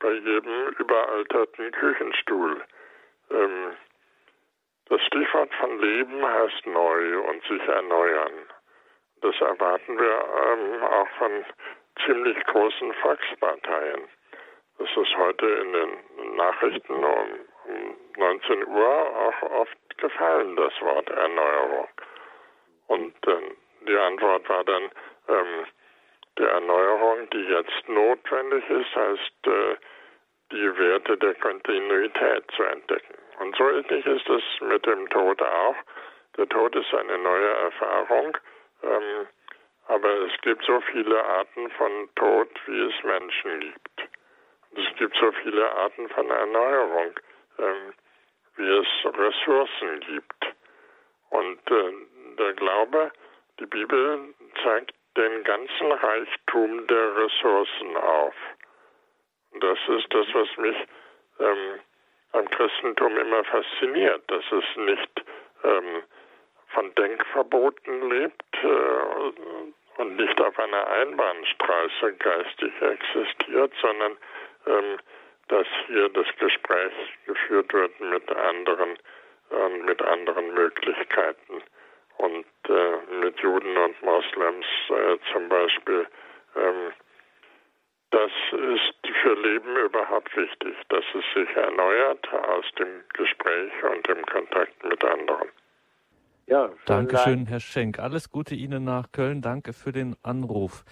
bei 0.00 0.14
jedem 0.14 0.68
überalterten 0.80 1.70
Küchenstuhl. 1.70 2.60
Ähm, 3.30 3.76
das 4.90 5.00
Stichwort 5.02 5.54
von 5.54 5.80
Leben 5.80 6.26
heißt 6.26 6.66
neu 6.66 7.20
und 7.20 7.42
sich 7.44 7.62
erneuern. 7.62 8.32
Das 9.22 9.40
erwarten 9.40 9.96
wir 9.96 10.24
ähm, 10.46 10.82
auch 10.82 11.08
von 11.18 11.44
ziemlich 12.04 12.36
großen 12.46 12.92
Volksparteien. 12.94 14.08
Das 14.78 14.88
ist 14.96 15.16
heute 15.16 15.46
in 15.46 15.72
den 15.72 16.36
Nachrichten 16.36 16.94
um, 16.94 17.28
um 17.66 17.96
19 18.16 18.66
Uhr 18.66 19.16
auch 19.16 19.42
oft 19.60 19.98
gefallen, 19.98 20.56
das 20.56 20.72
Wort 20.80 21.08
Erneuerung. 21.08 21.88
Und 22.88 23.14
äh, 23.28 23.40
die 23.86 23.96
Antwort 23.96 24.48
war 24.48 24.64
dann, 24.64 24.90
ähm, 25.28 25.66
die 26.36 26.44
Erneuerung, 26.44 27.30
die 27.30 27.44
jetzt 27.44 27.88
notwendig 27.88 28.68
ist, 28.68 28.96
heißt, 28.96 29.46
äh, 29.46 29.76
die 30.50 30.78
Werte 30.78 31.16
der 31.16 31.34
Kontinuität 31.36 32.44
zu 32.56 32.64
entdecken. 32.64 33.19
Und 33.40 33.56
so 33.56 33.70
ähnlich 33.70 34.04
ist 34.04 34.28
es 34.28 34.42
mit 34.60 34.84
dem 34.84 35.08
Tod 35.08 35.40
auch. 35.40 35.76
Der 36.36 36.46
Tod 36.48 36.76
ist 36.76 36.92
eine 36.92 37.16
neue 37.16 37.48
Erfahrung, 37.48 38.36
ähm, 38.82 39.26
aber 39.88 40.10
es 40.26 40.40
gibt 40.42 40.62
so 40.64 40.78
viele 40.92 41.24
Arten 41.24 41.70
von 41.70 42.08
Tod, 42.16 42.48
wie 42.66 42.80
es 42.80 43.02
Menschen 43.02 43.60
gibt. 43.60 44.08
Und 44.70 44.86
es 44.86 44.96
gibt 44.96 45.16
so 45.16 45.32
viele 45.42 45.72
Arten 45.72 46.08
von 46.10 46.30
Erneuerung, 46.30 47.18
ähm, 47.58 47.94
wie 48.56 48.68
es 48.68 48.86
Ressourcen 49.04 50.00
gibt. 50.00 50.54
Und 51.30 51.70
äh, 51.70 51.92
der 52.38 52.52
Glaube, 52.52 53.10
die 53.58 53.66
Bibel 53.66 54.34
zeigt 54.62 54.94
den 55.16 55.44
ganzen 55.44 55.92
Reichtum 55.92 56.86
der 56.86 57.16
Ressourcen 57.16 57.96
auf. 57.96 58.34
Und 59.52 59.64
das 59.64 59.78
ist 59.88 60.12
das, 60.12 60.26
was 60.34 60.56
mich 60.58 60.76
ähm, 61.40 61.80
am 62.32 62.48
Christentum 62.50 63.16
immer 63.16 63.44
fasziniert, 63.44 64.22
dass 64.28 64.44
es 64.52 64.76
nicht 64.76 65.24
ähm, 65.64 66.02
von 66.68 66.94
Denkverboten 66.94 68.10
lebt 68.10 68.56
äh, 68.62 70.00
und 70.00 70.16
nicht 70.16 70.40
auf 70.40 70.58
einer 70.58 70.86
Einbahnstraße 70.86 72.14
geistig 72.18 72.72
existiert, 72.80 73.72
sondern 73.80 74.16
ähm, 74.66 74.98
dass 75.48 75.66
hier 75.86 76.08
das 76.10 76.26
Gespräch 76.38 76.92
geführt 77.26 77.72
wird 77.72 78.00
mit 78.00 78.30
anderen 78.30 78.96
und 79.50 79.84
mit 79.84 80.00
anderen 80.00 80.54
Möglichkeiten. 80.54 81.62
Und 82.18 82.46
äh, 82.68 83.14
mit 83.20 83.40
Juden 83.40 83.76
und 83.76 84.02
Moslems 84.02 84.66
äh, 84.90 85.16
zum 85.32 85.48
Beispiel. 85.48 86.06
Das 88.10 88.30
ist 88.52 89.14
für 89.22 89.34
Leben 89.34 89.76
überhaupt 89.76 90.36
wichtig, 90.36 90.74
dass 90.88 91.04
es 91.14 91.24
sich 91.34 91.56
erneuert 91.56 92.26
aus 92.32 92.64
dem 92.78 92.88
Gespräch 93.14 93.72
und 93.94 94.06
dem 94.08 94.24
Kontakt 94.26 94.82
mit 94.84 95.04
anderen. 95.04 95.48
Ja, 96.46 96.68
Dankeschön, 96.86 97.46
Herr 97.46 97.60
Schenk. 97.60 98.00
Alles 98.00 98.30
Gute 98.30 98.56
Ihnen 98.56 98.82
nach 98.82 99.12
Köln. 99.12 99.40
Danke 99.40 99.72
für 99.72 99.92
den 99.92 100.16
Anruf. 100.24 100.84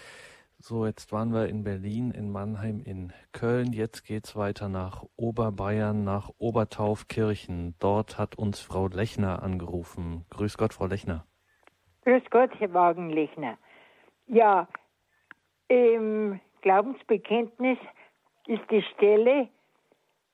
So, 0.60 0.86
jetzt 0.86 1.12
waren 1.12 1.32
wir 1.32 1.48
in 1.48 1.64
Berlin, 1.64 2.12
in 2.12 2.30
Mannheim, 2.30 2.80
in 2.84 3.12
Köln. 3.32 3.72
Jetzt 3.72 4.04
geht's 4.04 4.36
weiter 4.36 4.68
nach 4.68 5.04
Oberbayern, 5.16 6.04
nach 6.04 6.30
Obertaufkirchen. 6.38 7.74
Dort 7.80 8.18
hat 8.18 8.38
uns 8.38 8.60
Frau 8.60 8.86
Lechner 8.86 9.42
angerufen. 9.42 10.24
Grüß 10.30 10.56
Gott, 10.56 10.74
Frau 10.74 10.86
Lechner. 10.86 11.24
Grüß 12.04 12.22
Gott, 12.30 12.50
Herr 12.58 12.72
Wagenlechner. 12.72 13.58
Ja, 14.26 14.68
im 15.68 16.40
Glaubensbekenntnis 16.62 17.78
ist 18.46 18.70
die 18.70 18.82
Stelle, 18.94 19.48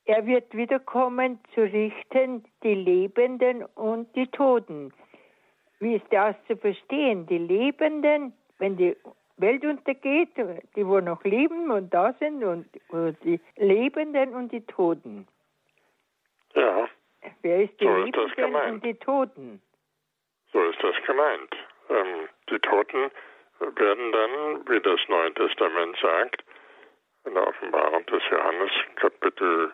er 0.06 0.26
wird 0.26 0.54
wiederkommen 0.54 1.38
zu 1.54 1.62
richten 1.62 2.44
die 2.62 2.74
Lebenden 2.74 3.64
und 3.74 4.14
die 4.14 4.26
Toten. 4.26 4.92
Wie 5.80 5.96
ist 5.96 6.06
das 6.10 6.36
zu 6.46 6.56
verstehen? 6.56 7.26
Die 7.26 7.38
Lebenden, 7.38 8.34
wenn 8.58 8.76
die 8.76 8.96
Welt 9.38 9.64
untergeht, 9.64 10.30
die 10.76 10.86
wo 10.86 11.00
noch 11.00 11.24
leben 11.24 11.70
und 11.70 11.92
da 11.92 12.12
sind, 12.20 12.44
und, 12.44 12.66
und 12.88 13.16
die 13.24 13.40
Lebenden 13.56 14.34
und 14.34 14.52
die 14.52 14.60
Toten. 14.60 15.26
Ja. 16.54 16.88
Wer 17.42 17.64
ist 17.64 17.80
die 17.80 17.86
so 17.86 17.96
Lebenden 17.96 18.54
und 18.54 18.84
die 18.84 18.94
Toten? 18.94 19.60
So 20.52 20.62
ist 20.62 20.82
das 20.82 20.94
gemeint. 21.06 21.56
Ähm, 21.88 22.28
die 22.50 22.58
Toten 22.58 23.10
werden 23.60 24.12
dann, 24.12 24.68
wie 24.68 24.80
das 24.80 25.00
Neue 25.08 25.32
Testament 25.34 25.96
sagt, 26.00 26.44
in 27.24 27.34
der 27.34 27.46
Offenbarung 27.46 28.04
des 28.06 28.22
Johannes 28.30 28.70
Kapitel 28.96 29.72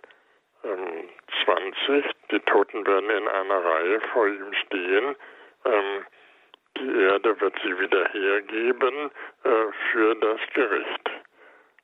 ähm, 0.65 1.09
20, 1.45 2.05
die 2.31 2.41
Toten 2.41 2.87
werden 2.87 3.11
in 3.11 3.29
einer 3.29 3.65
Reihe 3.65 4.01
vor 4.13 4.27
ihm 4.27 4.53
stehen. 4.67 5.17
Ähm, 5.65 6.05
die 6.79 7.03
Erde 7.03 7.41
wird 7.41 7.55
sie 7.63 7.79
wieder 7.79 8.09
hergeben 8.09 9.11
äh, 9.45 9.73
für 9.91 10.15
das 10.17 10.41
Gericht. 10.55 11.11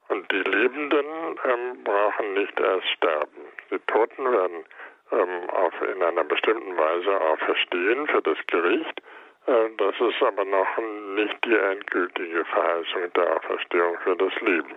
Und 0.09 0.31
die 0.31 0.43
Lebenden 0.43 1.07
ähm, 1.45 1.83
brauchen 1.83 2.35
nicht 2.35 2.59
erst 2.61 2.87
sterben. 2.91 3.43
Die 3.71 3.79
Toten 3.93 4.31
werden 4.31 4.65
ähm, 5.11 5.49
in 5.95 6.03
einer 6.03 6.25
bestimmten 6.25 6.77
Weise 6.77 7.21
auferstehen 7.21 8.07
für 8.07 8.23
das 8.23 8.39
Gericht. 8.47 9.03
Äh, 9.47 9.71
das 9.79 9.95
ist 10.01 10.23
aber 10.23 10.45
noch 10.45 10.79
nicht 11.15 11.45
die 11.45 11.57
endgültige 11.57 12.45
Verheißung 12.45 13.13
der 13.15 13.37
Auferstehung 13.37 13.97
für 14.03 14.17
das 14.17 14.35
Leben. 14.41 14.75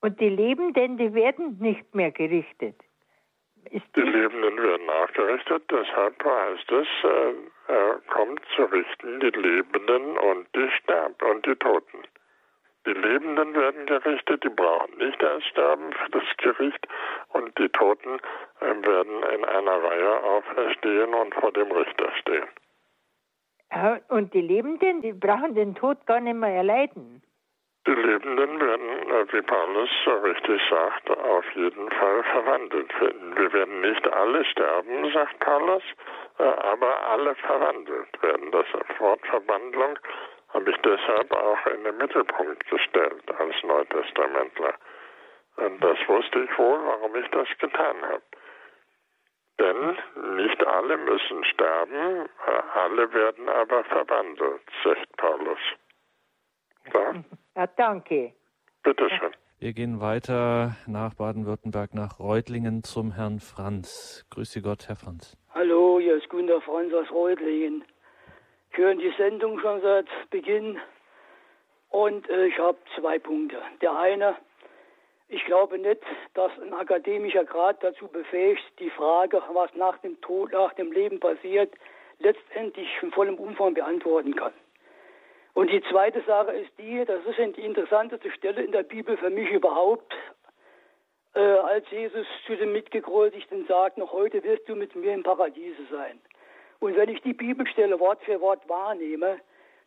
Und 0.00 0.20
die 0.20 0.28
Lebenden, 0.28 0.96
die 0.98 1.12
werden 1.14 1.58
nicht 1.58 1.94
mehr 1.94 2.10
gerichtet. 2.12 2.76
Ist 3.70 3.96
die 3.96 4.00
Lebenden 4.00 4.62
werden 4.62 4.86
nachgerichtet, 4.86 5.64
deshalb 5.70 6.24
heißt 6.24 6.72
es, 6.72 6.88
äh, 7.04 7.72
er 7.72 8.00
kommt 8.12 8.40
zu 8.54 8.62
richten 8.64 9.20
die 9.20 9.30
Lebenden 9.30 10.16
und 10.18 10.46
die 10.54 10.70
Sterben 10.78 11.30
und 11.30 11.44
die 11.44 11.56
Toten. 11.56 11.98
Die 12.86 12.92
Lebenden 12.92 13.54
werden 13.54 13.84
gerichtet, 13.86 14.44
die 14.44 14.48
brauchen 14.48 14.96
nicht 14.96 15.22
erst 15.22 15.46
sterben 15.48 15.92
für 15.92 16.10
das 16.12 16.36
Gericht 16.38 16.88
und 17.34 17.58
die 17.58 17.68
Toten 17.70 18.20
äh, 18.60 18.86
werden 18.86 19.22
in 19.34 19.44
einer 19.44 19.82
Reihe 19.82 20.22
auferstehen 20.22 21.12
und 21.12 21.34
vor 21.34 21.52
dem 21.52 21.70
Richter 21.70 22.10
stehen. 22.20 22.48
Und 24.08 24.32
die 24.32 24.40
Lebenden, 24.40 25.02
die 25.02 25.12
brauchen 25.12 25.54
den 25.54 25.74
Tod 25.74 26.06
gar 26.06 26.20
nicht 26.20 26.36
mehr 26.36 26.54
erleiden. 26.54 27.22
Die 27.86 27.94
Lebenden 27.94 28.60
werden, 28.60 29.10
äh, 29.10 29.32
wie 29.32 29.42
Paulus 29.42 29.88
so 30.04 30.12
richtig 30.18 30.60
sagt, 30.68 31.10
auf 31.10 31.44
jeden 31.54 31.90
Fall 31.90 32.22
verwandelt 32.24 33.00
werden. 33.00 33.36
Wir 33.36 33.52
werden 33.52 33.80
nicht 33.80 34.06
alle 34.12 34.44
sterben, 34.44 35.10
sagt 35.12 35.38
Paulus, 35.40 35.82
äh, 36.38 36.42
aber 36.42 37.02
alle 37.08 37.34
verwandelt 37.36 38.22
werden. 38.22 38.50
Das 38.50 38.66
Wort 38.98 39.26
Verwandlung 39.26 39.98
habe 40.48 40.70
ich 40.70 40.76
deshalb 40.78 41.32
auch 41.32 41.66
in 41.66 41.84
den 41.84 41.96
Mittelpunkt 41.96 42.68
gestellt 42.68 43.24
als 43.38 43.54
Neutestamentler. 43.62 44.74
Und 45.56 45.82
das 45.82 45.98
wusste 46.08 46.40
ich 46.40 46.58
wohl, 46.58 46.78
warum 46.84 47.16
ich 47.16 47.28
das 47.30 47.48
getan 47.58 47.96
habe. 48.02 48.22
Denn 49.58 50.36
nicht 50.36 50.64
alle 50.66 50.96
müssen 50.96 51.44
sterben, 51.44 52.28
alle 52.74 53.12
werden 53.12 53.48
aber 53.48 53.84
verwandelt, 53.84 54.62
sagt 54.84 55.16
Paulus. 55.16 55.58
Ja? 56.94 57.14
Ja, 57.56 57.66
danke. 57.76 58.32
Bitte 58.82 59.08
schön. 59.10 59.32
Wir 59.60 59.72
gehen 59.72 60.00
weiter 60.00 60.76
nach 60.86 61.14
Baden-Württemberg, 61.14 61.92
nach 61.92 62.20
Reutlingen 62.20 62.84
zum 62.84 63.10
Herrn 63.10 63.40
Franz. 63.40 64.24
Grüße 64.30 64.62
Gott, 64.62 64.86
Herr 64.86 64.94
Franz. 64.94 65.36
Hallo, 65.52 65.98
hier 65.98 66.14
ist 66.14 66.28
Gunter 66.28 66.60
Franz 66.60 66.94
aus 66.94 67.10
Reutlingen. 67.10 67.84
Ich 68.70 68.78
höre 68.78 68.94
die 68.94 69.12
Sendung 69.18 69.58
schon 69.58 69.80
seit 69.80 70.06
Beginn 70.30 70.78
und 71.88 72.30
äh, 72.30 72.46
ich 72.46 72.58
habe 72.58 72.78
zwei 72.96 73.18
Punkte. 73.18 73.60
Der 73.80 73.98
eine, 73.98 74.36
ich 75.28 75.44
glaube 75.44 75.78
nicht, 75.78 76.00
dass 76.34 76.50
ein 76.60 76.72
akademischer 76.72 77.44
Grad 77.44 77.82
dazu 77.82 78.08
befähigt, 78.08 78.62
die 78.78 78.90
Frage, 78.90 79.42
was 79.52 79.74
nach 79.74 79.98
dem 79.98 80.20
Tod, 80.20 80.52
nach 80.52 80.72
dem 80.74 80.90
Leben 80.90 81.20
passiert, 81.20 81.72
letztendlich 82.18 82.88
in 83.02 83.12
vollem 83.12 83.36
Umfang 83.36 83.74
beantworten 83.74 84.34
kann. 84.34 84.52
Und 85.54 85.70
die 85.70 85.82
zweite 85.90 86.22
Sache 86.22 86.52
ist 86.52 86.70
die, 86.78 87.04
das 87.04 87.24
ist 87.24 87.56
die 87.56 87.64
interessanteste 87.64 88.30
Stelle 88.30 88.62
in 88.62 88.72
der 88.72 88.84
Bibel 88.84 89.16
für 89.16 89.30
mich 89.30 89.50
überhaupt, 89.50 90.14
äh, 91.34 91.40
als 91.40 91.90
Jesus 91.90 92.26
zu 92.46 92.56
dem 92.56 92.72
Mitgekreuzigten 92.72 93.66
sagt, 93.66 93.98
noch 93.98 94.12
heute 94.12 94.42
wirst 94.44 94.68
du 94.68 94.76
mit 94.76 94.94
mir 94.96 95.12
im 95.12 95.22
Paradiese 95.22 95.82
sein. 95.90 96.20
Und 96.80 96.96
wenn 96.96 97.08
ich 97.08 97.20
die 97.22 97.32
Bibelstelle 97.32 97.98
Wort 98.00 98.22
für 98.22 98.40
Wort 98.40 98.68
wahrnehme, 98.68 99.40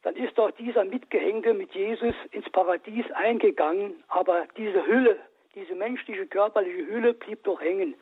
dann 0.04 0.16
ist 0.16 0.38
doch 0.38 0.52
dieser 0.52 0.84
Mitgehängte 0.84 1.54
mit 1.54 1.74
Jesus 1.74 2.16
ins 2.32 2.50
Paradies 2.50 3.10
eingegangen, 3.12 4.04
aber 4.08 4.48
diese 4.58 4.86
Hülle, 4.86 5.18
diese 5.56 5.76
menschliche 5.76 6.28
körperliche 6.28 6.88
Hülle 6.88 7.14
blieb 7.14 7.44
doch 7.44 7.62
hängen. 7.62 7.96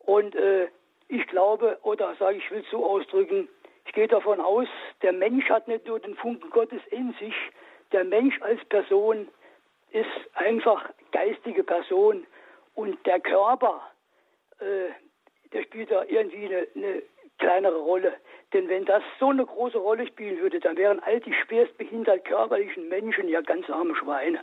Und 0.00 0.34
äh, 0.34 0.68
ich 1.08 1.26
glaube, 1.28 1.78
oder 1.82 2.14
sage 2.18 2.38
ich 2.38 2.50
will 2.50 2.60
es 2.60 2.70
so 2.70 2.84
ausdrücken, 2.84 3.48
ich 3.86 3.92
gehe 3.92 4.08
davon 4.08 4.40
aus, 4.40 4.68
der 5.02 5.12
Mensch 5.12 5.48
hat 5.50 5.68
nicht 5.68 5.86
nur 5.86 6.00
den 6.00 6.14
Funken 6.16 6.50
Gottes 6.50 6.80
in 6.90 7.14
sich, 7.18 7.34
der 7.92 8.04
Mensch 8.04 8.40
als 8.40 8.64
Person 8.66 9.28
ist 9.90 10.06
einfach 10.34 10.88
geistige 11.10 11.62
Person 11.62 12.26
und 12.74 13.04
der 13.06 13.20
Körper, 13.20 13.82
äh, 14.60 14.90
der 15.52 15.62
spielt 15.64 15.90
da 15.90 16.04
irgendwie 16.04 16.46
eine, 16.46 16.66
eine 16.74 17.02
kleinere 17.38 17.78
Rolle. 17.78 18.14
Denn 18.52 18.68
wenn 18.68 18.84
das 18.84 19.02
so 19.18 19.28
eine 19.28 19.44
große 19.44 19.78
Rolle 19.78 20.06
spielen 20.06 20.38
würde, 20.38 20.60
dann 20.60 20.76
wären 20.76 21.00
all 21.00 21.20
die 21.20 21.34
schwerstbehindert 21.34 22.24
körperlichen 22.24 22.88
Menschen 22.88 23.28
ja 23.28 23.40
ganz 23.40 23.68
arme 23.68 23.94
Schweine. 23.96 24.40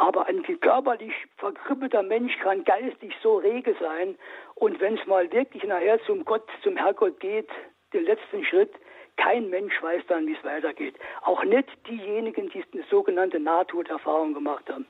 Aber 0.00 0.26
ein 0.28 0.42
körperlich 0.60 1.12
verkrüppelter 1.36 2.02
Mensch 2.02 2.32
kann 2.38 2.64
geistig 2.64 3.12
so 3.22 3.36
rege 3.36 3.76
sein. 3.78 4.16
Und 4.54 4.80
wenn 4.80 4.96
es 4.96 5.06
mal 5.06 5.30
wirklich 5.30 5.62
nachher 5.64 6.02
zum 6.06 6.24
Gott, 6.24 6.48
zum 6.62 6.74
Herrgott 6.78 7.20
geht, 7.20 7.50
den 7.92 8.04
letzten 8.04 8.42
Schritt. 8.46 8.72
Kein 9.18 9.50
Mensch 9.50 9.74
weiß 9.82 10.02
dann, 10.08 10.26
wie 10.26 10.34
es 10.34 10.42
weitergeht. 10.42 10.94
Auch 11.20 11.44
nicht 11.44 11.68
diejenigen, 11.86 12.48
die 12.48 12.64
eine 12.72 12.82
sogenannte 12.84 13.38
Nahtoderfahrung 13.38 14.32
gemacht 14.32 14.64
haben. 14.70 14.86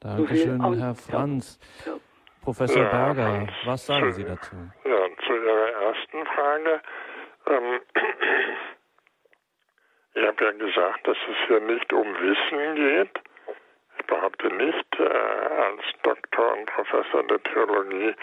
Dankeschön, 0.00 0.60
so 0.60 0.74
Herr 0.74 0.96
Franz. 0.96 1.60
Ja. 1.84 1.92
Ja. 1.92 1.98
Professor 2.42 2.82
ja, 2.82 2.88
Berger, 2.88 3.46
was 3.64 3.86
sagen 3.86 4.12
Sie 4.12 4.24
dazu? 4.24 4.56
Ja, 4.84 4.98
zu 5.24 5.32
Ihrer 5.34 5.68
ersten 5.82 6.26
Frage. 6.26 6.80
Ähm, 7.46 7.80
ich 10.14 10.26
habe 10.26 10.44
ja 10.44 10.50
gesagt, 10.50 11.06
dass 11.06 11.16
es 11.30 11.46
hier 11.46 11.60
nicht 11.60 11.92
um 11.92 12.06
Wissen 12.06 12.74
geht. 12.74 13.20
Ich 14.06 14.14
behaupte 14.14 14.46
nicht, 14.54 15.00
äh, 15.00 15.02
als 15.02 15.82
Doktor 16.04 16.52
und 16.52 16.66
Professor 16.66 17.24
der 17.24 17.42
Theologie 17.42 18.14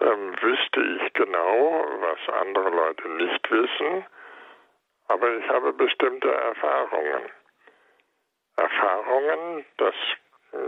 ähm, 0.00 0.32
wüsste 0.40 0.80
ich 0.80 1.12
genau, 1.14 1.84
was 1.98 2.34
andere 2.36 2.70
Leute 2.70 3.08
nicht 3.08 3.50
wissen, 3.50 4.06
aber 5.08 5.36
ich 5.36 5.48
habe 5.48 5.72
bestimmte 5.72 6.32
Erfahrungen. 6.32 7.22
Erfahrungen, 8.56 9.64
dass 9.78 9.94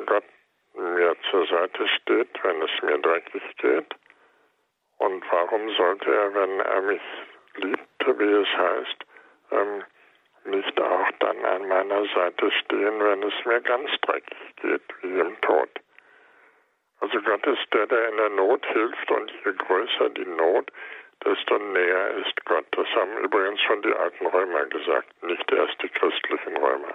Gott 0.07 0.25
mir 0.75 1.15
zur 1.31 1.47
Seite 1.47 1.87
steht, 2.01 2.43
wenn 2.43 2.61
es 2.63 2.83
mir 2.83 2.99
dreckig 2.99 3.45
geht. 3.59 3.95
Und 4.99 5.25
warum 5.31 5.71
sollte 5.77 6.13
er, 6.13 6.35
wenn 6.35 6.59
er 6.59 6.81
mich 6.83 7.03
liebt, 7.55 8.19
wie 8.19 8.33
es 8.33 8.49
heißt, 8.49 9.07
ähm, 9.53 9.85
nicht 10.47 10.81
auch 10.81 11.11
dann 11.21 11.45
an 11.45 11.69
meiner 11.69 12.05
Seite 12.15 12.51
stehen, 12.53 13.01
wenn 13.01 13.23
es 13.23 13.45
mir 13.45 13.61
ganz 13.61 13.91
dreckig 14.03 14.57
geht, 14.57 14.83
wie 15.03 15.19
im 15.19 15.41
Tod? 15.41 15.69
Also 17.01 17.21
Gott 17.21 17.47
ist 17.47 17.73
der, 17.73 17.87
der 17.87 18.09
in 18.09 18.17
der 18.17 18.31
Not 18.31 18.65
hilft 18.67 19.11
und 19.11 19.31
je 19.45 19.53
größer 19.53 20.11
die 20.11 20.25
Not, 20.25 20.71
desto 21.25 21.59
näher 21.59 22.11
ist 22.17 22.45
Gott. 22.45 22.67
Das 22.73 22.89
haben 22.95 23.19
übrigens 23.19 23.61
schon 23.63 23.83
die 23.83 23.95
alten 23.95 24.27
Römer 24.27 24.65
gesagt, 24.67 25.23
nicht 25.23 25.51
erst 25.53 25.83
die 25.83 25.89
christlichen 25.89 26.57
Römer. 26.57 26.95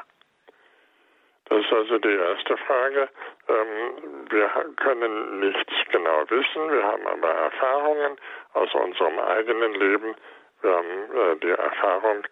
Das 1.45 1.65
ist 1.65 1.73
also 1.73 1.97
die 1.99 2.15
erste 2.15 2.55
Frage. 2.57 3.09
Ähm, 3.49 4.27
wir 4.29 4.49
können 4.77 5.41
nichts 5.41 5.73
genau 5.91 6.23
wissen, 6.29 6.71
wir 6.71 6.83
haben 6.83 7.05
aber 7.07 7.29
Erfahrungen 7.29 8.17
aus 8.53 8.73
unserem 8.73 9.19
eigenen 9.19 9.73
Leben. 9.73 10.15
Wir 10.61 10.71
haben 10.71 11.11
äh, 11.13 11.35
die 11.41 11.49
Erfahrung 11.49 12.23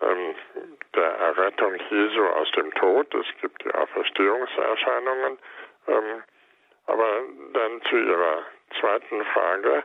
der 0.00 1.10
Errettung 1.18 1.74
Jesu 1.90 2.24
aus 2.26 2.50
dem 2.52 2.72
Tod. 2.74 3.14
Es 3.14 3.26
gibt 3.40 3.64
die 3.64 3.72
Auferstehungserscheinungen. 3.72 5.38
Ähm, 5.88 6.22
aber 6.86 7.20
dann 7.52 7.82
zu 7.82 7.96
Ihrer 7.96 8.44
zweiten 8.80 9.24
Frage, 9.24 9.82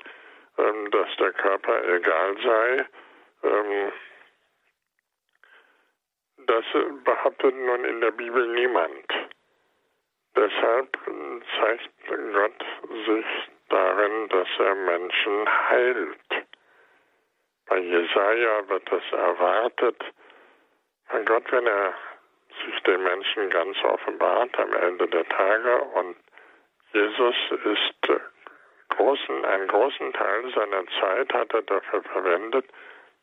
dass 0.92 1.16
der 1.18 1.34
Körper 1.34 1.84
egal 1.86 2.38
sei. 2.44 2.86
Das 6.38 6.66
behauptet 7.04 7.56
nun 7.56 7.86
in 7.86 8.02
der 8.02 8.12
Bibel 8.12 8.48
niemand. 8.54 9.06
Deshalb 10.36 10.98
zeigt 11.60 11.90
Gott 12.08 12.66
sich 13.06 13.26
darin, 13.70 14.30
dass 14.30 14.48
er 14.60 14.76
Menschen 14.76 15.70
heilt. 15.70 16.18
Bei 17.72 17.78
Jesaja 17.78 18.68
wird 18.68 18.92
das 18.92 19.04
erwartet. 19.14 19.96
Mein 21.10 21.24
Gott, 21.24 21.50
wenn 21.54 21.66
er 21.66 21.94
sich 22.66 22.84
den 22.84 23.02
Menschen 23.02 23.50
ganz 23.50 23.78
offenbart 23.86 24.60
am 24.60 24.74
Ende 24.74 25.08
der 25.08 25.26
Tage 25.30 25.82
und 25.82 26.18
Jesus 26.92 27.36
ist 27.64 28.24
großen, 28.90 29.46
einen 29.46 29.70
großen 29.70 30.12
Teil 30.12 30.54
seiner 30.54 30.86
Zeit 31.00 31.34
hat 31.34 31.54
er 31.54 31.62
dafür 31.62 32.04
verwendet, 32.04 32.66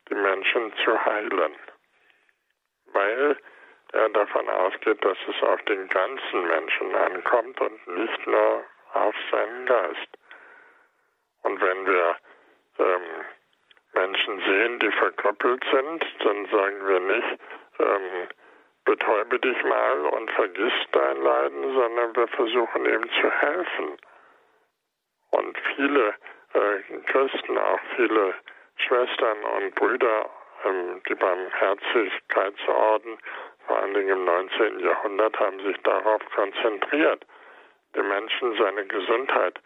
die 0.09 0.15
Menschen 0.15 0.73
zu 0.83 1.05
heilen 1.05 1.55
weil 2.93 3.37
er 3.91 4.09
davon 4.09 4.49
ausgeht, 4.49 5.05
dass 5.05 5.17
es 5.27 5.43
auf 5.43 5.61
den 5.65 5.87
ganzen 5.89 6.47
Menschen 6.47 6.95
ankommt 6.95 7.61
und 7.61 7.87
nicht 7.87 8.25
nur 8.25 8.63
auf 8.93 9.15
seinen 9.29 9.67
Geist. 9.67 10.17
Und 11.43 11.61
wenn 11.61 11.85
wir 11.85 12.15
ähm, 12.79 13.25
Menschen 13.99 14.39
sehen, 14.39 14.79
die 14.79 14.91
verkrüppelt 14.91 15.63
sind, 15.71 16.05
dann 16.23 16.45
sagen 16.45 16.87
wir 16.87 16.99
nicht, 17.01 17.39
ähm, 17.79 18.27
betäube 18.85 19.39
dich 19.39 19.61
mal 19.63 20.05
und 20.05 20.31
vergiss 20.31 20.71
dein 20.91 21.21
Leiden, 21.21 21.73
sondern 21.73 22.15
wir 22.15 22.27
versuchen 22.29 22.85
ihm 22.85 23.09
zu 23.21 23.29
helfen. 23.29 23.97
Und 25.31 25.57
viele 25.75 26.15
äh, 26.53 26.79
Christen, 27.07 27.57
auch 27.57 27.81
viele 27.97 28.35
Schwestern 28.77 29.43
und 29.57 29.75
Brüder 29.75 30.29
ähm, 30.63 31.01
die 31.07 31.15
Barmherzigkeitsorden, 31.15 33.17
vor 33.67 33.79
allen 33.79 33.93
Dingen 33.93 34.09
im 34.09 34.25
19. 34.25 34.79
Jahrhundert, 34.79 35.39
haben 35.39 35.59
sich 35.59 35.77
darauf 35.83 36.21
konzentriert, 36.35 37.25
dem 37.95 38.07
Menschen 38.07 38.57
seine 38.57 38.85
Gesundheit 38.85 39.59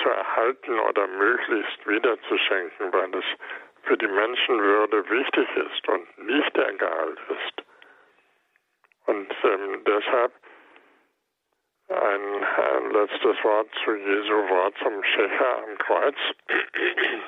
zu 0.00 0.08
erhalten 0.08 0.78
oder 0.78 1.06
möglichst 1.06 1.86
wiederzuschenken, 1.86 2.90
weil 2.92 3.14
es 3.14 3.24
für 3.84 3.96
die 3.96 4.08
Menschenwürde 4.08 5.08
wichtig 5.10 5.48
ist 5.56 5.88
und 5.88 6.18
nicht 6.18 6.56
egal 6.56 7.16
ist. 7.28 7.62
Und 9.06 9.34
ähm, 9.44 9.84
deshalb 9.84 10.32
ein, 11.88 12.44
ein 12.44 12.90
letztes 12.90 13.44
Wort 13.44 13.68
zu 13.84 13.94
Jesu 13.94 14.48
Wort 14.48 14.74
zum 14.82 15.02
Schächer 15.04 15.58
am 15.58 15.78
Kreuz. 15.78 16.16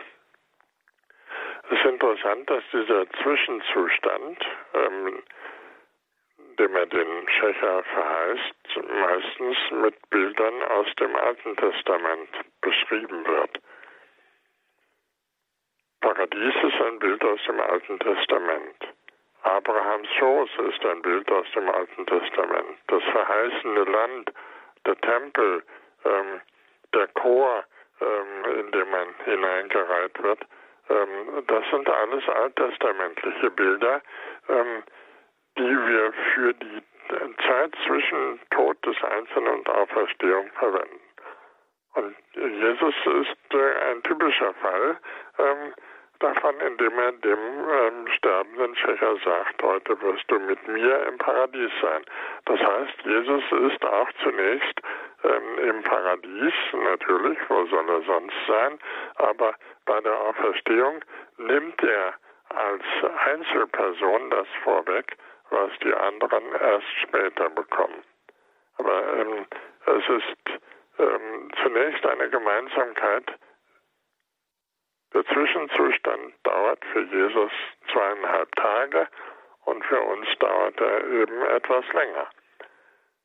Es 1.66 1.78
ist 1.78 1.86
interessant, 1.86 2.50
dass 2.50 2.62
dieser 2.74 3.08
Zwischenzustand, 3.22 4.38
ähm, 4.74 5.22
dem 6.58 6.76
er 6.76 6.86
den 6.86 7.28
Schächer 7.30 7.82
verheißt, 7.84 8.86
meistens 9.00 9.56
mit 9.70 10.10
Bildern 10.10 10.62
aus 10.62 10.86
dem 11.00 11.16
Alten 11.16 11.56
Testament 11.56 12.28
beschrieben 12.60 13.26
wird. 13.26 13.60
Paradies 16.04 16.54
ist 16.62 16.82
ein 16.82 16.98
Bild 16.98 17.24
aus 17.24 17.40
dem 17.48 17.58
Alten 17.60 17.98
Testament. 17.98 18.76
Abrahams 19.42 20.06
Schoß 20.18 20.50
ist 20.68 20.84
ein 20.84 21.00
Bild 21.00 21.32
aus 21.32 21.46
dem 21.54 21.66
Alten 21.70 22.04
Testament. 22.04 22.76
Das 22.88 23.02
verheißene 23.04 23.84
Land, 23.84 24.30
der 24.84 25.00
Tempel, 25.00 25.62
ähm, 26.04 26.42
der 26.92 27.08
Chor, 27.14 27.64
ähm, 28.02 28.58
in 28.60 28.70
dem 28.72 28.90
man 28.90 29.14
hineingereiht 29.24 30.22
wird, 30.22 30.40
ähm, 30.90 31.42
das 31.46 31.64
sind 31.70 31.88
alles 31.88 32.28
alttestamentliche 32.28 33.50
Bilder, 33.52 34.02
ähm, 34.50 34.82
die 35.56 35.86
wir 35.88 36.12
für 36.34 36.52
die 36.52 36.82
Zeit 37.46 37.74
zwischen 37.86 38.40
Tod 38.50 38.76
des 38.84 39.02
Einzelnen 39.04 39.54
und 39.54 39.70
Auferstehung 39.70 40.50
verwenden. 40.58 41.00
Und 41.94 42.14
Jesus 42.34 42.94
ist 43.22 43.54
äh, 43.54 43.90
ein 43.90 44.02
typischer 44.02 44.52
Fall 44.54 44.98
ähm, 45.38 45.72
davon, 46.20 46.54
indem 46.60 46.98
er 46.98 47.12
dem 47.12 47.38
ähm, 47.38 48.08
sterbenden 48.16 48.76
Schächer 48.76 49.16
sagt, 49.24 49.62
heute 49.62 50.00
wirst 50.02 50.30
du 50.30 50.38
mit 50.38 50.66
mir 50.68 51.06
im 51.06 51.18
Paradies 51.18 51.70
sein. 51.80 52.04
Das 52.46 52.60
heißt, 52.60 53.02
Jesus 53.04 53.42
ist 53.70 53.84
auch 53.84 54.08
zunächst 54.22 54.80
ähm, 55.24 55.58
im 55.68 55.82
Paradies, 55.82 56.54
natürlich, 56.72 57.38
wo 57.48 57.66
soll 57.66 57.88
er 57.88 58.02
sonst 58.02 58.36
sein, 58.46 58.78
aber 59.16 59.54
bei 59.86 60.00
der 60.00 60.18
Auferstehung 60.20 61.04
nimmt 61.38 61.82
er 61.82 62.14
als 62.50 62.84
Einzelperson 63.26 64.30
das 64.30 64.46
vorweg, 64.62 65.16
was 65.50 65.70
die 65.82 65.94
anderen 65.94 66.44
erst 66.60 66.92
später 67.02 67.50
bekommen. 67.50 68.02
Aber 68.78 69.16
ähm, 69.18 69.46
es 69.86 70.08
ist 70.08 70.60
ähm, 70.98 71.50
zunächst 71.62 72.06
eine 72.06 72.28
Gemeinsamkeit. 72.28 73.32
Der 75.14 75.24
Zwischenzustand 75.26 76.34
dauert 76.42 76.84
für 76.92 77.02
Jesus 77.02 77.52
zweieinhalb 77.92 78.54
Tage 78.56 79.08
und 79.64 79.84
für 79.84 80.00
uns 80.00 80.26
dauert 80.40 80.80
er 80.80 81.06
eben 81.06 81.42
etwas 81.42 81.84
länger. 81.92 82.28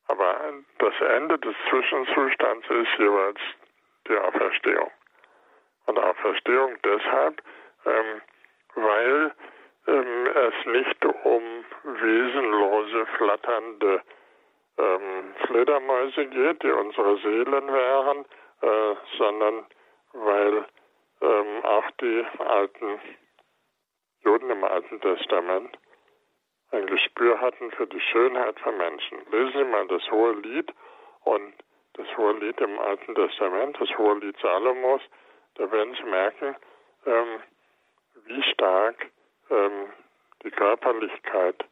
Aber 0.06 0.36
das 0.78 0.94
Ende 1.00 1.38
des 1.38 1.54
Zwischenzustands 1.68 2.68
ist 2.70 2.98
jeweils 2.98 3.38
die 4.08 4.16
Auferstehung. 4.16 4.90
Und 5.86 5.98
Auferstehung 5.98 6.76
deshalb, 6.84 7.42
ähm, 7.86 8.22
weil 8.74 9.32
ähm, 9.86 10.26
es 10.26 10.66
nicht 10.66 11.04
um 11.04 11.64
wesenlose, 11.82 13.06
flatternde 13.18 14.02
ähm, 14.78 15.34
Fledermäuse 15.46 16.26
geht, 16.26 16.62
die 16.62 16.70
unsere 16.70 17.16
Seelen 17.18 17.72
wären, 17.72 18.24
äh, 18.62 18.96
sondern 19.18 19.66
weil 20.12 20.64
ähm, 21.20 21.64
auch 21.64 21.90
die 22.00 22.24
alten 22.38 23.00
Juden 24.22 24.50
im 24.50 24.64
Alten 24.64 25.00
Testament 25.00 25.78
ein 26.72 26.86
Gespür 26.86 27.40
hatten 27.40 27.70
für 27.72 27.86
die 27.86 28.00
Schönheit 28.00 28.58
von 28.60 28.76
Menschen. 28.76 29.18
Lesen 29.30 29.52
Sie 29.52 29.64
mal 29.64 29.86
das 29.88 30.08
hohe 30.10 30.34
Lied 30.34 30.72
und 31.24 31.54
das 31.94 32.06
hohe 32.16 32.32
Lied 32.38 32.60
im 32.60 32.78
Alten 32.78 33.14
Testament, 33.14 33.76
das 33.80 33.88
hohe 33.98 34.18
Lied 34.18 34.36
Salomos, 34.40 35.02
da 35.54 35.70
werden 35.70 35.94
Sie 35.94 36.08
merken, 36.08 36.56
ähm, 37.06 37.40
wie 38.26 38.42
stark 38.42 39.10
ähm, 39.50 39.92
die 40.44 40.50
Körperlichkeit 40.50 41.64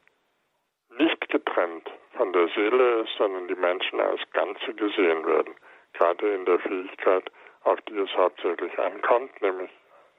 nicht 0.99 1.29
getrennt 1.29 1.89
von 2.16 2.33
der 2.33 2.49
Seele 2.49 3.03
ist, 3.03 3.15
sondern 3.16 3.47
die 3.47 3.55
Menschen 3.55 4.01
als 4.01 4.20
Ganze 4.33 4.75
gesehen 4.75 5.25
werden. 5.27 5.55
Gerade 5.93 6.35
in 6.35 6.45
der 6.45 6.59
Fähigkeit, 6.59 7.31
auf 7.69 7.81
die 7.82 7.99
es 7.99 8.11
hauptsächlich 8.16 8.78
ankommt, 8.78 9.31
nämlich 9.43 9.70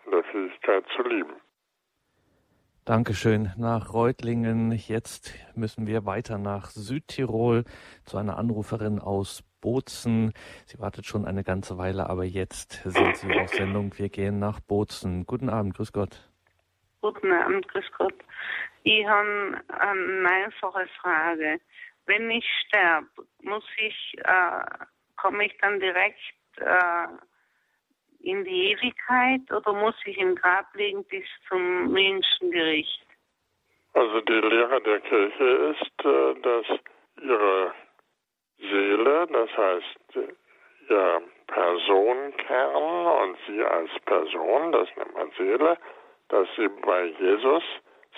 in 0.05 0.11
der 0.11 0.23
Fähigkeit 0.26 0.85
zu 0.95 1.03
lieben. 1.03 1.34
Dankeschön 2.85 3.51
nach 3.57 3.93
Reutlingen. 3.93 4.71
Jetzt 4.71 5.34
müssen 5.55 5.85
wir 5.85 6.05
weiter 6.05 6.38
nach 6.38 6.67
Südtirol 6.67 7.65
zu 8.05 8.17
einer 8.17 8.38
Anruferin 8.38 8.99
aus 8.99 9.43
Bozen. 9.61 10.34
Sie 10.65 10.80
wartet 10.80 11.05
schon 11.05 11.26
eine 11.26 11.43
ganze 11.43 11.77
Weile, 11.77 12.09
aber 12.09 12.23
jetzt 12.23 12.81
sind 12.84 13.15
Sie 13.17 13.31
auf 13.39 13.49
Sendung. 13.49 13.93
Wir 13.97 14.09
gehen 14.09 14.39
nach 14.39 14.59
Bozen. 14.59 15.26
Guten 15.26 15.49
Abend, 15.49 15.76
grüß 15.76 15.91
Gott. 15.91 16.30
Guten 17.01 17.31
Abend, 17.31 17.67
grüß 17.67 17.91
Gott. 17.97 18.15
Ich 18.84 19.05
habe 19.05 19.61
eine 19.67 20.30
einfache 20.30 20.88
Frage. 21.01 21.59
Wenn 22.05 22.31
ich 22.31 22.45
sterbe, 22.65 23.27
muss 23.43 23.65
ich, 23.77 24.15
äh, 24.23 24.85
komme 25.15 25.45
ich 25.45 25.55
dann 25.61 25.80
direkt 25.80 26.17
äh, 26.57 27.07
in 28.21 28.43
die 28.43 28.71
Ewigkeit 28.71 29.41
oder 29.51 29.73
muss 29.73 29.95
ich 30.05 30.17
im 30.17 30.35
Grab 30.35 30.65
liegen 30.75 31.03
bis 31.05 31.25
zum 31.47 31.91
Menschengericht? 31.91 33.05
Also 33.93 34.21
die 34.21 34.33
Lehre 34.33 34.81
der 34.81 34.99
Kirche 35.01 35.43
ist, 35.43 36.05
äh, 36.05 36.33
dass 36.41 36.65
ihre 37.21 37.73
Seele, 38.59 39.27
das 39.27 39.49
heißt 39.57 40.35
ihr 40.89 41.21
Personenkern 41.47 42.75
und 42.75 43.37
sie 43.47 43.63
als 43.63 43.89
Person, 44.05 44.71
das 44.71 44.87
nennt 44.95 45.13
man 45.13 45.31
Seele, 45.37 45.77
dass 46.29 46.47
sie 46.55 46.67
bei 46.67 47.05
Jesus 47.19 47.63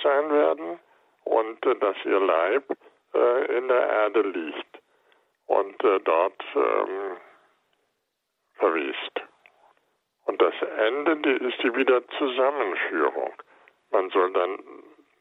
sein 0.03 0.31
werden 0.31 0.79
und 1.23 1.65
äh, 1.65 1.75
dass 1.79 1.95
ihr 2.05 2.19
Leib 2.19 2.65
äh, 3.13 3.57
in 3.57 3.67
der 3.67 3.87
Erde 3.87 4.21
liegt 4.21 4.79
und 5.47 5.83
äh, 5.83 5.99
dort 5.99 6.43
ähm, 6.55 7.17
verwiest. 8.55 9.30
Und 10.31 10.41
das 10.41 10.53
Ende 10.77 11.17
die 11.17 11.45
ist 11.45 11.61
die 11.61 11.75
Wiederzusammenführung. 11.75 13.33
Man 13.91 14.09
soll 14.11 14.31
dann, 14.31 14.59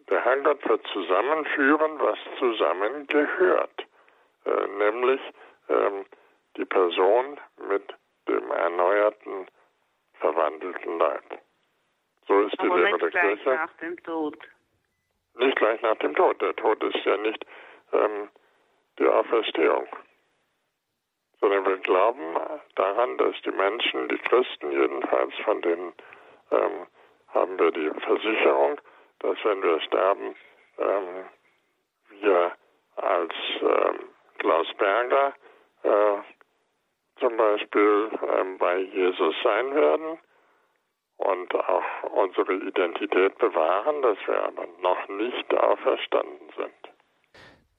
der 0.09 0.25
Herrgott 0.25 0.65
wird 0.69 0.87
zusammenführen, 0.87 1.99
was 1.99 2.17
zusammengehört, 2.39 3.87
äh, 4.45 4.67
nämlich 4.79 5.21
ähm, 5.69 6.07
die 6.57 6.65
Person 6.65 7.41
mit 7.69 7.83
dem 8.29 8.53
erneuerten, 8.53 9.49
verwandelten 10.21 10.99
Leib. 11.01 11.41
So 12.29 12.43
ist 12.43 12.57
Aber 12.61 12.69
die 12.69 12.83
Lehre 12.83 12.93
nicht 12.93 13.03
der 13.03 13.11
gleich 13.11 13.43
Kirche. 13.43 13.51
nach 13.51 13.73
dem 13.79 14.03
Tod. 14.05 14.39
Nicht 15.39 15.57
gleich 15.57 15.83
nach 15.83 15.97
dem 15.97 16.15
Tod. 16.15 16.41
Der 16.41 16.55
Tod 16.55 16.85
ist 16.85 17.05
ja 17.05 17.17
nicht 17.17 17.45
ähm, 17.93 18.29
die 19.01 19.07
Auferstehung. 19.09 19.89
Sondern 21.41 21.65
wir 21.65 21.79
glauben 21.79 22.37
daran, 22.75 23.17
dass 23.19 23.35
die 23.43 23.51
Menschen, 23.51 24.09
die 24.09 24.19
Christen 24.19 24.73
jedenfalls, 24.73 25.35
von 25.45 25.63
denen 25.63 25.93
ähm, 26.51 26.87
haben 27.35 27.59
wir 27.59 27.71
die 27.71 27.91
Versicherung, 28.01 28.81
dass 29.21 29.37
wenn 29.45 29.63
wir 29.63 29.81
sterben, 29.81 30.35
ähm, 30.79 31.25
wir 32.21 32.53
als 32.97 33.35
ähm, 33.61 34.09
Klaus 34.39 34.67
Berger 34.79 35.35
äh, 35.83 36.17
zum 37.21 37.37
Beispiel 37.37 38.11
ähm, 38.23 38.59
bei 38.59 38.79
Jesus 38.79 39.35
sein 39.43 39.75
werden 39.75 40.19
und 41.19 41.55
auch 41.55 42.03
unsere 42.13 42.55
Identität 42.55 43.37
bewahren, 43.39 44.03
dass 44.03 44.19
wir 44.27 44.43
aber 44.43 44.67
noch 44.81 45.09
nicht 45.09 45.55
auferstanden 45.55 46.51
sind. 46.57 46.80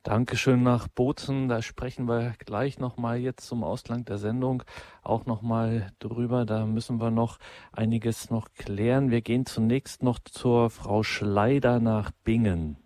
Dankeschön 0.04 0.64
nach 0.64 0.88
Bozen. 0.88 1.48
Da 1.48 1.62
sprechen 1.62 2.08
wir 2.08 2.34
gleich 2.44 2.80
nochmal 2.80 3.18
jetzt 3.20 3.48
zum 3.48 3.64
Ausgang 3.64 4.04
der 4.04 4.18
Sendung 4.18 4.64
auch 5.04 5.28
nochmal 5.28 5.92
drüber. 6.00 6.44
Da 6.46 6.66
müssen 6.66 7.00
wir 7.00 7.12
noch 7.12 7.38
einiges 7.72 8.32
noch 8.32 8.48
klären. 8.58 9.12
Wir 9.12 9.22
gehen 9.22 9.46
zunächst 9.46 10.02
noch 10.02 10.18
zur 10.18 10.72
Frau 10.72 11.04
Schleider 11.04 11.80
nach 11.80 12.10
Bingen. 12.24 12.78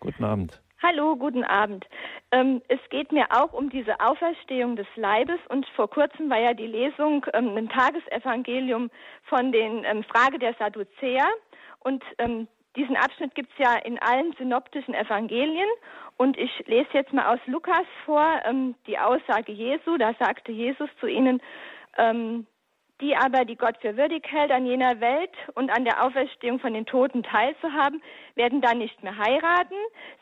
Guten 0.00 0.24
Abend. 0.24 0.62
Hallo, 0.82 1.16
guten 1.16 1.44
Abend. 1.44 1.84
Ähm, 2.30 2.62
es 2.68 2.80
geht 2.88 3.12
mir 3.12 3.26
auch 3.30 3.52
um 3.52 3.68
diese 3.68 4.00
Auferstehung 4.00 4.76
des 4.76 4.86
Leibes 4.96 5.40
und 5.50 5.66
vor 5.76 5.90
kurzem 5.90 6.30
war 6.30 6.40
ja 6.40 6.54
die 6.54 6.66
Lesung 6.66 7.26
ähm, 7.34 7.56
ein 7.58 7.68
Tagesevangelium 7.68 8.90
von 9.24 9.52
den 9.52 9.84
ähm, 9.84 10.02
Frage 10.04 10.38
der 10.38 10.54
Sadduzäer 10.54 11.26
und 11.80 12.02
ähm, 12.18 12.48
diesen 12.76 12.96
Abschnitt 12.96 13.34
gibt 13.34 13.52
es 13.52 13.58
ja 13.58 13.76
in 13.76 13.98
allen 14.00 14.32
synoptischen 14.38 14.94
Evangelien 14.94 15.68
und 16.16 16.36
ich 16.36 16.50
lese 16.66 16.88
jetzt 16.92 17.12
mal 17.12 17.32
aus 17.32 17.40
Lukas 17.46 17.86
vor 18.04 18.26
ähm, 18.44 18.74
die 18.86 18.98
Aussage 18.98 19.52
Jesu. 19.52 19.96
Da 19.96 20.14
sagte 20.18 20.52
Jesus 20.52 20.88
zu 21.00 21.06
ihnen, 21.06 21.40
ähm, 21.98 22.46
die 23.00 23.16
aber, 23.16 23.44
die 23.44 23.56
Gott 23.56 23.76
für 23.80 23.96
würdig 23.96 24.24
hält, 24.30 24.52
an 24.52 24.66
jener 24.66 25.00
Welt 25.00 25.32
und 25.54 25.70
an 25.70 25.84
der 25.84 26.04
Auferstehung 26.04 26.60
von 26.60 26.74
den 26.74 26.86
Toten 26.86 27.22
teilzuhaben, 27.22 28.02
werden 28.36 28.60
dann 28.60 28.78
nicht 28.78 29.02
mehr 29.02 29.16
heiraten. 29.18 29.74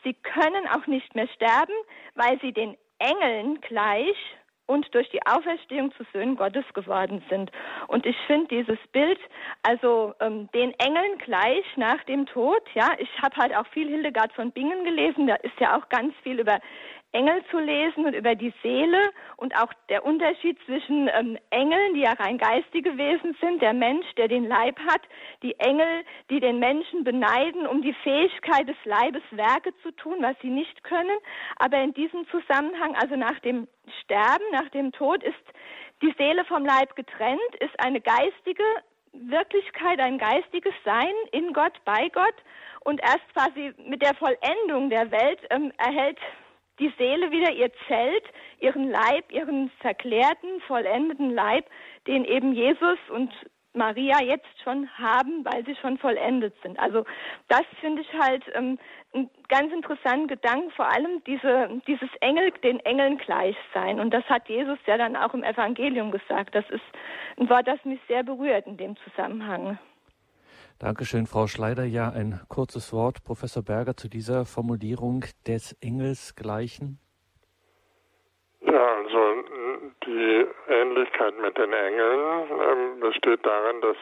Sie 0.03 0.13
können 0.13 0.67
auch 0.69 0.87
nicht 0.87 1.13
mehr 1.15 1.27
sterben, 1.27 1.73
weil 2.15 2.39
sie 2.41 2.51
den 2.51 2.75
Engeln 2.97 3.61
gleich 3.61 4.17
und 4.65 4.93
durch 4.93 5.09
die 5.09 5.25
Auferstehung 5.25 5.91
zu 5.93 6.03
Söhnen 6.13 6.35
Gottes 6.35 6.65
geworden 6.73 7.23
sind. 7.29 7.51
Und 7.87 8.05
ich 8.05 8.17
finde 8.27 8.47
dieses 8.47 8.79
Bild, 8.91 9.19
also 9.63 10.13
ähm, 10.19 10.49
den 10.53 10.73
Engeln 10.79 11.17
gleich 11.19 11.65
nach 11.75 12.03
dem 12.05 12.25
Tod, 12.25 12.61
ja, 12.73 12.91
ich 12.97 13.09
habe 13.21 13.35
halt 13.35 13.55
auch 13.55 13.67
viel 13.67 13.87
Hildegard 13.87 14.31
von 14.33 14.51
Bingen 14.51 14.83
gelesen, 14.83 15.27
da 15.27 15.35
ist 15.35 15.59
ja 15.59 15.77
auch 15.77 15.89
ganz 15.89 16.13
viel 16.23 16.39
über 16.39 16.59
Engel 17.13 17.43
zu 17.51 17.59
lesen 17.59 18.05
und 18.05 18.13
über 18.13 18.35
die 18.35 18.53
Seele 18.61 19.11
und 19.37 19.55
auch 19.55 19.71
der 19.87 20.03
Unterschied 20.03 20.57
zwischen 20.65 21.09
ähm, 21.13 21.37
Engeln, 21.51 21.93
die 21.93 22.01
ja 22.01 22.13
rein 22.13 22.37
geistige 22.37 22.97
Wesen 22.97 23.37
sind, 23.39 23.61
der 23.61 23.73
Mensch, 23.73 24.05
der 24.17 24.27
den 24.27 24.47
Leib 24.47 24.79
hat, 24.79 25.01
die 25.43 25.57
Engel, 25.59 26.03
die 26.29 26.39
den 26.39 26.59
Menschen 26.59 27.03
beneiden 27.03 27.67
um 27.67 27.81
die 27.81 27.93
Fähigkeit 28.03 28.67
des 28.67 28.75
Leibes 28.83 29.23
Werke 29.31 29.73
zu 29.83 29.91
tun, 29.91 30.17
was 30.21 30.35
sie 30.41 30.49
nicht 30.49 30.83
können. 30.83 31.17
Aber 31.57 31.77
in 31.77 31.93
diesem 31.93 32.27
Zusammenhang, 32.29 32.95
also 32.95 33.15
nach 33.15 33.39
dem 33.39 33.67
Sterben, 34.01 34.45
nach 34.51 34.69
dem 34.69 34.91
Tod, 34.91 35.23
ist 35.23 35.35
die 36.01 36.13
Seele 36.17 36.43
vom 36.45 36.65
Leib 36.65 36.95
getrennt, 36.95 37.55
ist 37.59 37.79
eine 37.79 38.01
geistige 38.01 38.63
Wirklichkeit, 39.13 39.99
ein 39.99 40.17
geistiges 40.17 40.73
Sein 40.83 41.13
in 41.31 41.53
Gott, 41.53 41.73
bei 41.85 42.09
Gott. 42.09 42.35
Und 42.81 42.99
erst 43.01 43.31
quasi 43.33 43.73
mit 43.85 44.01
der 44.01 44.15
Vollendung 44.15 44.89
der 44.89 45.11
Welt 45.11 45.39
ähm, 45.51 45.71
erhält 45.77 46.17
die 46.79 46.91
Seele 46.97 47.31
wieder 47.31 47.51
ihr 47.51 47.71
Zelt, 47.87 48.23
ihren 48.59 48.89
Leib, 48.89 49.31
ihren 49.31 49.69
verklärten, 49.79 50.61
vollendeten 50.67 51.31
Leib, 51.31 51.65
den 52.07 52.25
eben 52.25 52.53
Jesus 52.53 52.97
und 53.09 53.31
Maria 53.73 54.21
jetzt 54.21 54.61
schon 54.63 54.87
haben, 54.97 55.43
weil 55.45 55.65
sie 55.65 55.75
schon 55.75 55.97
vollendet 55.97 56.53
sind. 56.61 56.79
Also 56.79 57.05
das 57.47 57.63
finde 57.81 58.03
ich 58.03 58.13
halt 58.13 58.43
ähm, 58.53 58.77
einen 59.13 59.29
ganz 59.49 59.73
interessanten 59.73 60.27
Gedanken, 60.27 60.69
vor 60.71 60.91
allem 60.91 61.23
diese, 61.25 61.81
dieses 61.87 62.09
Engel, 62.21 62.51
den 62.63 62.79
Engeln 62.81 63.17
gleich 63.17 63.57
sein. 63.73 63.99
Und 63.99 64.13
das 64.13 64.23
hat 64.25 64.47
Jesus 64.47 64.77
ja 64.85 64.97
dann 64.97 65.15
auch 65.15 65.33
im 65.33 65.43
Evangelium 65.43 66.11
gesagt. 66.11 66.53
Das 66.53 66.69
ist 66.69 66.83
ein 67.37 67.49
Wort, 67.49 67.67
das 67.67 67.83
mich 67.83 67.99
sehr 68.07 68.23
berührt 68.23 68.67
in 68.67 68.77
dem 68.77 68.95
Zusammenhang. 68.97 69.79
Dankeschön, 70.83 71.27
Frau 71.27 71.47
Schleider. 71.47 71.85
Ja, 71.85 72.09
ein 72.09 72.41
kurzes 72.49 72.91
Wort, 72.91 73.23
Professor 73.23 73.63
Berger, 73.63 73.95
zu 73.95 74.09
dieser 74.09 74.43
Formulierung 74.43 75.23
des 75.47 75.71
Engelsgleichen. 75.81 76.99
Ja, 78.59 78.85
also 78.97 79.43
die 80.05 80.45
Ähnlichkeit 80.67 81.39
mit 81.39 81.57
den 81.57 81.71
Engeln 81.71 82.49
ähm, 82.51 82.99
besteht 82.99 83.45
darin, 83.45 83.79
dass 83.79 83.95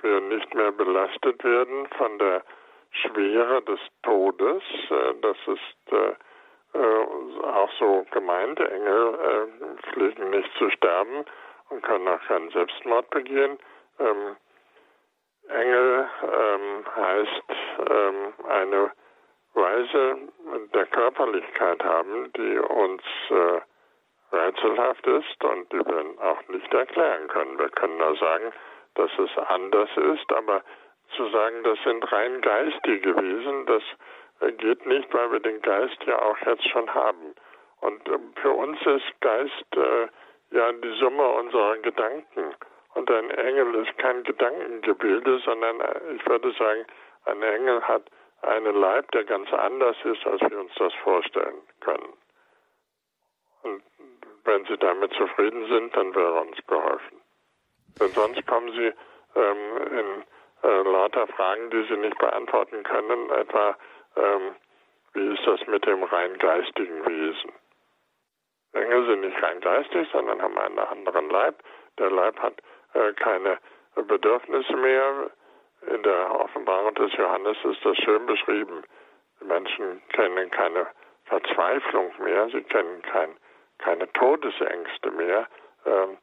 wir 0.00 0.20
nicht 0.20 0.54
mehr 0.54 0.70
belastet 0.70 1.42
werden 1.42 1.88
von 1.98 2.16
der 2.20 2.44
Schwere 2.92 3.60
des 3.62 3.80
Todes. 4.04 4.62
Äh, 4.90 5.14
das 5.20 5.36
ist 5.44 5.92
äh, 5.92 6.78
äh, 6.78 7.46
auch 7.48 7.70
so 7.80 8.06
gemeint. 8.12 8.60
Engel 8.60 9.48
pflegen 9.90 10.30
nicht 10.30 10.50
zu 10.56 10.70
sterben 10.70 11.24
und 11.70 11.82
können 11.82 12.06
auch 12.06 12.22
keinen 12.28 12.50
Selbstmord 12.50 13.10
begehen. 13.10 13.58
Engel 15.48 16.08
ähm, 16.22 16.84
heißt 16.96 17.44
ähm, 17.90 18.32
eine 18.48 18.92
Weise 19.54 20.18
der 20.74 20.86
Körperlichkeit 20.86 21.82
haben, 21.82 22.32
die 22.34 22.58
uns 22.58 23.02
äh, 23.30 24.36
rätselhaft 24.36 25.06
ist 25.06 25.44
und 25.44 25.72
die 25.72 25.78
wir 25.78 26.04
auch 26.22 26.48
nicht 26.48 26.72
erklären 26.72 27.28
können. 27.28 27.58
Wir 27.58 27.70
können 27.70 27.98
nur 27.98 28.16
sagen, 28.16 28.52
dass 28.94 29.10
es 29.18 29.38
anders 29.48 29.90
ist, 29.96 30.32
aber 30.32 30.62
zu 31.16 31.28
sagen, 31.30 31.62
das 31.64 31.78
sind 31.84 32.12
rein 32.12 32.40
geistige 32.42 33.16
Wesen, 33.16 33.66
das 33.66 33.82
geht 34.58 34.86
nicht, 34.86 35.12
weil 35.14 35.32
wir 35.32 35.40
den 35.40 35.60
Geist 35.62 36.02
ja 36.04 36.20
auch 36.20 36.38
jetzt 36.46 36.68
schon 36.68 36.92
haben. 36.94 37.34
Und 37.80 38.08
äh, 38.08 38.18
für 38.40 38.52
uns 38.52 38.78
ist 38.86 39.20
Geist 39.20 39.76
äh, 39.76 40.08
ja 40.50 40.72
die 40.72 40.98
Summe 40.98 41.28
unserer 41.28 41.78
Gedanken. 41.78 42.54
Und 42.98 43.08
ein 43.12 43.30
Engel 43.30 43.76
ist 43.76 43.96
kein 43.98 44.24
Gedankengebilde, 44.24 45.38
sondern 45.44 45.80
äh, 45.80 46.14
ich 46.16 46.26
würde 46.26 46.50
sagen, 46.58 46.84
ein 47.26 47.40
Engel 47.44 47.80
hat 47.82 48.02
einen 48.42 48.74
Leib, 48.74 49.08
der 49.12 49.22
ganz 49.22 49.52
anders 49.52 49.96
ist, 50.02 50.26
als 50.26 50.40
wir 50.40 50.58
uns 50.58 50.72
das 50.74 50.92
vorstellen 51.04 51.62
können. 51.78 52.12
Und 53.62 53.84
wenn 54.42 54.64
Sie 54.64 54.76
damit 54.78 55.12
zufrieden 55.12 55.68
sind, 55.68 55.96
dann 55.96 56.12
wäre 56.12 56.40
uns 56.40 56.56
geholfen. 56.66 57.20
Denn 58.00 58.08
sonst 58.08 58.44
kommen 58.48 58.72
Sie 58.72 58.92
ähm, 59.36 59.76
in 59.92 60.68
äh, 60.68 60.82
lauter 60.82 61.28
Fragen, 61.28 61.70
die 61.70 61.84
Sie 61.84 61.98
nicht 61.98 62.18
beantworten 62.18 62.82
können, 62.82 63.30
etwa, 63.30 63.76
ähm, 64.16 64.56
wie 65.12 65.34
ist 65.34 65.46
das 65.46 65.64
mit 65.68 65.86
dem 65.86 66.02
rein 66.02 66.36
geistigen 66.38 67.06
Wesen? 67.06 67.52
Engel 68.72 69.06
sind 69.06 69.20
nicht 69.20 69.40
rein 69.40 69.60
geistig, 69.60 70.08
sondern 70.10 70.42
haben 70.42 70.58
einen 70.58 70.80
anderen 70.80 71.30
Leib. 71.30 71.62
Der 71.98 72.10
Leib 72.10 72.38
hat 72.40 72.54
keine 73.14 73.58
Bedürfnisse 73.94 74.76
mehr. 74.76 75.30
In 75.86 76.02
der 76.02 76.34
Offenbarung 76.34 76.94
des 76.94 77.12
Johannes 77.14 77.56
ist 77.64 77.84
das 77.84 77.96
schön 77.98 78.26
beschrieben. 78.26 78.82
Die 79.40 79.44
Menschen 79.44 80.02
kennen 80.08 80.50
keine 80.50 80.86
Verzweiflung 81.26 82.12
mehr, 82.22 82.48
sie 82.48 82.62
kennen 82.62 83.02
kein, 83.02 83.36
keine 83.78 84.10
Todesängste 84.14 85.10
mehr, 85.12 85.46
ähm, 85.86 86.18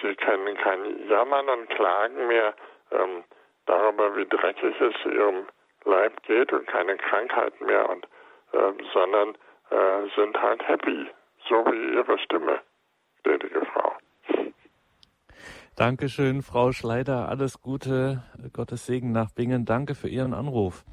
sie 0.00 0.14
kennen 0.14 0.56
kein 0.58 1.08
Jammern 1.08 1.48
und 1.48 1.70
Klagen 1.70 2.26
mehr 2.28 2.54
ähm, 2.92 3.24
darüber, 3.66 4.14
wie 4.16 4.26
dreckig 4.26 4.80
es 4.80 4.94
ihrem 5.04 5.46
Leib 5.84 6.22
geht 6.24 6.52
und 6.52 6.66
keine 6.66 6.96
Krankheiten 6.98 7.64
mehr, 7.64 7.88
und, 7.88 8.06
äh, 8.52 8.72
sondern 8.92 9.34
äh, 9.70 10.08
sind 10.14 10.40
halt 10.40 10.66
happy, 10.68 11.10
so 11.48 11.64
wie 11.66 11.94
ihre 11.94 12.18
Stimme, 12.18 12.60
gnädige 13.22 13.64
Frau. 13.66 13.96
Dankeschön, 15.80 16.42
Frau 16.42 16.72
Schleider. 16.72 17.30
Alles 17.30 17.62
Gute, 17.62 18.22
Gottes 18.52 18.84
Segen 18.84 19.12
nach 19.12 19.30
Bingen. 19.30 19.64
Danke 19.64 19.94
für 19.94 20.10
Ihren 20.10 20.34
Anruf. 20.34 20.84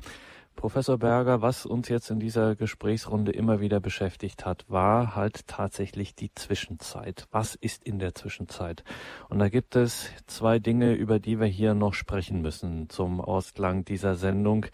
Professor 0.55 0.97
Berger, 0.97 1.41
was 1.41 1.65
uns 1.65 1.89
jetzt 1.89 2.09
in 2.09 2.21
dieser 2.21 2.55
Gesprächsrunde 2.55 3.33
immer 3.33 3.59
wieder 3.59 3.81
beschäftigt 3.81 4.45
hat, 4.45 4.63
war 4.69 5.13
halt 5.13 5.45
tatsächlich 5.45 6.15
die 6.15 6.33
Zwischenzeit. 6.33 7.27
Was 7.31 7.55
ist 7.55 7.83
in 7.83 7.99
der 7.99 8.15
Zwischenzeit? 8.15 8.85
Und 9.27 9.39
da 9.39 9.49
gibt 9.49 9.75
es 9.75 10.09
zwei 10.25 10.57
Dinge, 10.57 10.93
über 10.93 11.19
die 11.19 11.37
wir 11.37 11.47
hier 11.47 11.73
noch 11.73 11.93
sprechen 11.93 12.41
müssen 12.41 12.87
zum 12.87 13.19
Ausklang 13.19 13.83
dieser 13.83 14.15
Sendung. 14.15 14.67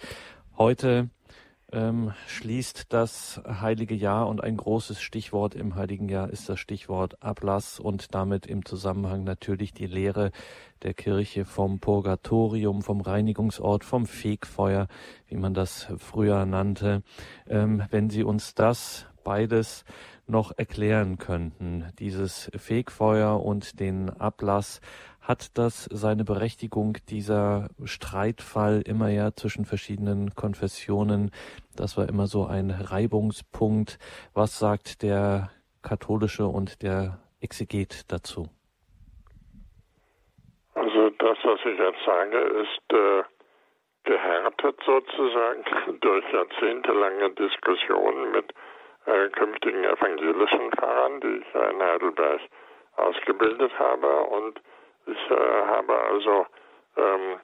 Heute 0.60 1.10
ähm, 1.74 2.14
schließt 2.28 2.94
das 2.94 3.42
heilige 3.46 3.96
Jahr 3.96 4.28
und 4.28 4.44
ein 4.44 4.58
großes 4.58 5.02
Stichwort 5.02 5.56
im 5.56 5.76
heiligen 5.76 6.08
Jahr 6.08 6.30
ist 6.30 6.48
das 6.48 6.60
Stichwort 6.60 7.22
Ablass 7.22 7.80
und 7.80 8.14
damit 8.14 8.46
im 8.46 8.64
Zusammenhang 8.64 9.24
natürlich 9.24 9.74
die 9.74 9.88
Lehre 9.88 10.32
der 10.84 10.94
Kirche 10.94 11.46
vom 11.46 11.80
Purgatorium, 11.80 12.82
vom 12.82 13.02
Reinigungsort, 13.02 13.84
vom 13.84 14.06
Fegfeuer, 14.06 14.88
wie 15.28 15.36
man 15.36 15.54
das 15.54 15.88
früher 15.98 16.46
nannte. 16.46 17.02
Ähm, 17.48 17.84
wenn 17.90 18.10
Sie 18.10 18.24
uns 18.24 18.54
das 18.54 19.08
beides 19.24 19.84
noch 20.28 20.58
erklären 20.58 21.18
könnten, 21.18 21.86
dieses 22.00 22.50
Fegfeuer 22.56 23.44
und 23.44 23.80
den 23.80 24.10
Ablass, 24.10 24.80
hat 25.24 25.58
das 25.58 25.86
seine 25.86 26.26
Berechtigung, 26.26 26.98
dieser 27.10 27.70
Streitfall 27.86 28.84
immer 28.86 29.10
ja 29.10 29.32
zwischen 29.32 29.66
verschiedenen 29.66 30.36
Konfessionen? 30.36 31.32
Das 31.78 31.98
war 31.98 32.10
immer 32.10 32.28
so 32.28 32.46
ein 32.46 32.72
Reibungspunkt. 32.72 34.00
Was 34.34 34.60
sagt 34.60 35.02
der 35.02 35.50
katholische 35.82 36.46
und 36.46 36.84
der 36.84 37.20
Exeget 37.42 38.12
dazu? 38.12 38.50
Also 40.76 41.10
das, 41.12 41.38
was 41.44 41.60
ich 41.66 41.80
jetzt 41.80 42.04
sage, 42.06 42.38
ist 42.38 42.94
äh, 42.94 43.24
gehärtet 44.04 44.76
sozusagen 44.86 45.64
durch 46.02 46.26
jahrzehntelange 46.34 47.30
Diskussionen 47.32 48.32
mit 48.32 48.54
äh, 49.06 49.30
künftigen 49.30 49.84
evangelischen 49.86 50.72
Pfarrern, 50.72 51.22
die 51.22 51.42
ich 51.42 51.56
in 51.56 51.82
Heidelberg 51.82 52.42
ausgebildet 52.98 53.72
habe 53.80 54.24
und 54.26 54.60
ich 55.06 55.32
äh, 55.32 55.66
habe 55.66 56.00
also 56.00 56.46
ähm, 56.98 57.40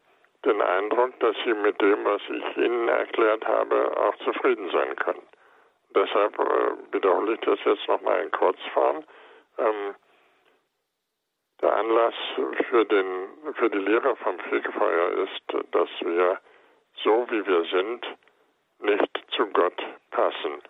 den 0.46 0.62
Eindruck, 0.62 1.20
dass 1.20 1.36
Sie 1.44 1.54
mit 1.54 1.82
dem, 1.82 2.06
was 2.06 2.22
ich 2.30 2.58
Ihnen 2.58 2.88
erklärt 2.88 3.46
habe, 3.46 3.98
auch 3.98 4.16
zufrieden 4.18 4.70
sein 4.72 4.96
können. 4.96 5.28
Deshalb 5.96 6.38
äh, 6.40 6.94
wiederhole 6.94 7.34
ich 7.34 7.40
das 7.42 7.60
jetzt 7.66 7.88
nochmal 7.88 8.22
in 8.22 8.32
Kurzform. 8.32 9.04
Ähm, 9.58 9.96
der 11.62 11.76
Anlass 11.76 12.14
für, 12.70 12.86
den, 12.86 13.28
für 13.56 13.70
die 13.70 13.80
Lehre 13.80 14.16
vom 14.18 14.40
Fegefeuer 14.40 15.12
ist, 15.24 15.42
dass 15.72 15.90
wir 16.00 16.40
so 17.04 17.28
wie 17.30 17.46
wir 17.46 17.66
sind 17.66 18.06
nicht 18.80 19.26
zu 19.32 19.46
Gott 19.48 19.84
passen, 20.12 20.62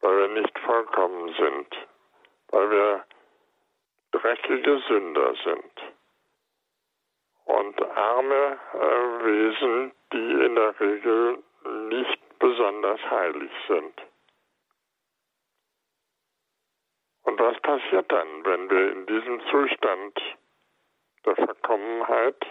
weil 0.00 0.18
wir 0.18 0.28
nicht 0.28 0.56
vollkommen 0.60 1.34
sind, 1.34 1.66
weil 2.50 2.70
wir 2.70 3.04
dreckige 4.12 4.78
Sünder 4.86 5.34
sind 5.44 5.95
und 7.46 7.80
arme 7.96 8.58
äh, 8.74 9.24
Wesen, 9.24 9.92
die 10.12 10.44
in 10.44 10.54
der 10.54 10.78
Regel 10.78 11.42
nicht 11.88 12.38
besonders 12.38 13.00
heilig 13.10 13.50
sind. 13.66 14.02
Und 17.22 17.40
was 17.40 17.58
passiert 17.60 18.10
dann, 18.10 18.44
wenn 18.44 18.70
wir 18.70 18.92
in 18.92 19.06
diesem 19.06 19.40
Zustand 19.50 20.20
der 21.24 21.36
Verkommenheit 21.36 22.46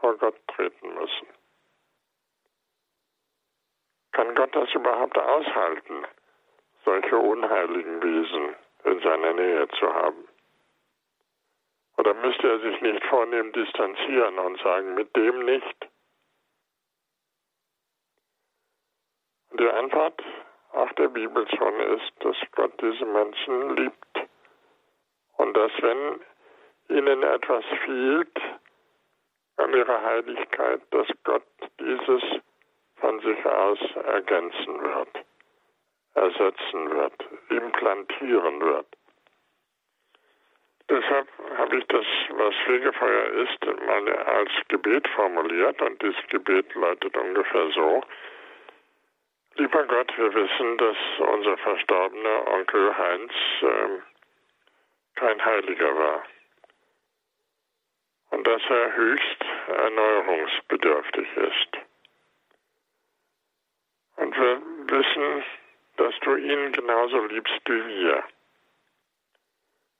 vor 0.00 0.16
Gott 0.18 0.36
treten 0.48 0.94
müssen? 0.94 1.28
Kann 4.12 4.34
Gott 4.34 4.54
das 4.54 4.72
überhaupt 4.74 5.16
aushalten, 5.18 6.04
solche 6.84 7.16
unheiligen 7.16 8.02
Wesen 8.02 8.54
in 8.84 9.00
seiner 9.00 9.32
Nähe 9.32 9.68
zu 9.68 9.92
haben? 9.92 10.28
Oder 12.02 12.14
müsste 12.14 12.48
er 12.48 12.58
sich 12.58 12.80
nicht 12.80 13.04
vornehm 13.04 13.52
distanzieren 13.52 14.36
und 14.36 14.60
sagen, 14.60 14.96
mit 14.96 15.14
dem 15.14 15.44
nicht? 15.44 15.88
Die 19.52 19.68
Antwort 19.68 20.20
auch 20.72 20.92
der 20.94 21.06
Bibel 21.06 21.46
schon 21.56 21.78
ist, 21.78 22.12
dass 22.18 22.36
Gott 22.56 22.72
diese 22.82 23.04
Menschen 23.04 23.76
liebt. 23.76 24.28
Und 25.36 25.56
dass 25.56 25.70
wenn 25.80 26.20
ihnen 26.88 27.22
etwas 27.22 27.64
fehlt 27.84 28.36
an 29.58 29.72
ihrer 29.72 30.02
Heiligkeit, 30.02 30.82
dass 30.90 31.06
Gott 31.22 31.46
dieses 31.78 32.22
von 32.96 33.20
sich 33.20 33.46
aus 33.46 33.78
ergänzen 33.94 34.82
wird, 34.82 35.24
ersetzen 36.14 36.90
wird, 36.90 37.28
implantieren 37.48 38.60
wird. 38.60 38.88
Deshalb 40.92 41.26
habe 41.56 41.78
ich 41.78 41.86
das, 41.86 42.04
was 42.32 42.54
Fegefeuer 42.66 43.24
ist, 43.44 43.64
mal 43.86 44.12
als 44.12 44.50
Gebet 44.68 45.08
formuliert 45.08 45.80
und 45.80 46.02
dieses 46.02 46.22
Gebet 46.28 46.74
lautet 46.74 47.16
ungefähr 47.16 47.70
so. 47.70 48.02
Lieber 49.54 49.84
Gott, 49.84 50.12
wir 50.18 50.34
wissen, 50.34 50.76
dass 50.76 50.96
unser 51.18 51.56
verstorbener 51.56 52.46
Onkel 52.46 52.94
Heinz 52.98 53.32
äh, 53.62 54.00
kein 55.14 55.42
Heiliger 55.42 55.96
war 55.96 56.24
und 58.32 58.46
dass 58.46 58.62
er 58.68 58.94
höchst 58.94 59.44
erneuerungsbedürftig 59.68 61.26
ist. 61.38 61.78
Und 64.16 64.36
wir 64.36 64.60
wissen, 64.88 65.44
dass 65.96 66.14
du 66.20 66.36
ihn 66.36 66.70
genauso 66.72 67.24
liebst 67.24 67.62
wie 67.64 67.86
wir. 67.86 68.24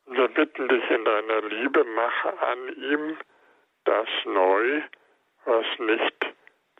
Wir 0.06 0.28
bitten 0.28 0.68
dich 0.68 0.90
in 0.90 1.04
deiner 1.04 1.42
Liebe, 1.42 1.84
mach 1.84 2.24
an 2.24 2.68
ihm 2.76 3.18
das 3.84 4.08
neu, 4.24 4.82
was 5.44 5.66
nicht 5.78 6.26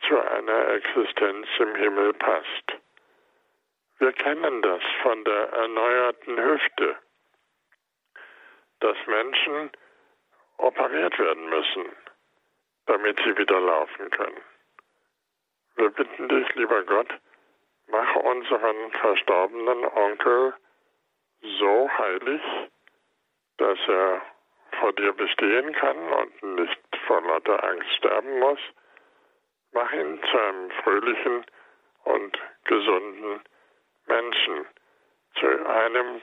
zu 0.07 0.19
einer 0.19 0.67
Existenz 0.69 1.47
im 1.59 1.75
Himmel 1.75 2.13
passt. 2.13 2.73
Wir 3.99 4.11
kennen 4.13 4.61
das 4.61 4.81
von 5.01 5.23
der 5.23 5.49
erneuerten 5.53 6.37
Hüfte, 6.37 6.97
dass 8.81 8.97
Menschen 9.07 9.71
operiert 10.57 11.17
werden 11.17 11.49
müssen, 11.49 11.85
damit 12.85 13.17
sie 13.23 13.37
wieder 13.37 13.59
laufen 13.61 14.09
können. 14.09 14.41
Wir 15.75 15.89
bitten 15.89 16.27
dich, 16.27 16.55
lieber 16.55 16.83
Gott, 16.83 17.09
mach 17.87 18.15
unseren 18.15 18.91
verstorbenen 18.91 19.85
Onkel 19.85 20.53
so 21.41 21.89
heilig, 21.97 22.41
dass 23.63 23.79
er 23.87 24.21
vor 24.79 24.91
dir 24.91 25.13
bestehen 25.13 25.71
kann 25.73 25.97
und 25.97 26.43
nicht 26.59 26.81
vor 27.07 27.21
lauter 27.21 27.63
Angst 27.63 27.89
sterben 27.97 28.39
muss. 28.39 28.59
Mach 29.71 29.89
ihn 29.93 30.21
zu 30.21 30.37
einem 30.37 30.71
fröhlichen 30.83 31.45
und 32.03 32.37
gesunden 32.65 33.41
Menschen, 34.07 34.65
zu 35.39 35.47
einem, 35.65 36.21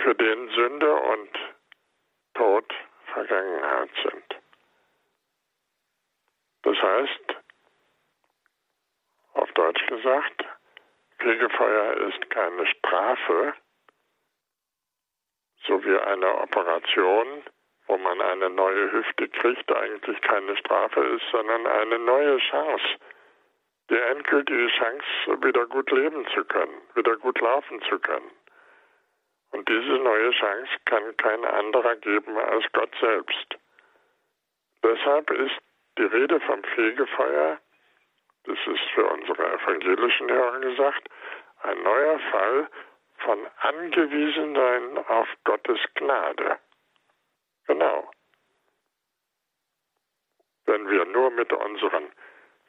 für 0.00 0.14
den 0.16 0.48
Sünde 0.50 0.92
und 0.92 1.30
Tod 2.34 2.74
Vergangenheit 3.12 3.90
sind. 4.02 4.24
Das 6.62 6.76
heißt, 6.76 7.36
auf 9.34 9.52
Deutsch 9.52 9.86
gesagt, 9.86 10.44
Fegefeuer 11.18 12.08
ist 12.08 12.30
keine 12.30 12.66
Strafe, 12.66 13.54
so 15.68 15.84
wie 15.84 15.96
eine 15.96 16.38
Operation, 16.40 17.44
wo 17.86 17.98
man 17.98 18.20
eine 18.20 18.50
neue 18.50 18.90
Hüfte 18.90 19.28
kriegt, 19.28 19.70
eigentlich 19.74 20.20
keine 20.22 20.56
Strafe 20.56 21.00
ist, 21.00 21.24
sondern 21.30 21.66
eine 21.66 21.98
neue 21.98 22.38
Chance, 22.38 22.84
die 23.90 23.96
endgültige 23.96 24.68
Chance, 24.68 25.42
wieder 25.42 25.66
gut 25.66 25.90
leben 25.90 26.26
zu 26.34 26.44
können, 26.44 26.80
wieder 26.94 27.16
gut 27.16 27.40
laufen 27.40 27.80
zu 27.82 27.98
können. 28.00 28.30
Und 29.50 29.68
diese 29.68 29.98
neue 29.98 30.30
Chance 30.32 30.70
kann 30.84 31.16
kein 31.16 31.44
anderer 31.44 31.96
geben 31.96 32.36
als 32.36 32.64
Gott 32.72 32.94
selbst. 33.00 33.58
Deshalb 34.82 35.30
ist 35.30 35.58
die 35.96 36.04
Rede 36.04 36.40
vom 36.40 36.62
Fegefeuer, 36.62 37.58
das 38.44 38.58
ist 38.66 38.84
für 38.94 39.06
unsere 39.06 39.52
evangelischen 39.54 40.30
Hörer 40.30 40.60
gesagt, 40.60 41.08
ein 41.62 41.82
neuer 41.82 42.18
Fall 42.30 42.68
von 43.18 43.46
Angewiesensein 43.60 44.98
auf 45.06 45.28
Gottes 45.44 45.78
Gnade. 45.94 46.58
Genau. 47.66 48.10
Wenn 50.66 50.88
wir 50.88 51.04
nur 51.06 51.30
mit 51.30 51.52
unseren 51.52 52.12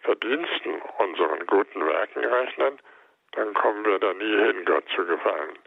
Verdiensten, 0.02 0.82
unseren 0.98 1.46
guten 1.46 1.86
Werken 1.86 2.24
rechnen, 2.24 2.80
dann 3.32 3.54
kommen 3.54 3.86
wir 3.86 4.00
da 4.00 4.14
nie 4.14 4.38
hin, 4.38 4.66
Gott 4.66 4.86
zu 4.96 5.06
gefallen. 5.06 5.58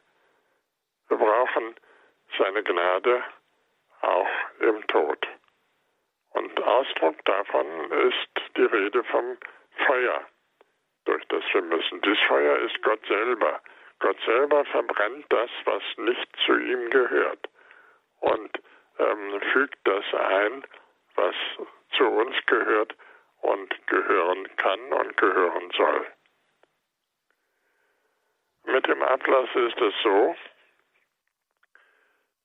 Wir 1.09 1.19
brauchen 1.19 1.75
seine 2.39 2.63
Gnade 2.63 3.23
auch 4.01 4.29
im 4.61 4.87
Tod. 4.87 5.29
Und 6.31 6.63
Ausdruck 6.63 7.23
davon 7.25 7.67
ist 7.91 8.57
die 8.57 8.65
Rede 8.65 9.05
vom 9.05 9.37
Feuer, 9.87 10.23
durch 11.05 11.25
das 11.29 11.45
wir 11.53 11.63
müssen. 11.63 12.01
Dieses 12.01 12.23
Feuer 12.27 12.59
ist 12.61 12.83
Gott 12.83 13.05
selber. 13.07 13.61
Gott 14.03 14.19
selber 14.27 14.65
verbrennt 14.65 15.27
das, 15.29 15.49
was 15.65 15.83
nicht 15.99 16.29
zu 16.45 16.59
ihm 16.59 16.91
gehört 16.91 17.49
und 18.19 18.61
ähm, 18.99 19.41
fügt 19.53 19.79
das 19.85 20.05
ein, 20.13 20.65
was 21.15 21.37
zu 21.97 22.05
uns 22.05 22.35
gehört 22.47 22.97
und 23.43 23.87
gehören 23.87 24.57
kann 24.57 24.93
und 24.93 25.17
gehören 25.17 25.71
soll. 25.77 26.07
Mit 28.65 28.89
dem 28.89 29.03
Ablass 29.05 29.49
ist 29.55 29.81
es 29.81 29.95
so, 30.03 30.35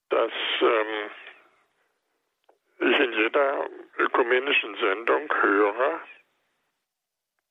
dass 0.10 0.32
ähm, 0.62 1.10
ich 2.80 3.00
in 3.00 3.14
jeder 3.14 3.68
ökumenischen 3.98 4.76
Sendung 4.76 5.34
höre, 5.42 6.02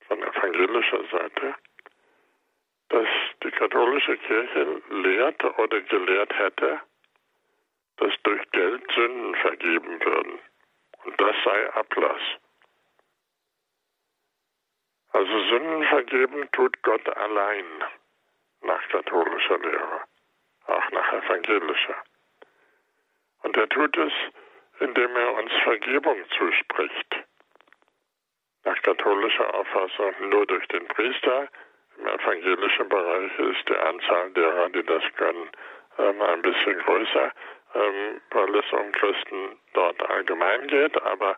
von 0.06 0.22
evangelischer 0.22 1.04
Seite, 1.10 1.56
dass 2.88 3.08
die 3.42 3.50
katholische 3.50 4.16
Kirche 4.18 4.82
lehrt 4.90 5.44
oder 5.58 5.80
gelehrt 5.82 6.38
hätte, 6.38 6.80
dass 7.96 8.12
durch 8.22 8.50
Geld 8.50 8.84
Sünden 8.94 9.34
vergeben 9.36 10.04
würden. 10.04 10.38
Und 11.04 11.20
das 11.20 11.36
sei 11.44 11.72
Ablass. 11.74 12.20
Also 15.12 15.44
Sünden 15.48 15.84
vergeben 15.84 16.48
tut 16.52 16.82
Gott 16.82 17.08
allein 17.16 17.64
nach 18.62 18.88
katholischer 18.88 19.58
Lehre, 19.58 20.00
auch 20.66 20.90
nach 20.90 21.12
evangelischer. 21.12 21.96
Und 23.42 23.56
er 23.56 23.68
tut 23.68 23.96
es, 23.96 24.12
indem 24.80 25.16
er 25.16 25.34
uns 25.34 25.52
Vergebung 25.62 26.18
zuspricht. 26.36 27.24
Nach 28.64 28.82
katholischer 28.82 29.54
Auffassung 29.54 30.28
nur 30.28 30.46
durch 30.46 30.66
den 30.68 30.86
Priester. 30.88 31.48
Im 31.98 32.06
evangelischen 32.06 32.88
Bereich 32.88 33.38
ist 33.38 33.68
die 33.68 33.76
Anzahl 33.76 34.30
derer, 34.32 34.68
die 34.70 34.84
das 34.84 35.02
können, 35.16 35.50
ähm, 35.98 36.22
ein 36.22 36.42
bisschen 36.42 36.78
größer, 36.78 37.32
ähm, 37.74 38.20
weil 38.30 38.56
es 38.56 38.72
um 38.72 38.92
Christen 38.92 39.58
dort 39.72 40.10
allgemein 40.10 40.66
geht. 40.66 41.00
Aber 41.02 41.36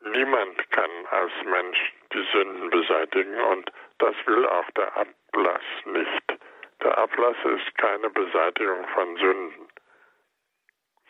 niemand 0.00 0.70
kann 0.70 0.90
als 1.10 1.32
Mensch 1.44 1.92
die 2.12 2.26
Sünden 2.32 2.70
beseitigen 2.70 3.40
und 3.40 3.70
das 3.98 4.14
will 4.26 4.46
auch 4.46 4.70
der 4.72 4.96
Ablass 4.96 5.62
nicht. 5.84 6.38
Der 6.82 6.98
Ablass 6.98 7.36
ist 7.44 7.78
keine 7.78 8.10
Beseitigung 8.10 8.86
von 8.88 9.16
Sünden, 9.16 9.68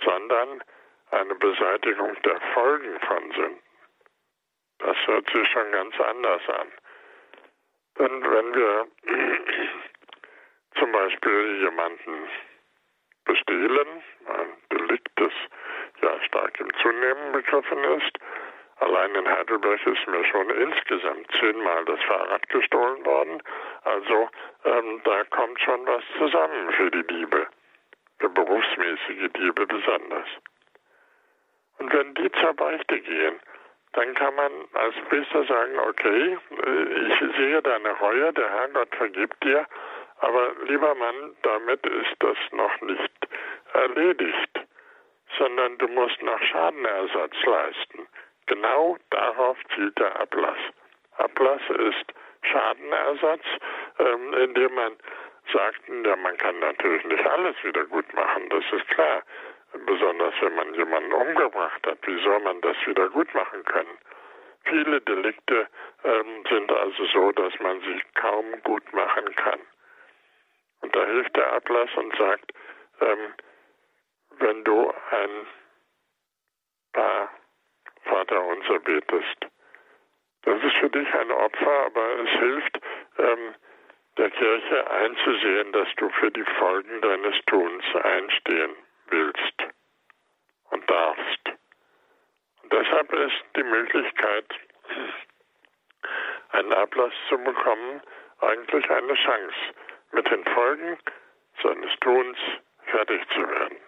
sondern 0.05 0.63
eine 1.11 1.35
Beseitigung 1.35 2.17
der 2.23 2.41
Folgen 2.55 3.01
von 3.01 3.33
Sünden. 3.33 3.63
Das 4.79 4.97
hört 5.07 5.31
sich 5.31 5.49
schon 5.51 5.71
ganz 5.73 5.99
anders 6.01 6.49
an. 6.49 6.69
Denn 8.01 8.23
wenn 8.23 8.55
wir 8.55 8.87
zum 10.79 10.91
Beispiel 10.91 11.61
jemanden 11.61 12.29
bestehlen, 13.27 13.89
ein 14.27 14.49
Delikt, 14.73 15.13
das 15.17 15.33
ja 16.01 16.23
stark 16.23 16.59
im 16.61 16.73
Zunehmen 16.83 17.33
begriffen 17.33 17.85
ist, 17.85 18.19
Allein 18.81 19.15
in 19.15 19.29
Heidelberg 19.29 19.87
ist 19.87 20.07
mir 20.07 20.25
schon 20.25 20.49
insgesamt 20.49 21.31
zehnmal 21.39 21.85
das 21.85 22.01
Fahrrad 22.05 22.49
gestohlen 22.49 23.05
worden. 23.05 23.43
Also 23.85 24.31
ähm, 24.65 25.03
da 25.05 25.23
kommt 25.25 25.61
schon 25.61 25.87
was 25.87 26.03
zusammen 26.17 26.73
für 26.73 26.91
die 26.91 27.07
Diebe, 27.07 27.47
für 28.19 28.31
berufsmäßige 28.31 29.33
Diebe 29.37 29.67
besonders. 29.67 30.29
Und 31.77 31.93
wenn 31.93 32.15
die 32.15 32.33
zur 32.33 32.55
Beichte 32.55 33.01
gehen, 33.01 33.39
dann 33.93 34.15
kann 34.15 34.35
man 34.35 34.53
als 34.75 34.95
Priester 35.09 35.45
sagen, 35.45 35.79
okay, 35.79 36.39
ich 37.09 37.37
sehe 37.37 37.61
deine 37.63 37.91
Reue, 37.99 38.33
der 38.33 38.51
Herrgott 38.51 38.95
vergibt 38.95 39.43
dir, 39.43 39.67
aber 40.21 40.53
lieber 40.67 40.95
Mann, 40.95 41.37
damit 41.43 41.85
ist 41.87 42.15
das 42.21 42.37
noch 42.53 42.81
nicht 42.83 43.29
erledigt, 43.73 44.61
sondern 45.39 45.79
du 45.79 45.89
musst 45.89 46.23
noch 46.23 46.41
Schadenersatz 46.43 47.35
leisten. 47.45 48.07
Genau 48.47 48.97
darauf 49.11 49.59
zielt 49.75 49.99
der 49.99 50.21
Ablass. 50.21 50.59
Ablass 51.17 51.63
ist 51.69 52.13
Schadenersatz, 52.43 53.45
ähm, 53.99 54.35
indem 54.35 54.75
man 54.75 54.97
sagt, 55.53 55.81
ja, 56.05 56.17
man 56.17 56.37
kann 56.37 56.59
natürlich 56.61 57.05
nicht 57.05 57.27
alles 57.27 57.57
wieder 57.65 57.85
gut 57.87 58.13
machen, 58.15 58.49
das 58.51 58.65
ist 58.73 58.89
klar. 58.89 59.23
Besonders 59.73 60.35
wenn 60.41 60.55
man 60.55 60.75
jemanden 60.75 61.13
umgebracht 61.13 61.87
hat, 61.87 61.99
wie 62.07 62.23
soll 62.25 62.41
man 62.41 62.61
das 62.61 62.77
wieder 62.87 63.09
gut 63.11 63.33
machen 63.35 63.65
können? 63.65 63.99
Viele 64.65 65.01
Delikte 65.01 65.69
ähm, 66.05 66.45
sind 66.49 66.73
also 66.73 67.05
so, 67.07 67.33
dass 67.33 67.59
man 67.61 67.81
sie 67.81 68.03
kaum 68.15 68.63
gut 68.65 68.93
machen 68.93 69.33
kann. 69.37 69.61
Und 70.81 70.95
da 70.95 71.05
hilft 71.07 71.37
der 71.37 71.53
Ablass 71.53 71.91
und 71.95 72.17
sagt, 72.17 72.53
ähm, 73.01 73.35
wenn 74.39 74.65
du 74.65 74.93
ein 75.11 75.47
paar 76.93 77.31
Vater 78.05 78.45
unser 78.45 78.81
betest, 78.81 79.47
das 80.43 80.63
ist 80.65 80.77
für 80.77 80.91
dich 80.91 81.15
ein 81.15 81.31
Opfer, 81.31 81.87
aber 81.87 82.19
es 82.21 82.31
hilft 82.31 82.81
ähm, 83.19 83.55
der 84.17 84.31
Kirche 84.31 84.91
einzusehen, 84.91 85.73
dass 85.73 85.89
du 85.97 86.09
für 86.11 86.31
die 86.31 86.45
Folgen 86.59 87.01
deines 87.03 87.37
Tuns 87.47 87.85
einstehen 87.95 88.75
willst 89.11 89.55
und 90.71 90.89
darfst. 90.89 91.51
Und 92.63 92.73
deshalb 92.73 93.13
ist 93.13 93.45
die 93.57 93.63
Möglichkeit, 93.63 94.47
einen 96.51 96.73
Ablass 96.73 97.13
zu 97.29 97.39
bekommen, 97.39 98.03
eigentlich 98.41 98.91
eine 98.91 99.15
Chance, 99.15 99.57
mit 100.13 100.31
den 100.31 100.45
Folgen 100.45 100.99
seines 101.63 101.93
Tuns 102.01 102.39
fertig 102.87 103.23
zu 103.35 103.49
werden. 103.49 103.79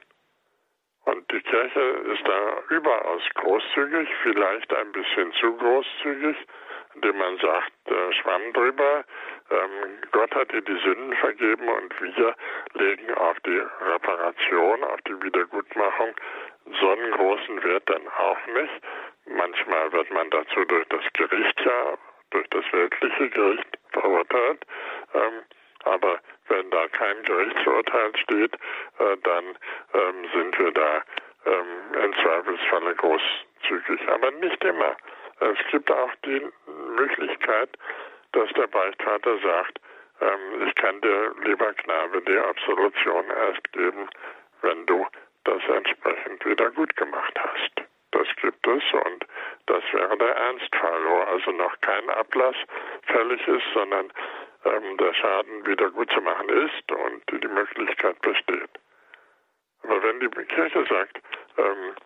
Und 1.04 1.30
die 1.32 1.40
Kirche 1.40 1.80
ist 1.80 2.26
da 2.26 2.62
überaus 2.68 3.22
großzügig, 3.34 4.08
vielleicht 4.22 4.72
ein 4.72 4.92
bisschen 4.92 5.32
zu 5.34 5.56
großzügig, 5.56 6.36
indem 6.94 7.18
man 7.18 7.38
sagt, 7.38 7.72
äh, 7.86 8.12
Schwamm 8.14 8.52
drüber, 8.52 9.04
ähm, 9.50 9.98
Gott 10.12 10.34
hat 10.34 10.52
dir 10.52 10.62
die 10.62 10.78
Sünden 10.78 11.14
vergeben 11.14 11.68
und 11.68 12.00
wir 12.00 12.34
legen 12.74 13.14
auf 13.14 13.38
die 13.40 13.62
Reparation, 13.92 14.84
auf 14.84 15.00
die 15.02 15.22
Wiedergutmachung 15.22 16.14
so 16.80 16.90
einen 16.90 17.12
großen 17.12 17.62
Wert 17.64 17.88
dann 17.88 18.08
auch 18.08 18.46
nicht. 18.46 18.82
Manchmal 19.26 19.92
wird 19.92 20.10
man 20.10 20.30
dazu 20.30 20.64
durch 20.64 20.86
das 20.88 21.04
Gericht 21.14 21.60
ja, 21.64 21.98
durch 22.30 22.48
das 22.50 22.64
weltliche 22.72 23.30
Gericht 23.30 23.78
verurteilt. 23.90 24.64
Ähm, 25.14 25.42
aber 25.84 26.20
wenn 26.48 26.70
da 26.70 26.86
kein 26.88 27.22
Gerichtsurteil 27.24 28.16
steht, 28.22 28.54
äh, 28.54 29.16
dann 29.22 29.44
ähm, 29.94 30.28
sind 30.32 30.58
wir 30.58 30.70
da 30.72 31.02
ähm, 31.46 32.04
im 32.04 32.14
Zweifelsfalle 32.14 32.94
großzügig. 32.94 34.08
Aber 34.08 34.30
nicht 34.30 34.62
immer. 34.64 34.96
Es 35.42 35.58
gibt 35.70 35.90
auch 35.90 36.14
die 36.24 36.46
Möglichkeit, 36.96 37.70
dass 38.32 38.50
der 38.52 38.68
Beichtvater 38.68 39.38
sagt, 39.38 39.80
ähm, 40.20 40.66
ich 40.66 40.74
kann 40.76 41.00
dir, 41.00 41.34
lieber 41.44 41.72
Knabe, 41.74 42.22
die 42.22 42.38
Absolution 42.38 43.24
erst 43.30 43.72
geben, 43.72 44.08
wenn 44.62 44.86
du 44.86 45.06
das 45.44 45.62
entsprechend 45.68 46.44
wieder 46.46 46.70
gut 46.70 46.94
gemacht 46.96 47.34
hast. 47.36 47.88
Das 48.12 48.28
gibt 48.40 48.66
es 48.66 48.82
und 48.92 49.26
das 49.66 49.82
wäre 49.92 50.16
der 50.16 50.36
Ernstfall, 50.36 51.04
wo 51.06 51.20
also 51.22 51.50
noch 51.52 51.80
kein 51.80 52.08
Ablass 52.10 52.56
fällig 53.06 53.46
ist, 53.48 53.64
sondern 53.74 54.12
ähm, 54.64 54.96
der 54.98 55.14
Schaden 55.14 55.66
wieder 55.66 55.90
gut 55.90 56.10
zu 56.12 56.20
machen 56.20 56.48
ist 56.50 56.92
und 56.92 57.42
die 57.42 57.48
Möglichkeit 57.48 58.20
besteht. 58.20 58.70
Aber 59.82 60.02
wenn 60.02 60.20
die 60.20 60.28
Kirche 60.28 60.84
sagt, 60.88 61.20
ähm, 61.56 61.96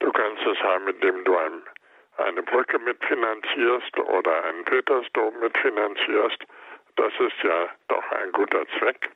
du 0.00 0.12
kannst 0.12 0.44
es 0.44 0.58
haben, 0.58 0.88
indem 0.88 1.24
du 1.24 1.36
ein, 1.36 1.62
eine 2.18 2.42
Brücke 2.42 2.78
mitfinanzierst 2.78 3.98
oder 3.98 4.44
einen 4.44 4.64
Petersdom 4.64 5.38
mitfinanzierst, 5.40 6.44
das 6.96 7.12
ist 7.18 7.42
ja 7.42 7.68
doch 7.88 8.10
ein 8.12 8.32
guter 8.32 8.66
Zweck. 8.78 9.10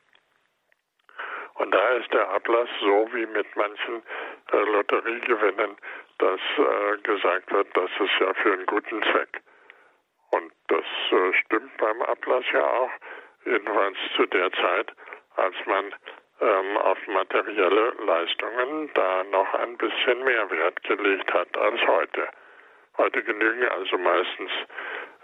Und 1.55 1.71
da 1.73 1.89
ist 1.89 2.11
der 2.13 2.29
Ablass 2.29 2.69
so 2.79 3.07
wie 3.13 3.25
mit 3.27 3.55
manchen 3.55 4.01
äh, 4.51 4.57
Lotteriegewinnen, 4.57 5.77
dass 6.17 6.39
äh, 6.57 6.97
gesagt 7.03 7.51
wird, 7.51 7.67
das 7.75 7.91
ist 7.99 8.19
ja 8.19 8.33
für 8.33 8.53
einen 8.53 8.65
guten 8.65 9.03
Zweck. 9.03 9.41
Und 10.31 10.51
das 10.67 10.85
äh, 11.11 11.33
stimmt 11.45 11.77
beim 11.77 12.01
Ablass 12.01 12.45
ja 12.53 12.65
auch, 12.65 12.91
jedenfalls 13.45 13.97
zu 14.15 14.25
der 14.27 14.51
Zeit, 14.53 14.91
als 15.35 15.55
man 15.65 15.93
ähm, 16.41 16.77
auf 16.77 16.97
materielle 17.07 17.93
Leistungen 18.05 18.89
da 18.93 19.23
noch 19.25 19.53
ein 19.53 19.77
bisschen 19.77 20.23
mehr 20.23 20.49
Wert 20.49 20.81
gelegt 20.83 21.31
hat 21.33 21.55
als 21.57 21.79
heute. 21.85 22.29
Heute 22.97 23.23
genügen 23.23 23.67
also 23.69 23.97
meistens 23.97 24.51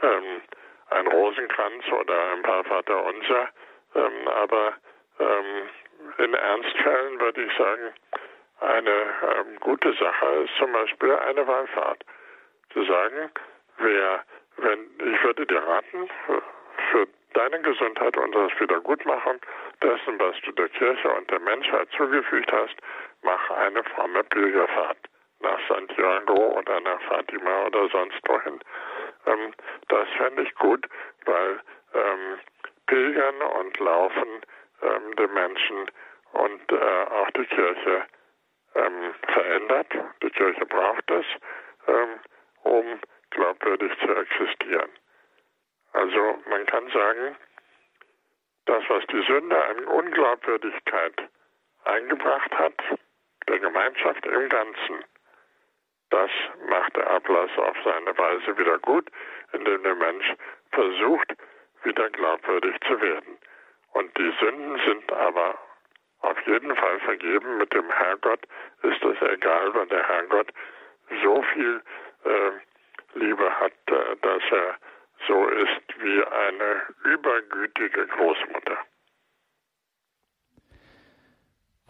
ähm, 0.02 0.42
ein 0.90 1.08
Rosenkranz 1.08 1.86
oder 1.92 2.32
ein 2.34 2.42
paar 2.42 2.64
Vaterunser, 2.64 3.50
ähm, 3.96 4.28
aber 4.28 4.74
ähm, 5.20 5.70
in 6.18 6.34
Ernstfällen 6.34 7.20
würde 7.20 7.44
ich 7.44 7.58
sagen, 7.58 7.94
eine 8.62 8.92
ähm, 8.92 9.60
gute 9.60 9.94
Sache 9.94 10.26
ist 10.44 10.56
zum 10.58 10.72
Beispiel 10.72 11.14
eine 11.14 11.46
Wallfahrt. 11.46 12.04
Zu 12.74 12.84
sagen, 12.86 13.32
wer, 13.78 14.24
wenn, 14.58 15.14
ich 15.14 15.24
würde 15.24 15.46
dir 15.46 15.62
raten, 15.62 16.10
für, 16.26 17.08
deine 17.34 17.62
Gesundheit 17.62 18.18
und 18.18 18.34
das 18.34 18.52
Wiedergutmachen 18.60 19.40
dessen, 19.84 20.20
was 20.20 20.36
du 20.44 20.52
der 20.54 20.70
Kirche 20.70 21.10
und 21.12 21.30
der 21.30 21.40
Menschheit 21.40 21.88
zugefügt 21.96 22.52
hast, 22.52 22.76
mach 23.22 23.50
eine 23.52 23.84
fromme 23.84 24.24
Pilgerfahrt 24.24 24.98
nach 25.42 25.60
Santiago 25.68 26.58
oder 26.58 26.80
nach 26.82 27.02
Fatima 27.04 27.66
oder 27.66 27.88
sonst 27.90 28.20
wohin. 28.28 28.60
Ähm, 29.26 29.54
das 29.88 30.08
fände 30.18 30.44
ich 30.44 30.54
gut, 30.56 30.88
weil 31.26 31.60
ähm, 31.94 32.40
Pilgern 32.88 33.42
und 33.42 33.80
Laufen 33.80 34.42
ähm, 34.82 35.16
den 35.16 35.34
Menschen 35.34 35.92
und 36.34 36.72
äh, 36.72 37.04
auch 37.10 37.30
die 37.32 37.46
Kirche 37.46 38.06
ähm, 38.76 39.14
verändert. 39.34 39.88
Die 40.22 40.30
Kirche 40.30 40.66
braucht 40.66 41.10
es, 41.12 41.26
ähm, 41.88 42.20
um 42.64 43.00
glaubwürdig 43.32 43.92
zu 44.00 44.16
existieren. 44.16 44.90
Also 45.94 46.40
man 46.50 46.66
kann 46.66 46.90
sagen, 46.92 47.36
das, 48.66 48.84
was 48.88 49.06
die 49.08 49.24
Sünde 49.26 49.66
an 49.66 49.86
Unglaubwürdigkeit 49.86 51.14
eingebracht 51.86 52.52
hat, 52.58 52.74
der 53.48 53.60
Gemeinschaft 53.60 54.26
im 54.26 54.50
Ganzen, 54.50 55.04
das 56.10 56.32
macht 56.68 56.96
der 56.96 57.10
Ablass 57.10 57.52
auf 57.58 57.78
seine 57.84 58.18
Weise 58.18 58.58
wieder 58.58 58.80
gut, 58.80 59.10
indem 59.54 59.84
der 59.84 59.96
Mensch 59.96 60.34
versucht, 60.72 61.36
wieder 61.84 62.10
glaubwürdig 62.10 62.76
zu 62.88 63.00
werden. 63.02 63.38
Und 63.94 64.18
die 64.18 64.34
Sünden 64.40 64.80
sind 64.86 65.12
aber 65.12 65.58
auf 66.22 66.40
jeden 66.46 66.76
Fall 66.76 67.00
vergeben. 67.00 67.58
Mit 67.58 67.74
dem 67.74 67.90
Herrgott 67.90 68.42
ist 68.84 69.04
das 69.04 69.22
egal, 69.22 69.74
weil 69.74 69.88
der 69.88 70.08
Herrgott 70.08 70.52
so 71.24 71.42
viel 71.54 71.82
äh, 72.26 72.52
Liebe 73.16 73.60
hat, 73.60 73.74
äh, 73.88 74.16
dass 74.22 74.44
er 74.52 74.78
so 75.28 75.48
ist 75.48 76.02
wie 76.02 76.24
eine 76.24 76.82
übergütige 77.04 78.08
Großmutter. 78.08 78.78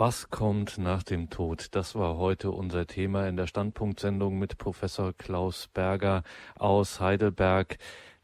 Was 0.02 0.30
kommt 0.30 0.78
nach 0.78 1.04
dem 1.04 1.30
Tod? 1.30 1.76
Das 1.76 1.94
war 1.94 2.16
heute 2.16 2.52
unser 2.52 2.88
Thema 2.88 3.28
in 3.28 3.36
der 3.36 3.48
Standpunktsendung 3.48 4.40
mit 4.40 4.58
Professor 4.58 5.12
Klaus 5.12 5.68
Berger 5.74 6.24
aus 6.56 7.02
Heidelberg. 7.02 7.78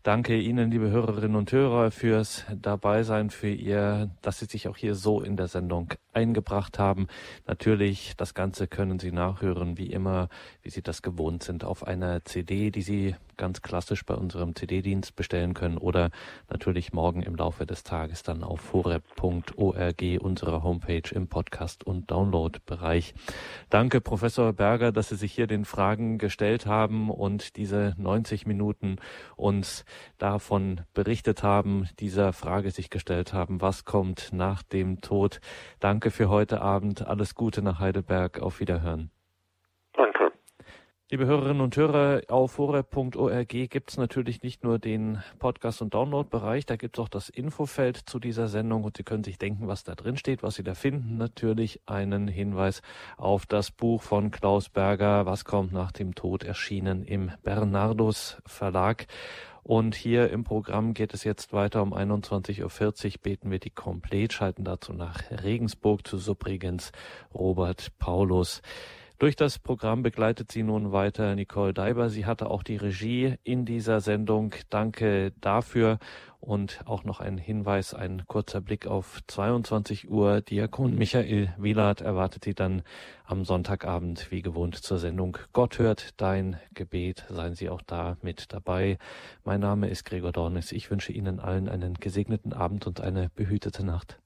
Danke 0.05 0.39
Ihnen, 0.39 0.69
liebe 0.69 0.91
Hörerinnen 0.91 1.35
und 1.35 1.51
Hörer, 1.51 1.89
fürs 1.89 2.45
Dabeisein, 2.55 3.31
für 3.31 3.49
Ihr, 3.49 4.11
dass 4.21 4.37
Sie 4.37 4.45
sich 4.45 4.67
auch 4.67 4.77
hier 4.77 4.93
so 4.93 5.19
in 5.19 5.35
der 5.35 5.47
Sendung 5.47 5.95
eingebracht 6.13 6.77
haben. 6.77 7.07
Natürlich, 7.47 8.15
das 8.15 8.35
Ganze 8.35 8.67
können 8.67 8.99
Sie 8.99 9.11
nachhören, 9.11 9.79
wie 9.79 9.91
immer, 9.91 10.29
wie 10.61 10.69
Sie 10.69 10.83
das 10.83 11.01
gewohnt 11.01 11.41
sind, 11.41 11.63
auf 11.63 11.87
einer 11.87 12.23
CD, 12.23 12.69
die 12.69 12.83
Sie 12.83 13.15
ganz 13.35 13.63
klassisch 13.63 14.05
bei 14.05 14.13
unserem 14.13 14.55
CD-Dienst 14.55 15.15
bestellen 15.15 15.53
können 15.55 15.77
oder 15.77 16.11
natürlich 16.49 16.93
morgen 16.93 17.21
im 17.21 17.35
Laufe 17.35 17.65
des 17.65 17.83
Tages 17.83 18.23
dann 18.23 18.43
auf 18.43 18.73
horeb.org, 18.73 20.03
unserer 20.19 20.63
Homepage 20.63 21.09
im 21.11 21.27
Podcast- 21.27 21.83
und 21.83 22.11
Download-Bereich. 22.11 23.13
Danke, 23.69 24.01
Professor 24.01 24.53
Berger, 24.53 24.91
dass 24.91 25.09
Sie 25.09 25.15
sich 25.15 25.33
hier 25.33 25.47
den 25.47 25.65
Fragen 25.65 26.17
gestellt 26.17 26.65
haben 26.65 27.09
und 27.09 27.57
diese 27.57 27.95
90 27.97 28.45
Minuten 28.45 28.97
uns 29.35 29.83
davon 30.17 30.81
berichtet 30.93 31.43
haben, 31.43 31.89
dieser 31.99 32.33
Frage 32.33 32.71
sich 32.71 32.89
gestellt 32.89 33.33
haben, 33.33 33.61
was 33.61 33.85
kommt 33.85 34.29
nach 34.31 34.63
dem 34.63 35.01
Tod. 35.01 35.39
Danke 35.79 36.11
für 36.11 36.29
heute 36.29 36.61
Abend. 36.61 37.05
Alles 37.05 37.35
Gute 37.35 37.61
nach 37.61 37.79
Heidelberg. 37.79 38.39
Auf 38.39 38.59
Wiederhören. 38.59 39.11
Danke. 39.93 40.31
Liebe 41.11 41.27
Hörerinnen 41.27 41.61
und 41.61 41.77
Hörer, 41.77 42.23
auf 42.29 42.57
horeb.org 42.57 43.47
gibt 43.47 43.91
es 43.91 43.97
natürlich 43.97 44.41
nicht 44.41 44.63
nur 44.63 44.79
den 44.79 45.21
Podcast- 45.37 45.83
und 45.83 45.93
Download-Bereich, 45.93 46.65
da 46.65 46.77
gibt 46.77 46.97
es 46.97 47.03
auch 47.03 47.09
das 47.09 47.29
Infofeld 47.29 47.95
zu 47.95 48.17
dieser 48.17 48.47
Sendung 48.47 48.83
und 48.83 48.97
Sie 48.97 49.03
können 49.03 49.23
sich 49.23 49.37
denken, 49.37 49.67
was 49.67 49.83
da 49.83 49.93
drin 49.93 50.17
steht, 50.17 50.41
was 50.41 50.55
Sie 50.55 50.63
da 50.63 50.73
finden. 50.73 51.17
Natürlich 51.17 51.79
einen 51.85 52.27
Hinweis 52.27 52.81
auf 53.17 53.45
das 53.45 53.69
Buch 53.69 54.01
von 54.01 54.31
Klaus 54.31 54.69
Berger, 54.69 55.27
Was 55.27 55.45
kommt 55.45 55.71
nach 55.71 55.91
dem 55.91 56.15
Tod, 56.15 56.43
erschienen 56.43 57.03
im 57.03 57.31
Bernardus 57.43 58.41
Verlag. 58.47 59.05
Und 59.67 59.95
hier 59.95 60.29
im 60.29 60.43
Programm 60.43 60.93
geht 60.93 61.15
es 61.15 61.23
jetzt 61.23 61.51
weiter 61.51 61.81
um 61.81 61.91
21.40 61.91 62.61
Uhr 62.61 63.21
beten 63.23 63.49
wir 63.49 63.57
die 63.57 63.71
Komplett, 63.71 64.31
schalten 64.31 64.63
dazu 64.63 64.93
nach 64.93 65.23
Regensburg 65.31 66.05
zu 66.05 66.19
Subrigens 66.19 66.91
Robert 67.33 67.91
Paulus. 67.97 68.61
Durch 69.17 69.35
das 69.35 69.57
Programm 69.57 70.03
begleitet 70.03 70.51
sie 70.51 70.61
nun 70.61 70.91
weiter 70.91 71.33
Nicole 71.33 71.73
Daiber. 71.73 72.09
Sie 72.09 72.27
hatte 72.27 72.51
auch 72.51 72.61
die 72.61 72.75
Regie 72.75 73.37
in 73.43 73.65
dieser 73.65 74.01
Sendung. 74.01 74.53
Danke 74.69 75.31
dafür. 75.41 75.97
Und 76.45 76.81
auch 76.85 77.03
noch 77.03 77.21
ein 77.21 77.39
Hinweis, 77.39 77.95
ein 77.95 78.23
kurzer 78.27 78.61
Blick 78.61 78.85
auf 78.85 79.19
22 79.25 80.11
Uhr. 80.11 80.41
Diakon 80.41 80.93
Michael 80.95 81.51
Wielert 81.57 82.01
erwartet 82.01 82.43
Sie 82.43 82.53
dann 82.53 82.83
am 83.25 83.45
Sonntagabend 83.45 84.29
wie 84.29 84.43
gewohnt 84.43 84.75
zur 84.75 84.99
Sendung 84.99 85.39
Gott 85.53 85.79
hört 85.79 86.21
dein 86.21 86.59
Gebet. 86.75 87.25
Seien 87.29 87.55
Sie 87.55 87.69
auch 87.69 87.81
da 87.81 88.17
mit 88.21 88.53
dabei. 88.53 88.99
Mein 89.43 89.59
Name 89.59 89.89
ist 89.89 90.05
Gregor 90.05 90.31
Dornis. 90.31 90.71
Ich 90.71 90.91
wünsche 90.91 91.11
Ihnen 91.11 91.39
allen 91.39 91.67
einen 91.67 91.95
gesegneten 91.95 92.53
Abend 92.53 92.85
und 92.85 93.01
eine 93.01 93.29
behütete 93.35 93.83
Nacht. 93.83 94.19